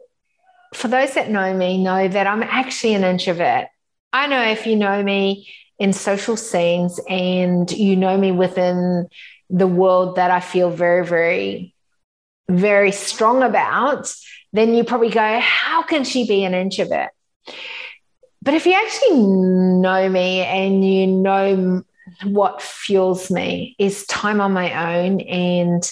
for 0.72 0.88
those 0.88 1.14
that 1.14 1.30
know 1.30 1.54
me, 1.54 1.82
know 1.82 2.06
that 2.06 2.26
I'm 2.26 2.42
actually 2.42 2.94
an 2.94 3.04
introvert. 3.04 3.66
I 4.12 4.28
know 4.28 4.42
if 4.42 4.66
you 4.66 4.76
know 4.76 5.02
me 5.02 5.48
in 5.78 5.92
social 5.92 6.36
scenes 6.36 7.00
and 7.08 7.70
you 7.72 7.96
know 7.96 8.16
me 8.16 8.30
within 8.30 9.08
the 9.50 9.66
world 9.66 10.16
that 10.16 10.30
I 10.30 10.40
feel 10.40 10.70
very, 10.70 11.04
very 11.04 11.73
very 12.48 12.92
strong 12.92 13.42
about, 13.42 14.14
then 14.52 14.74
you 14.74 14.84
probably 14.84 15.10
go, 15.10 15.40
How 15.40 15.82
can 15.82 16.04
she 16.04 16.26
be 16.26 16.44
an 16.44 16.54
introvert? 16.54 17.10
But 18.42 18.54
if 18.54 18.66
you 18.66 18.74
actually 18.74 19.22
know 19.22 20.08
me 20.08 20.42
and 20.42 20.86
you 20.86 21.06
know 21.06 21.82
what 22.24 22.62
fuels 22.62 23.30
me 23.30 23.74
is 23.78 24.06
time 24.06 24.40
on 24.40 24.52
my 24.52 24.98
own. 24.98 25.20
And 25.20 25.82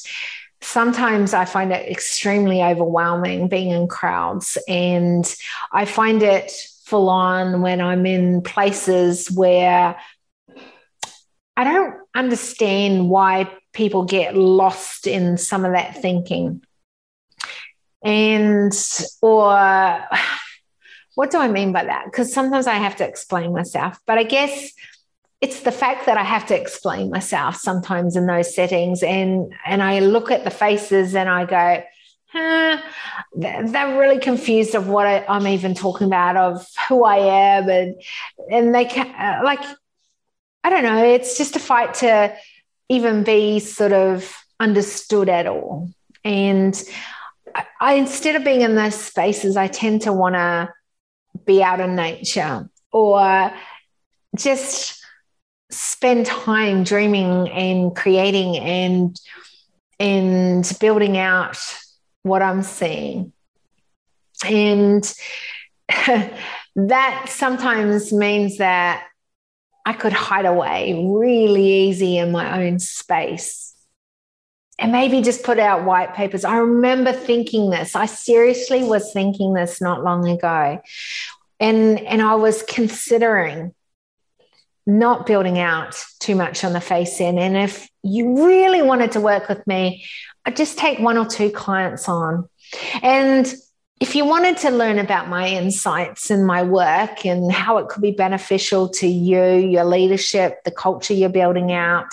sometimes 0.60 1.34
I 1.34 1.44
find 1.44 1.72
it 1.72 1.90
extremely 1.90 2.62
overwhelming 2.62 3.48
being 3.48 3.70
in 3.70 3.88
crowds. 3.88 4.58
And 4.68 5.24
I 5.72 5.84
find 5.84 6.22
it 6.22 6.52
full 6.84 7.08
on 7.08 7.62
when 7.62 7.80
I'm 7.80 8.04
in 8.06 8.42
places 8.42 9.30
where 9.30 9.96
I 11.56 11.64
don't 11.64 11.94
understand 12.14 13.08
why 13.08 13.50
people 13.72 14.04
get 14.04 14.36
lost 14.36 15.06
in 15.06 15.38
some 15.38 15.64
of 15.64 15.72
that 15.72 16.00
thinking. 16.00 16.62
And, 18.04 18.72
or 19.20 20.06
what 21.14 21.30
do 21.30 21.38
I 21.38 21.48
mean 21.48 21.72
by 21.72 21.84
that? 21.84 22.06
Because 22.06 22.32
sometimes 22.32 22.66
I 22.66 22.74
have 22.74 22.96
to 22.96 23.08
explain 23.08 23.52
myself, 23.52 23.98
but 24.06 24.18
I 24.18 24.24
guess 24.24 24.72
it's 25.40 25.60
the 25.60 25.72
fact 25.72 26.06
that 26.06 26.16
I 26.16 26.22
have 26.22 26.46
to 26.46 26.60
explain 26.60 27.10
myself 27.10 27.56
sometimes 27.56 28.16
in 28.16 28.26
those 28.26 28.54
settings. 28.54 29.02
And, 29.02 29.52
and 29.66 29.82
I 29.82 29.98
look 29.98 30.30
at 30.30 30.44
the 30.44 30.50
faces 30.50 31.16
and 31.16 31.28
I 31.28 31.44
go, 31.44 31.82
huh, 32.26 32.80
they're 33.34 33.98
really 33.98 34.20
confused 34.20 34.74
of 34.74 34.88
what 34.88 35.06
I, 35.06 35.24
am 35.28 35.46
even 35.46 35.74
talking 35.74 36.06
about, 36.06 36.36
of 36.36 36.66
who 36.88 37.04
I 37.04 37.56
am. 37.56 37.68
And, 37.68 38.00
and 38.50 38.74
they 38.74 38.84
can, 38.84 39.08
uh, 39.08 39.42
like, 39.44 39.60
I 40.64 40.70
don't 40.70 40.84
know, 40.84 41.04
it's 41.04 41.36
just 41.36 41.56
a 41.56 41.60
fight 41.60 41.94
to, 41.94 42.36
even 42.92 43.24
be 43.24 43.58
sort 43.58 43.92
of 43.92 44.32
understood 44.60 45.28
at 45.28 45.46
all. 45.46 45.90
And 46.24 46.80
I, 47.80 47.94
instead 47.94 48.36
of 48.36 48.44
being 48.44 48.60
in 48.60 48.74
those 48.74 48.94
spaces, 48.94 49.56
I 49.56 49.66
tend 49.66 50.02
to 50.02 50.12
want 50.12 50.34
to 50.34 50.72
be 51.46 51.62
out 51.62 51.80
in 51.80 51.96
nature 51.96 52.68
or 52.92 53.52
just 54.36 55.02
spend 55.70 56.26
time 56.26 56.84
dreaming 56.84 57.48
and 57.48 57.96
creating 57.96 58.58
and 58.58 59.18
and 59.98 60.70
building 60.80 61.16
out 61.16 61.58
what 62.22 62.42
I'm 62.42 62.62
seeing. 62.62 63.32
And 64.44 65.02
that 66.76 67.26
sometimes 67.28 68.12
means 68.12 68.58
that 68.58 69.06
I 69.84 69.92
could 69.92 70.12
hide 70.12 70.46
away 70.46 71.06
really 71.08 71.88
easy 71.88 72.18
in 72.18 72.30
my 72.30 72.64
own 72.64 72.78
space 72.78 73.74
and 74.78 74.92
maybe 74.92 75.22
just 75.22 75.44
put 75.44 75.58
out 75.58 75.84
white 75.84 76.14
papers. 76.14 76.44
I 76.44 76.56
remember 76.56 77.12
thinking 77.12 77.70
this. 77.70 77.94
I 77.94 78.06
seriously 78.06 78.84
was 78.84 79.12
thinking 79.12 79.52
this 79.54 79.80
not 79.80 80.02
long 80.02 80.28
ago. 80.28 80.80
And, 81.60 82.00
and 82.00 82.22
I 82.22 82.34
was 82.34 82.62
considering 82.62 83.74
not 84.86 85.26
building 85.26 85.58
out 85.58 85.94
too 86.18 86.34
much 86.34 86.64
on 86.64 86.72
the 86.72 86.80
face 86.80 87.20
in. 87.20 87.38
And 87.38 87.56
if 87.56 87.88
you 88.02 88.44
really 88.44 88.82
wanted 88.82 89.12
to 89.12 89.20
work 89.20 89.48
with 89.48 89.64
me, 89.66 90.04
I'd 90.44 90.56
just 90.56 90.78
take 90.78 90.98
one 90.98 91.18
or 91.18 91.26
two 91.26 91.50
clients 91.50 92.08
on. 92.08 92.48
And 93.02 93.52
if 94.02 94.16
you 94.16 94.24
wanted 94.24 94.56
to 94.56 94.68
learn 94.68 94.98
about 94.98 95.28
my 95.28 95.46
insights 95.46 96.28
and 96.28 96.44
my 96.44 96.60
work 96.60 97.24
and 97.24 97.52
how 97.52 97.78
it 97.78 97.86
could 97.86 98.02
be 98.02 98.10
beneficial 98.10 98.88
to 98.88 99.06
you, 99.06 99.44
your 99.54 99.84
leadership, 99.84 100.64
the 100.64 100.72
culture 100.72 101.14
you're 101.14 101.28
building 101.28 101.70
out, 101.70 102.12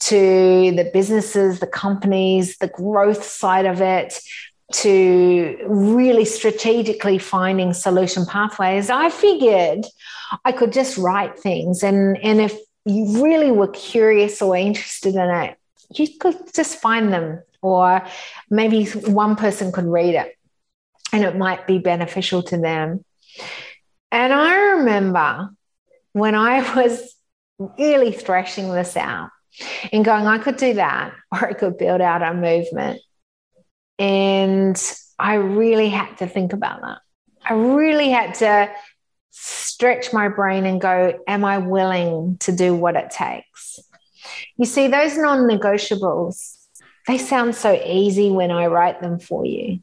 to 0.00 0.72
the 0.74 0.88
businesses, 0.90 1.60
the 1.60 1.66
companies, 1.66 2.56
the 2.56 2.68
growth 2.68 3.22
side 3.22 3.66
of 3.66 3.82
it, 3.82 4.18
to 4.72 5.58
really 5.66 6.24
strategically 6.24 7.18
finding 7.18 7.74
solution 7.74 8.24
pathways, 8.24 8.88
I 8.88 9.10
figured 9.10 9.84
I 10.46 10.52
could 10.52 10.72
just 10.72 10.96
write 10.96 11.38
things. 11.38 11.82
And, 11.82 12.16
and 12.22 12.40
if 12.40 12.56
you 12.86 13.22
really 13.22 13.50
were 13.50 13.68
curious 13.68 14.40
or 14.40 14.56
interested 14.56 15.14
in 15.14 15.28
it, 15.28 15.58
you 15.90 16.08
could 16.18 16.54
just 16.54 16.80
find 16.80 17.12
them, 17.12 17.42
or 17.60 18.02
maybe 18.48 18.86
one 18.86 19.36
person 19.36 19.72
could 19.72 19.84
read 19.84 20.14
it 20.14 20.37
and 21.12 21.24
it 21.24 21.36
might 21.36 21.66
be 21.66 21.78
beneficial 21.78 22.42
to 22.44 22.58
them. 22.58 23.04
And 24.10 24.32
I 24.32 24.56
remember 24.76 25.50
when 26.12 26.34
I 26.34 26.74
was 26.76 27.14
really 27.78 28.12
thrashing 28.12 28.72
this 28.72 28.96
out 28.96 29.30
and 29.92 30.04
going, 30.04 30.26
I 30.26 30.38
could 30.38 30.56
do 30.56 30.74
that, 30.74 31.12
or 31.32 31.48
I 31.48 31.52
could 31.52 31.78
build 31.78 32.00
out 32.00 32.22
a 32.22 32.34
movement. 32.34 33.00
And 33.98 34.80
I 35.18 35.34
really 35.34 35.88
had 35.88 36.18
to 36.18 36.26
think 36.26 36.52
about 36.52 36.82
that. 36.82 36.98
I 37.44 37.54
really 37.54 38.10
had 38.10 38.34
to 38.36 38.70
stretch 39.30 40.12
my 40.12 40.28
brain 40.28 40.66
and 40.66 40.80
go, 40.80 41.18
Am 41.26 41.44
I 41.44 41.58
willing 41.58 42.36
to 42.40 42.52
do 42.52 42.74
what 42.74 42.94
it 42.94 43.10
takes? 43.10 43.80
You 44.56 44.66
see, 44.66 44.86
those 44.86 45.16
non 45.16 45.48
negotiables, 45.48 46.56
they 47.06 47.18
sound 47.18 47.54
so 47.54 47.72
easy 47.72 48.30
when 48.30 48.50
I 48.50 48.66
write 48.66 49.00
them 49.00 49.18
for 49.18 49.44
you 49.44 49.80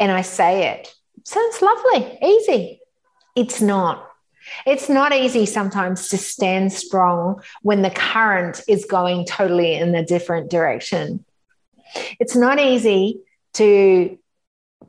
and 0.00 0.10
I 0.10 0.22
say 0.22 0.70
it. 0.70 0.92
Sounds 1.24 1.62
lovely, 1.62 2.18
easy. 2.22 2.80
It's 3.36 3.60
not. 3.60 4.06
It's 4.66 4.88
not 4.88 5.12
easy 5.12 5.46
sometimes 5.46 6.08
to 6.08 6.18
stand 6.18 6.72
strong 6.72 7.42
when 7.62 7.82
the 7.82 7.90
current 7.90 8.62
is 8.66 8.86
going 8.86 9.26
totally 9.26 9.74
in 9.74 9.94
a 9.94 10.04
different 10.04 10.50
direction. 10.50 11.24
It's 12.18 12.34
not 12.34 12.58
easy 12.58 13.20
to 13.54 14.18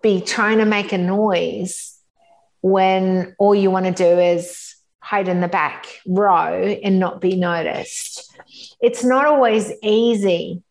be 0.01 0.21
trying 0.21 0.59
to 0.59 0.65
make 0.65 0.93
a 0.93 0.97
noise 0.97 1.99
when 2.61 3.35
all 3.37 3.53
you 3.53 3.69
want 3.69 3.85
to 3.85 3.91
do 3.91 4.19
is 4.19 4.75
hide 4.99 5.27
in 5.27 5.41
the 5.41 5.47
back 5.47 5.87
row 6.07 6.53
and 6.83 6.99
not 6.99 7.19
be 7.19 7.35
noticed. 7.35 8.33
It's 8.79 9.03
not 9.03 9.25
always 9.25 9.71
easy 9.83 10.63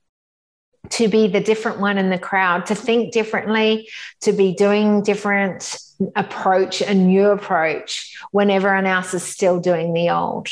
to 0.89 1.09
be 1.09 1.29
the 1.29 1.41
different 1.41 1.79
one 1.79 1.99
in 1.99 2.11
the 2.11 2.19
crowd, 2.19 2.67
to 2.67 2.75
think 2.75 3.13
differently, 3.13 3.89
to 4.23 4.33
be 4.33 4.55
doing 4.55 5.03
different 5.03 5.79
approach, 6.17 6.81
a 6.81 6.95
new 6.95 7.27
approach 7.27 8.19
when 8.31 8.51
everyone 8.51 8.87
else 8.87 9.13
is 9.13 9.23
still 9.23 9.61
doing 9.61 9.93
the 9.93 10.11
old. 10.11 10.49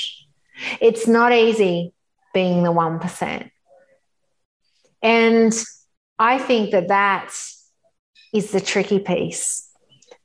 It's 0.81 1.07
not 1.07 1.33
easy 1.33 1.93
being 2.35 2.63
the 2.63 2.73
1%. 2.73 3.51
And 5.03 5.53
I 6.19 6.39
think 6.39 6.73
that 6.73 6.89
that 6.89 7.35
is 8.33 8.51
the 8.51 8.61
tricky 8.61 8.99
piece, 8.99 9.69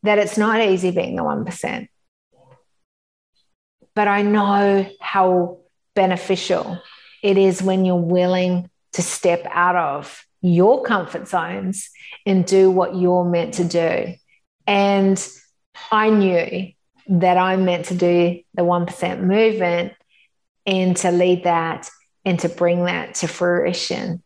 that 0.03 0.19
it's 0.19 0.37
not 0.37 0.61
easy 0.61 0.91
being 0.91 1.15
the 1.15 1.23
1%. 1.23 1.87
But 3.95 4.07
I 4.07 4.23
know 4.23 4.87
how 4.99 5.59
beneficial 5.95 6.81
it 7.21 7.37
is 7.37 7.61
when 7.61 7.85
you're 7.85 7.95
willing 7.95 8.69
to 8.93 9.01
step 9.01 9.45
out 9.49 9.75
of 9.75 10.25
your 10.41 10.83
comfort 10.83 11.27
zones 11.27 11.89
and 12.25 12.45
do 12.45 12.69
what 12.69 12.95
you're 12.95 13.25
meant 13.25 13.55
to 13.55 13.63
do. 13.63 14.15
And 14.67 15.27
I 15.91 16.09
knew 16.09 16.71
that 17.07 17.37
I'm 17.37 17.65
meant 17.65 17.85
to 17.85 17.95
do 17.95 18.41
the 18.53 18.61
1% 18.61 19.21
movement 19.21 19.93
and 20.65 20.95
to 20.97 21.11
lead 21.11 21.43
that 21.43 21.89
and 22.25 22.39
to 22.39 22.49
bring 22.49 22.85
that 22.85 23.15
to 23.15 23.27
fruition. 23.27 24.23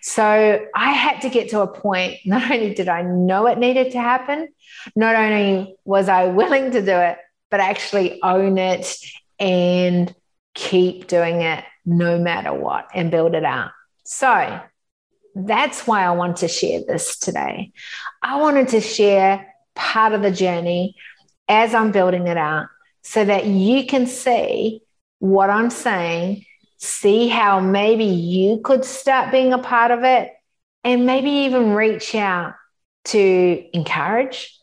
So 0.00 0.66
I 0.74 0.92
had 0.92 1.22
to 1.22 1.30
get 1.30 1.50
to 1.50 1.60
a 1.60 1.66
point, 1.66 2.18
not 2.24 2.50
only 2.50 2.74
did 2.74 2.88
I 2.88 3.02
know 3.02 3.46
it 3.46 3.58
needed 3.58 3.92
to 3.92 4.00
happen, 4.00 4.48
not 4.94 5.16
only 5.16 5.76
was 5.84 6.08
I 6.08 6.26
willing 6.26 6.70
to 6.72 6.82
do 6.82 6.96
it, 6.96 7.18
but 7.50 7.60
actually 7.60 8.20
own 8.22 8.58
it 8.58 8.94
and 9.38 10.14
keep 10.54 11.06
doing 11.06 11.40
it 11.42 11.64
no 11.84 12.18
matter 12.18 12.52
what 12.52 12.88
and 12.94 13.10
build 13.10 13.34
it 13.34 13.44
out. 13.44 13.70
So 14.04 14.60
that's 15.34 15.86
why 15.86 16.04
I 16.04 16.12
want 16.12 16.38
to 16.38 16.48
share 16.48 16.82
this 16.86 17.18
today. 17.18 17.72
I 18.22 18.40
wanted 18.40 18.68
to 18.68 18.80
share 18.80 19.54
part 19.74 20.12
of 20.12 20.22
the 20.22 20.30
journey 20.30 20.96
as 21.48 21.74
I'm 21.74 21.90
building 21.90 22.26
it 22.26 22.36
out 22.36 22.68
so 23.02 23.24
that 23.24 23.46
you 23.46 23.86
can 23.86 24.06
see 24.06 24.82
what 25.18 25.50
I'm 25.50 25.70
saying, 25.70 26.44
see 26.78 27.28
how 27.28 27.60
maybe 27.60 28.04
you 28.04 28.60
could 28.60 28.84
start 28.84 29.32
being 29.32 29.52
a 29.52 29.58
part 29.58 29.90
of 29.90 30.04
it, 30.04 30.30
and 30.84 31.06
maybe 31.06 31.30
even 31.30 31.72
reach 31.72 32.14
out 32.14 32.54
to 33.06 33.64
encourage, 33.72 34.54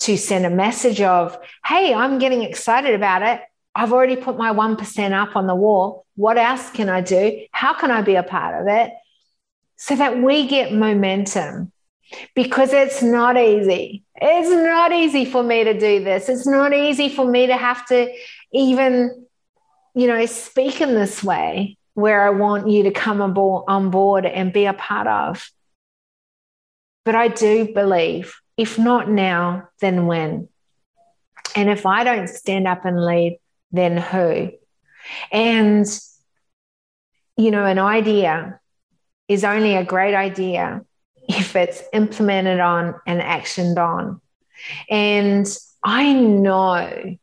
to 0.00 0.16
send 0.16 0.46
a 0.46 0.50
message 0.50 1.00
of, 1.00 1.38
hey, 1.64 1.92
I'm 1.92 2.18
getting 2.18 2.42
excited 2.42 2.94
about 2.94 3.22
it. 3.22 3.42
I've 3.80 3.94
already 3.94 4.16
put 4.16 4.36
my 4.36 4.52
1% 4.52 5.12
up 5.12 5.36
on 5.36 5.46
the 5.46 5.54
wall. 5.54 6.04
What 6.14 6.36
else 6.36 6.70
can 6.70 6.90
I 6.90 7.00
do? 7.00 7.46
How 7.50 7.72
can 7.72 7.90
I 7.90 8.02
be 8.02 8.14
a 8.14 8.22
part 8.22 8.60
of 8.60 8.68
it? 8.68 8.92
So 9.76 9.96
that 9.96 10.20
we 10.22 10.46
get 10.46 10.74
momentum 10.74 11.72
because 12.34 12.74
it's 12.74 13.02
not 13.02 13.38
easy. 13.38 14.04
It's 14.16 14.50
not 14.50 14.92
easy 14.92 15.24
for 15.24 15.42
me 15.42 15.64
to 15.64 15.72
do 15.72 16.04
this. 16.04 16.28
It's 16.28 16.46
not 16.46 16.74
easy 16.74 17.08
for 17.08 17.24
me 17.24 17.46
to 17.46 17.56
have 17.56 17.86
to 17.86 18.12
even, 18.52 19.26
you 19.94 20.06
know, 20.08 20.26
speak 20.26 20.82
in 20.82 20.94
this 20.94 21.24
way 21.24 21.78
where 21.94 22.22
I 22.22 22.30
want 22.30 22.68
you 22.68 22.82
to 22.82 22.90
come 22.90 23.22
on 23.22 23.90
board 23.90 24.26
and 24.26 24.52
be 24.52 24.66
a 24.66 24.74
part 24.74 25.06
of. 25.06 25.50
But 27.06 27.14
I 27.14 27.28
do 27.28 27.72
believe, 27.72 28.34
if 28.58 28.78
not 28.78 29.08
now, 29.08 29.70
then 29.80 30.04
when? 30.04 30.50
And 31.56 31.70
if 31.70 31.86
I 31.86 32.04
don't 32.04 32.28
stand 32.28 32.68
up 32.68 32.84
and 32.84 33.02
lead, 33.02 33.39
then 33.72 33.96
who? 33.96 34.52
And, 35.32 35.86
you 37.36 37.50
know, 37.50 37.64
an 37.64 37.78
idea 37.78 38.60
is 39.28 39.44
only 39.44 39.76
a 39.76 39.84
great 39.84 40.14
idea 40.14 40.84
if 41.28 41.54
it's 41.54 41.82
implemented 41.92 42.60
on 42.60 42.94
and 43.06 43.20
actioned 43.20 43.78
on. 43.78 44.20
And 44.88 45.46
I 45.82 46.12
know 46.12 47.16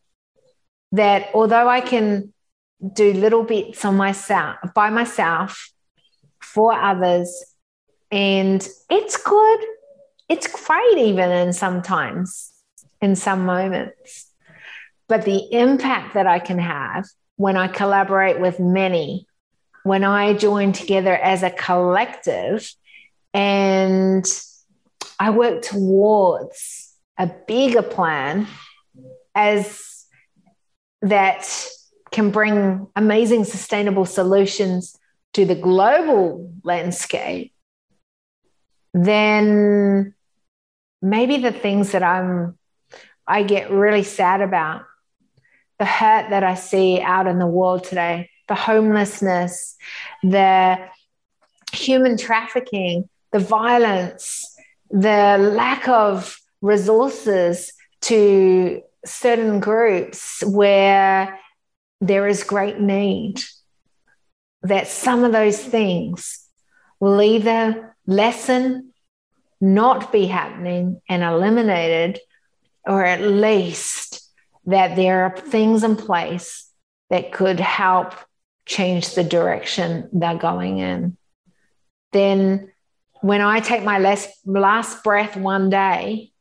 that 0.94 1.30
although 1.34 1.68
I 1.68 1.82
can 1.82 2.34
do 2.94 3.14
little 3.14 3.44
bits 3.44 3.84
on 3.84 3.98
myself 3.98 4.58
by 4.74 4.90
myself 4.90 5.72
for 6.42 6.74
others, 6.74 7.44
and 8.12 8.68
it's 8.90 9.18
good, 9.18 9.60
it's 10.30 10.48
great 10.48 10.98
even 10.98 11.30
in 11.30 11.54
sometimes 11.54 12.54
in 13.02 13.16
some 13.16 13.46
moments. 13.46 14.27
But 15.08 15.24
the 15.24 15.52
impact 15.52 16.14
that 16.16 16.28
I 16.28 16.40
can 16.40 16.60
have 16.60 17.08
when 17.38 17.56
I 17.56 17.68
collaborate 17.68 18.40
with 18.40 18.60
many, 18.60 19.28
when 19.84 20.04
I 20.04 20.34
join 20.34 20.74
together 20.74 21.16
as 21.16 21.44
a 21.44 21.50
collective 21.50 22.74
and 23.34 24.26
I 25.20 25.30
work 25.30 25.62
towards 25.62 26.94
a 27.18 27.28
bigger 27.48 27.82
plan 27.82 28.48
as 29.34 30.06
that 31.02 31.48
can 32.12 32.32
bring 32.32 32.88
amazing 32.96 33.44
sustainable 33.46 34.06
solutions 34.06 34.98
to 35.34 35.46
the 35.46 35.56
global 35.56 36.52
landscape, 36.64 37.54
then 38.94 40.14
maybe 41.02 41.38
the 41.38 41.52
things 41.52 41.92
that 41.92 42.04
I'm 42.04 42.58
I 43.28 43.44
get 43.44 43.70
really 43.70 44.04
sad 44.04 44.42
about 44.42 44.84
the 45.80 45.86
hurt 45.86 46.30
that 46.30 46.44
I 46.44 46.56
see 46.56 47.00
out 47.02 47.28
in 47.28 47.40
the 47.40 47.48
world 47.48 47.84
today, 47.84 48.30
the 48.48 48.56
homelessness, 48.56 49.76
the 50.24 50.78
human 51.72 52.18
trafficking, 52.18 53.10
the 53.32 53.40
violence, 53.40 54.56
the 54.90 55.38
lack 55.38 55.88
of 55.88 56.40
resources 56.62 57.74
to 58.02 58.82
certain 59.06 59.60
groups 59.60 60.44
where 60.46 61.40
there 62.02 62.28
is 62.28 62.44
great 62.44 62.80
need, 62.80 63.42
that 64.64 64.88
some 64.88 65.24
of 65.24 65.32
those 65.32 65.62
things 65.62 66.46
will 67.00 67.22
either 67.22 67.96
lessen, 68.06 68.94
not 69.60 70.12
be 70.12 70.26
happening, 70.26 71.02
and 71.10 71.24
eliminated, 71.24 72.20
or 72.86 73.04
at 73.04 73.22
least 73.22 74.27
that 74.68 74.96
there 74.96 75.24
are 75.24 75.38
things 75.38 75.84
in 75.84 75.96
place 75.96 76.70
that 77.10 77.32
could 77.32 77.60
help 77.60 78.14
change 78.66 79.16
the 79.16 79.24
direction 79.24 80.10
they're 80.12 80.38
going 80.38 80.80
in. 80.80 81.18
Then, 82.12 82.72
when 83.22 83.42
I 83.42 83.62
take 83.62 83.84
my 83.84 83.98
last, 83.98 84.30
last 84.46 85.04
breath 85.04 85.36
one 85.36 85.70
day, 85.70 86.32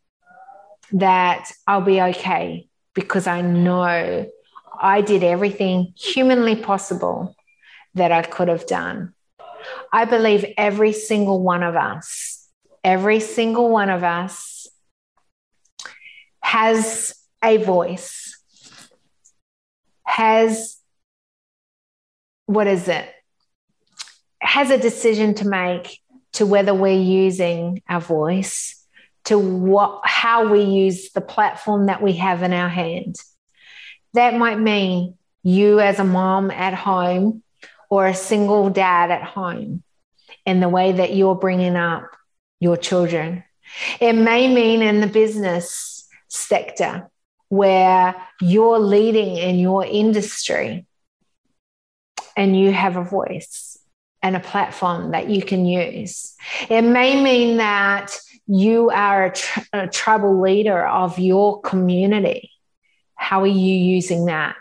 that 0.93 1.51
I'll 1.67 1.81
be 1.81 2.01
okay 2.01 2.69
because 2.95 3.27
I 3.27 3.41
know 3.41 4.31
I 4.79 5.01
did 5.01 5.23
everything 5.23 5.95
humanly 5.97 6.57
possible 6.57 7.35
that 7.95 8.13
I 8.13 8.23
could 8.23 8.49
have 8.49 8.67
done. 8.67 9.15
I 9.93 10.05
believe 10.05 10.45
every 10.57 10.93
single 10.93 11.41
one 11.41 11.63
of 11.63 11.77
us, 11.77 12.47
every 12.85 13.21
single 13.21 13.71
one 13.71 13.91
of 13.91 14.05
us 14.05 14.69
has 16.41 17.15
a 17.47 17.57
voice, 17.59 18.37
has 20.05 20.79
what 22.47 22.67
is 22.67 22.89
it? 22.89 23.09
Has 24.41 24.71
a 24.71 24.79
decision 24.79 25.35
to 25.35 25.49
make 25.49 26.01
to 26.35 26.45
whether 26.45 26.75
we're 26.75 27.01
using 27.01 27.83
our 27.89 28.01
voice, 28.01 28.85
to 29.25 29.39
what 29.39 30.01
how 30.05 30.51
we 30.51 30.63
use 30.63 31.13
the 31.13 31.21
platform 31.21 31.87
that 31.87 32.03
we 32.03 32.15
have 32.15 32.43
in 32.43 32.53
our 32.53 32.69
hand. 32.69 33.15
That 34.15 34.35
might 34.35 34.59
mean 34.59 35.15
you 35.43 35.81
as 35.81 35.99
a 35.99 36.05
mom 36.05 36.51
at 36.51 36.75
home 36.75 37.43
or 37.89 38.07
a 38.07 38.15
single 38.15 38.71
dad 38.71 39.11
at 39.11 39.23
home 39.23 39.83
and 40.45 40.63
the 40.63 40.69
way 40.69 40.93
that 40.93 41.15
you're 41.15 41.35
bringing 41.35 41.77
up 41.77 42.17
your 42.61 42.77
children. 42.77 43.45
It 44.01 44.15
may 44.15 44.53
mean 44.53 44.83
in 44.83 45.01
the 45.01 45.07
business 45.07 46.09
sector 46.29 47.09
where 47.49 48.15
you're 48.41 48.79
leading 48.79 49.37
in 49.37 49.59
your 49.59 49.85
industry 49.85 50.87
and 52.37 52.59
you 52.59 52.73
have 52.73 52.97
a 52.97 53.05
voice 53.05 53.79
and 54.23 54.37
a 54.37 54.41
platform 54.41 55.13
that 55.13 55.29
you 55.29 55.43
can 55.43 55.65
use. 55.65 56.35
It 56.69 56.83
may 56.83 57.23
mean 57.23 57.59
that 57.59 58.19
you 58.47 58.91
are 58.91 59.27
a, 59.27 59.33
tr- 59.33 59.61
a 59.73 59.87
tribal 59.87 60.41
leader 60.41 60.87
of 60.87 61.19
your 61.19 61.61
community. 61.61 62.51
How 63.15 63.43
are 63.43 63.47
you 63.47 63.75
using 63.75 64.27
that? 64.27 64.57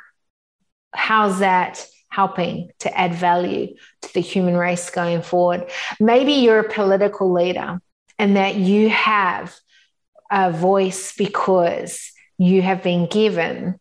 How's 0.93 1.39
that 1.39 1.85
helping 2.09 2.71
to 2.79 2.97
add 2.97 3.13
value 3.13 3.75
to 4.01 4.13
the 4.13 4.21
human 4.21 4.55
race 4.55 4.89
going 4.89 5.21
forward? 5.21 5.69
Maybe 5.99 6.33
you're 6.33 6.59
a 6.59 6.69
political 6.69 7.31
leader 7.31 7.79
and 8.17 8.37
that 8.37 8.55
you 8.55 8.89
have 8.89 9.55
a 10.31 10.51
voice 10.51 11.13
because 11.15 12.11
you 12.37 12.61
have 12.61 12.83
been 12.83 13.07
given 13.07 13.79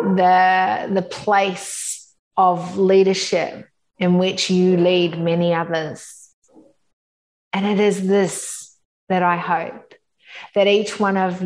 the 0.00 0.88
the 0.92 1.02
place 1.02 2.14
of 2.36 2.78
leadership 2.78 3.68
in 3.98 4.18
which 4.18 4.48
you 4.48 4.76
lead 4.76 5.18
many 5.18 5.52
others. 5.52 6.30
And 7.52 7.66
it 7.66 7.80
is 7.80 8.06
this 8.06 8.76
that 9.08 9.22
I 9.22 9.36
hope 9.36 9.94
that 10.54 10.66
each 10.66 11.00
one 11.00 11.16
of 11.16 11.42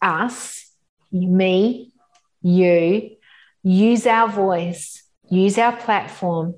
us, 0.00 0.70
me, 1.12 1.92
you, 2.40 3.16
use 3.62 4.06
our 4.06 4.28
voice, 4.28 5.02
use 5.28 5.58
our 5.58 5.76
platform 5.76 6.54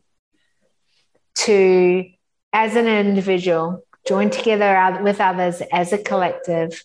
to, 1.34 2.08
as 2.52 2.76
an 2.76 2.86
individual, 2.86 3.84
join 4.06 4.30
together 4.30 5.00
with 5.02 5.20
others 5.20 5.62
as 5.72 5.92
a 5.92 5.98
collective, 5.98 6.84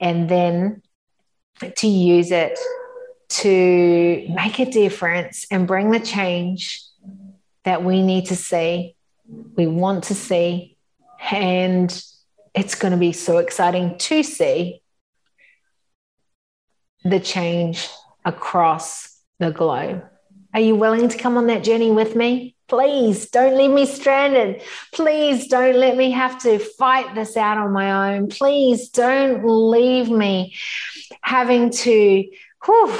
and 0.00 0.28
then 0.28 0.82
to 1.60 1.86
use 1.86 2.30
it 2.30 2.58
to 3.28 4.26
make 4.34 4.58
a 4.58 4.70
difference 4.70 5.46
and 5.50 5.66
bring 5.66 5.90
the 5.90 6.00
change 6.00 6.82
that 7.64 7.82
we 7.82 8.02
need 8.02 8.26
to 8.26 8.36
see, 8.36 8.96
we 9.56 9.66
want 9.66 10.04
to 10.04 10.14
see, 10.14 10.76
and 11.30 12.04
it's 12.54 12.74
going 12.74 12.92
to 12.92 12.98
be 12.98 13.12
so 13.12 13.38
exciting 13.38 13.96
to 13.96 14.22
see 14.22 14.82
the 17.04 17.20
change 17.20 17.88
across 18.24 19.18
the 19.38 19.50
globe. 19.50 20.04
Are 20.54 20.60
you 20.60 20.76
willing 20.76 21.08
to 21.08 21.18
come 21.18 21.36
on 21.38 21.46
that 21.46 21.64
journey 21.64 21.90
with 21.90 22.14
me? 22.14 22.54
Please 22.72 23.28
don't 23.28 23.58
leave 23.58 23.70
me 23.70 23.84
stranded. 23.84 24.62
Please 24.92 25.46
don't 25.46 25.76
let 25.76 25.94
me 25.94 26.10
have 26.10 26.40
to 26.40 26.58
fight 26.58 27.14
this 27.14 27.36
out 27.36 27.58
on 27.58 27.70
my 27.70 28.14
own. 28.14 28.28
Please 28.28 28.88
don't 28.88 29.44
leave 29.44 30.08
me 30.08 30.54
having 31.20 31.68
to 31.68 32.26
whew, 32.64 32.98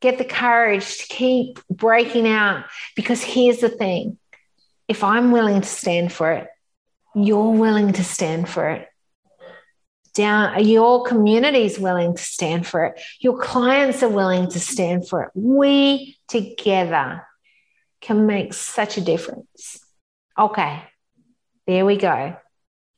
get 0.00 0.18
the 0.18 0.24
courage 0.24 0.98
to 0.98 1.06
keep 1.06 1.60
breaking 1.70 2.26
out. 2.26 2.64
Because 2.96 3.22
here's 3.22 3.58
the 3.58 3.68
thing 3.68 4.18
if 4.88 5.04
I'm 5.04 5.30
willing 5.30 5.60
to 5.60 5.68
stand 5.68 6.12
for 6.12 6.32
it, 6.32 6.48
you're 7.14 7.52
willing 7.52 7.92
to 7.92 8.02
stand 8.02 8.48
for 8.48 8.70
it. 8.70 8.88
Down, 10.14 10.64
your 10.64 11.04
community 11.04 11.64
is 11.64 11.78
willing 11.78 12.16
to 12.16 12.22
stand 12.22 12.66
for 12.66 12.86
it. 12.86 13.00
Your 13.20 13.38
clients 13.38 14.02
are 14.02 14.08
willing 14.08 14.50
to 14.50 14.58
stand 14.58 15.06
for 15.06 15.22
it. 15.22 15.30
We 15.36 16.16
together 16.26 17.24
can 18.02 18.26
make 18.26 18.52
such 18.52 18.98
a 18.98 19.00
difference. 19.00 19.78
Okay, 20.38 20.82
there 21.66 21.86
we 21.86 21.96
go. 21.96 22.36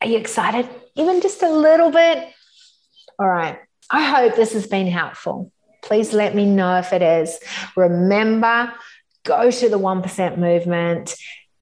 Are 0.00 0.06
you 0.06 0.16
excited? 0.16 0.68
Even 0.96 1.20
just 1.20 1.42
a 1.42 1.50
little 1.50 1.90
bit? 1.90 2.28
All 3.18 3.28
right. 3.28 3.58
I 3.90 4.02
hope 4.02 4.34
this 4.34 4.54
has 4.54 4.66
been 4.66 4.86
helpful. 4.86 5.52
Please 5.82 6.12
let 6.12 6.34
me 6.34 6.46
know 6.46 6.78
if 6.78 6.92
it 6.92 7.02
is. 7.02 7.38
Remember, 7.76 8.72
go 9.24 9.50
to 9.50 9.68
the 9.68 9.78
1% 9.78 10.38
movement, 10.38 11.14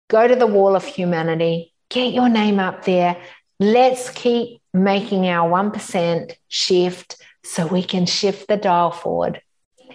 go 0.08 0.28
to 0.28 0.36
the 0.36 0.46
wall 0.46 0.76
of 0.76 0.84
humanity, 0.84 1.74
get 1.90 2.14
your 2.14 2.28
name 2.28 2.60
up 2.60 2.84
there. 2.84 3.20
Let's 3.58 4.10
keep 4.10 4.62
making 4.72 5.26
our 5.26 5.50
1% 5.50 6.34
shift 6.48 7.16
so 7.44 7.66
we 7.66 7.82
can 7.82 8.06
shift 8.06 8.46
the 8.46 8.56
dial 8.56 8.92
forward 8.92 9.42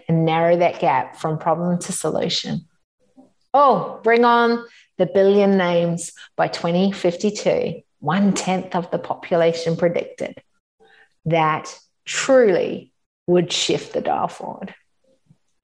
and 0.10 0.26
narrow 0.26 0.58
that 0.58 0.80
gap 0.80 1.16
from 1.16 1.38
problem 1.38 1.80
to 1.80 1.92
solution. 1.92 2.67
Oh, 3.60 4.00
bring 4.04 4.24
on 4.24 4.64
the 5.00 5.08
billion 5.08 5.58
names 5.58 6.12
by 6.36 6.48
2052, 6.48 7.82
one 7.98 8.34
tenth 8.34 8.76
of 8.76 8.92
the 8.92 9.00
population 9.00 9.76
predicted. 9.76 10.36
That 11.26 11.76
truly 12.06 12.94
would 13.26 13.52
shift 13.52 13.94
the 13.94 14.02
dial 14.02 14.28
forward. 14.28 14.76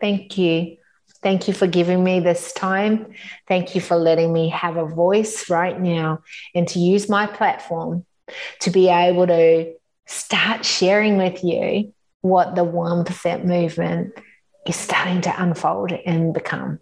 Thank 0.02 0.40
you. 0.40 0.78
Thank 1.22 1.48
you 1.48 1.54
for 1.54 1.68
giving 1.68 2.04
me 2.04 2.20
this 2.20 2.52
time. 2.54 3.14
Thank 3.48 3.76
you 3.76 3.82
for 3.82 3.96
letting 3.96 4.34
me 4.34 4.50
have 4.50 4.76
a 4.76 4.88
voice 4.88 5.48
right 5.52 5.80
now 5.80 6.24
and 6.56 6.68
to 6.70 6.80
use 6.80 7.08
my 7.08 7.28
platform 7.28 8.08
to 8.62 8.72
be 8.72 8.90
able 8.90 9.28
to 9.28 9.72
start 10.08 10.66
sharing 10.66 11.18
with 11.18 11.44
you 11.44 11.94
what 12.22 12.56
the 12.56 12.66
1% 12.66 13.46
movement 13.46 14.14
is 14.66 14.76
starting 14.76 15.22
to 15.22 15.44
unfold 15.44 15.92
and 15.92 16.34
become. 16.34 16.80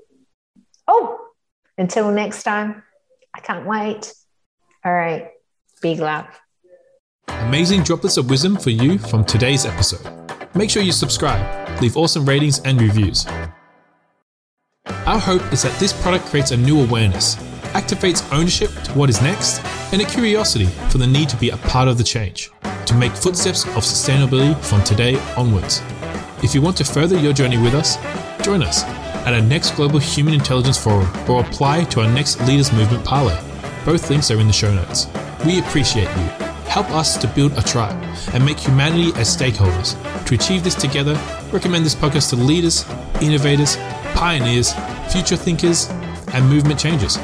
Oh, 0.94 1.18
until 1.78 2.12
next 2.12 2.44
time, 2.44 2.84
I 3.34 3.40
can't 3.40 3.66
wait. 3.66 4.14
All 4.84 4.92
right, 4.92 5.30
big 5.82 6.00
love. 6.00 6.28
Amazing 7.30 7.84
droplets 7.84 8.18
of 8.18 8.30
wisdom 8.30 8.58
for 8.58 8.72
you 8.72 8.98
from 8.98 9.24
today's 9.24 9.66
episode. 9.66 10.06
Make 10.54 10.70
sure 10.70 10.84
you 10.84 10.92
subscribe, 10.92 11.82
leave 11.82 11.96
awesome 11.96 12.26
ratings 12.26 12.60
and 12.66 12.82
reviews. 12.82 13.26
Our 15.06 15.18
hope 15.18 15.54
is 15.54 15.62
that 15.64 15.80
this 15.80 15.94
product 15.94 16.26
creates 16.26 16.52
a 16.52 16.58
new 16.58 16.84
awareness, 16.84 17.36
activates 17.72 18.22
ownership 18.34 18.70
to 18.84 18.92
what 18.92 19.10
is 19.10 19.22
next, 19.22 19.64
and 19.94 20.02
a 20.02 20.06
curiosity 20.06 20.66
for 20.90 20.98
the 20.98 21.08
need 21.08 21.30
to 21.30 21.38
be 21.38 21.52
a 21.52 21.58
part 21.58 21.88
of 21.88 21.98
the 21.98 22.04
change, 22.04 22.52
to 22.86 22.94
make 22.96 23.14
footsteps 23.14 23.64
of 23.64 23.84
sustainability 23.84 24.60
from 24.66 24.84
today 24.84 25.16
onwards. 25.38 25.82
If 26.44 26.54
you 26.54 26.62
want 26.62 26.76
to 26.78 26.84
further 26.84 27.18
your 27.18 27.32
journey 27.32 27.58
with 27.58 27.76
us, 27.76 27.96
join 28.44 28.62
us 28.62 28.84
at 29.26 29.34
our 29.34 29.42
next 29.42 29.72
Global 29.76 30.00
Human 30.00 30.34
Intelligence 30.34 30.78
Forum 30.78 31.08
or 31.30 31.42
apply 31.42 31.86
to 31.86 32.02
our 32.02 32.12
next 32.12 32.40
Leaders 32.48 32.72
Movement 32.72 33.06
Parlay. 33.06 33.38
Both 33.86 34.10
links 34.10 34.32
are 34.32 34.40
in 34.40 34.48
the 34.48 34.54
show 34.54 34.74
notes. 34.74 35.08
We 35.46 35.60
appreciate 35.60 36.10
you 36.18 36.52
Help 36.72 36.90
us 36.92 37.18
to 37.18 37.28
build 37.28 37.52
a 37.58 37.62
tribe 37.62 38.02
and 38.34 38.46
make 38.46 38.58
humanity 38.58 39.12
as 39.20 39.28
stakeholders. 39.36 39.92
To 40.26 40.36
achieve 40.36 40.64
this 40.64 40.74
together, 40.74 41.20
recommend 41.52 41.86
this 41.86 41.94
podcast 41.94 42.30
to 42.30 42.38
leaders, 42.38 42.90
innovators, 43.22 43.76
pioneers, 44.16 44.72
future 45.12 45.36
thinkers, 45.36 45.90
and 46.34 46.48
movement 46.48 46.80
changers. 46.80 47.18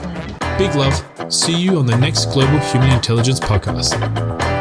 Big 0.57 0.75
love. 0.75 1.01
See 1.31 1.57
you 1.57 1.77
on 1.77 1.85
the 1.85 1.95
next 1.95 2.25
Global 2.25 2.59
Human 2.59 2.91
Intelligence 2.91 3.39
podcast. 3.39 4.56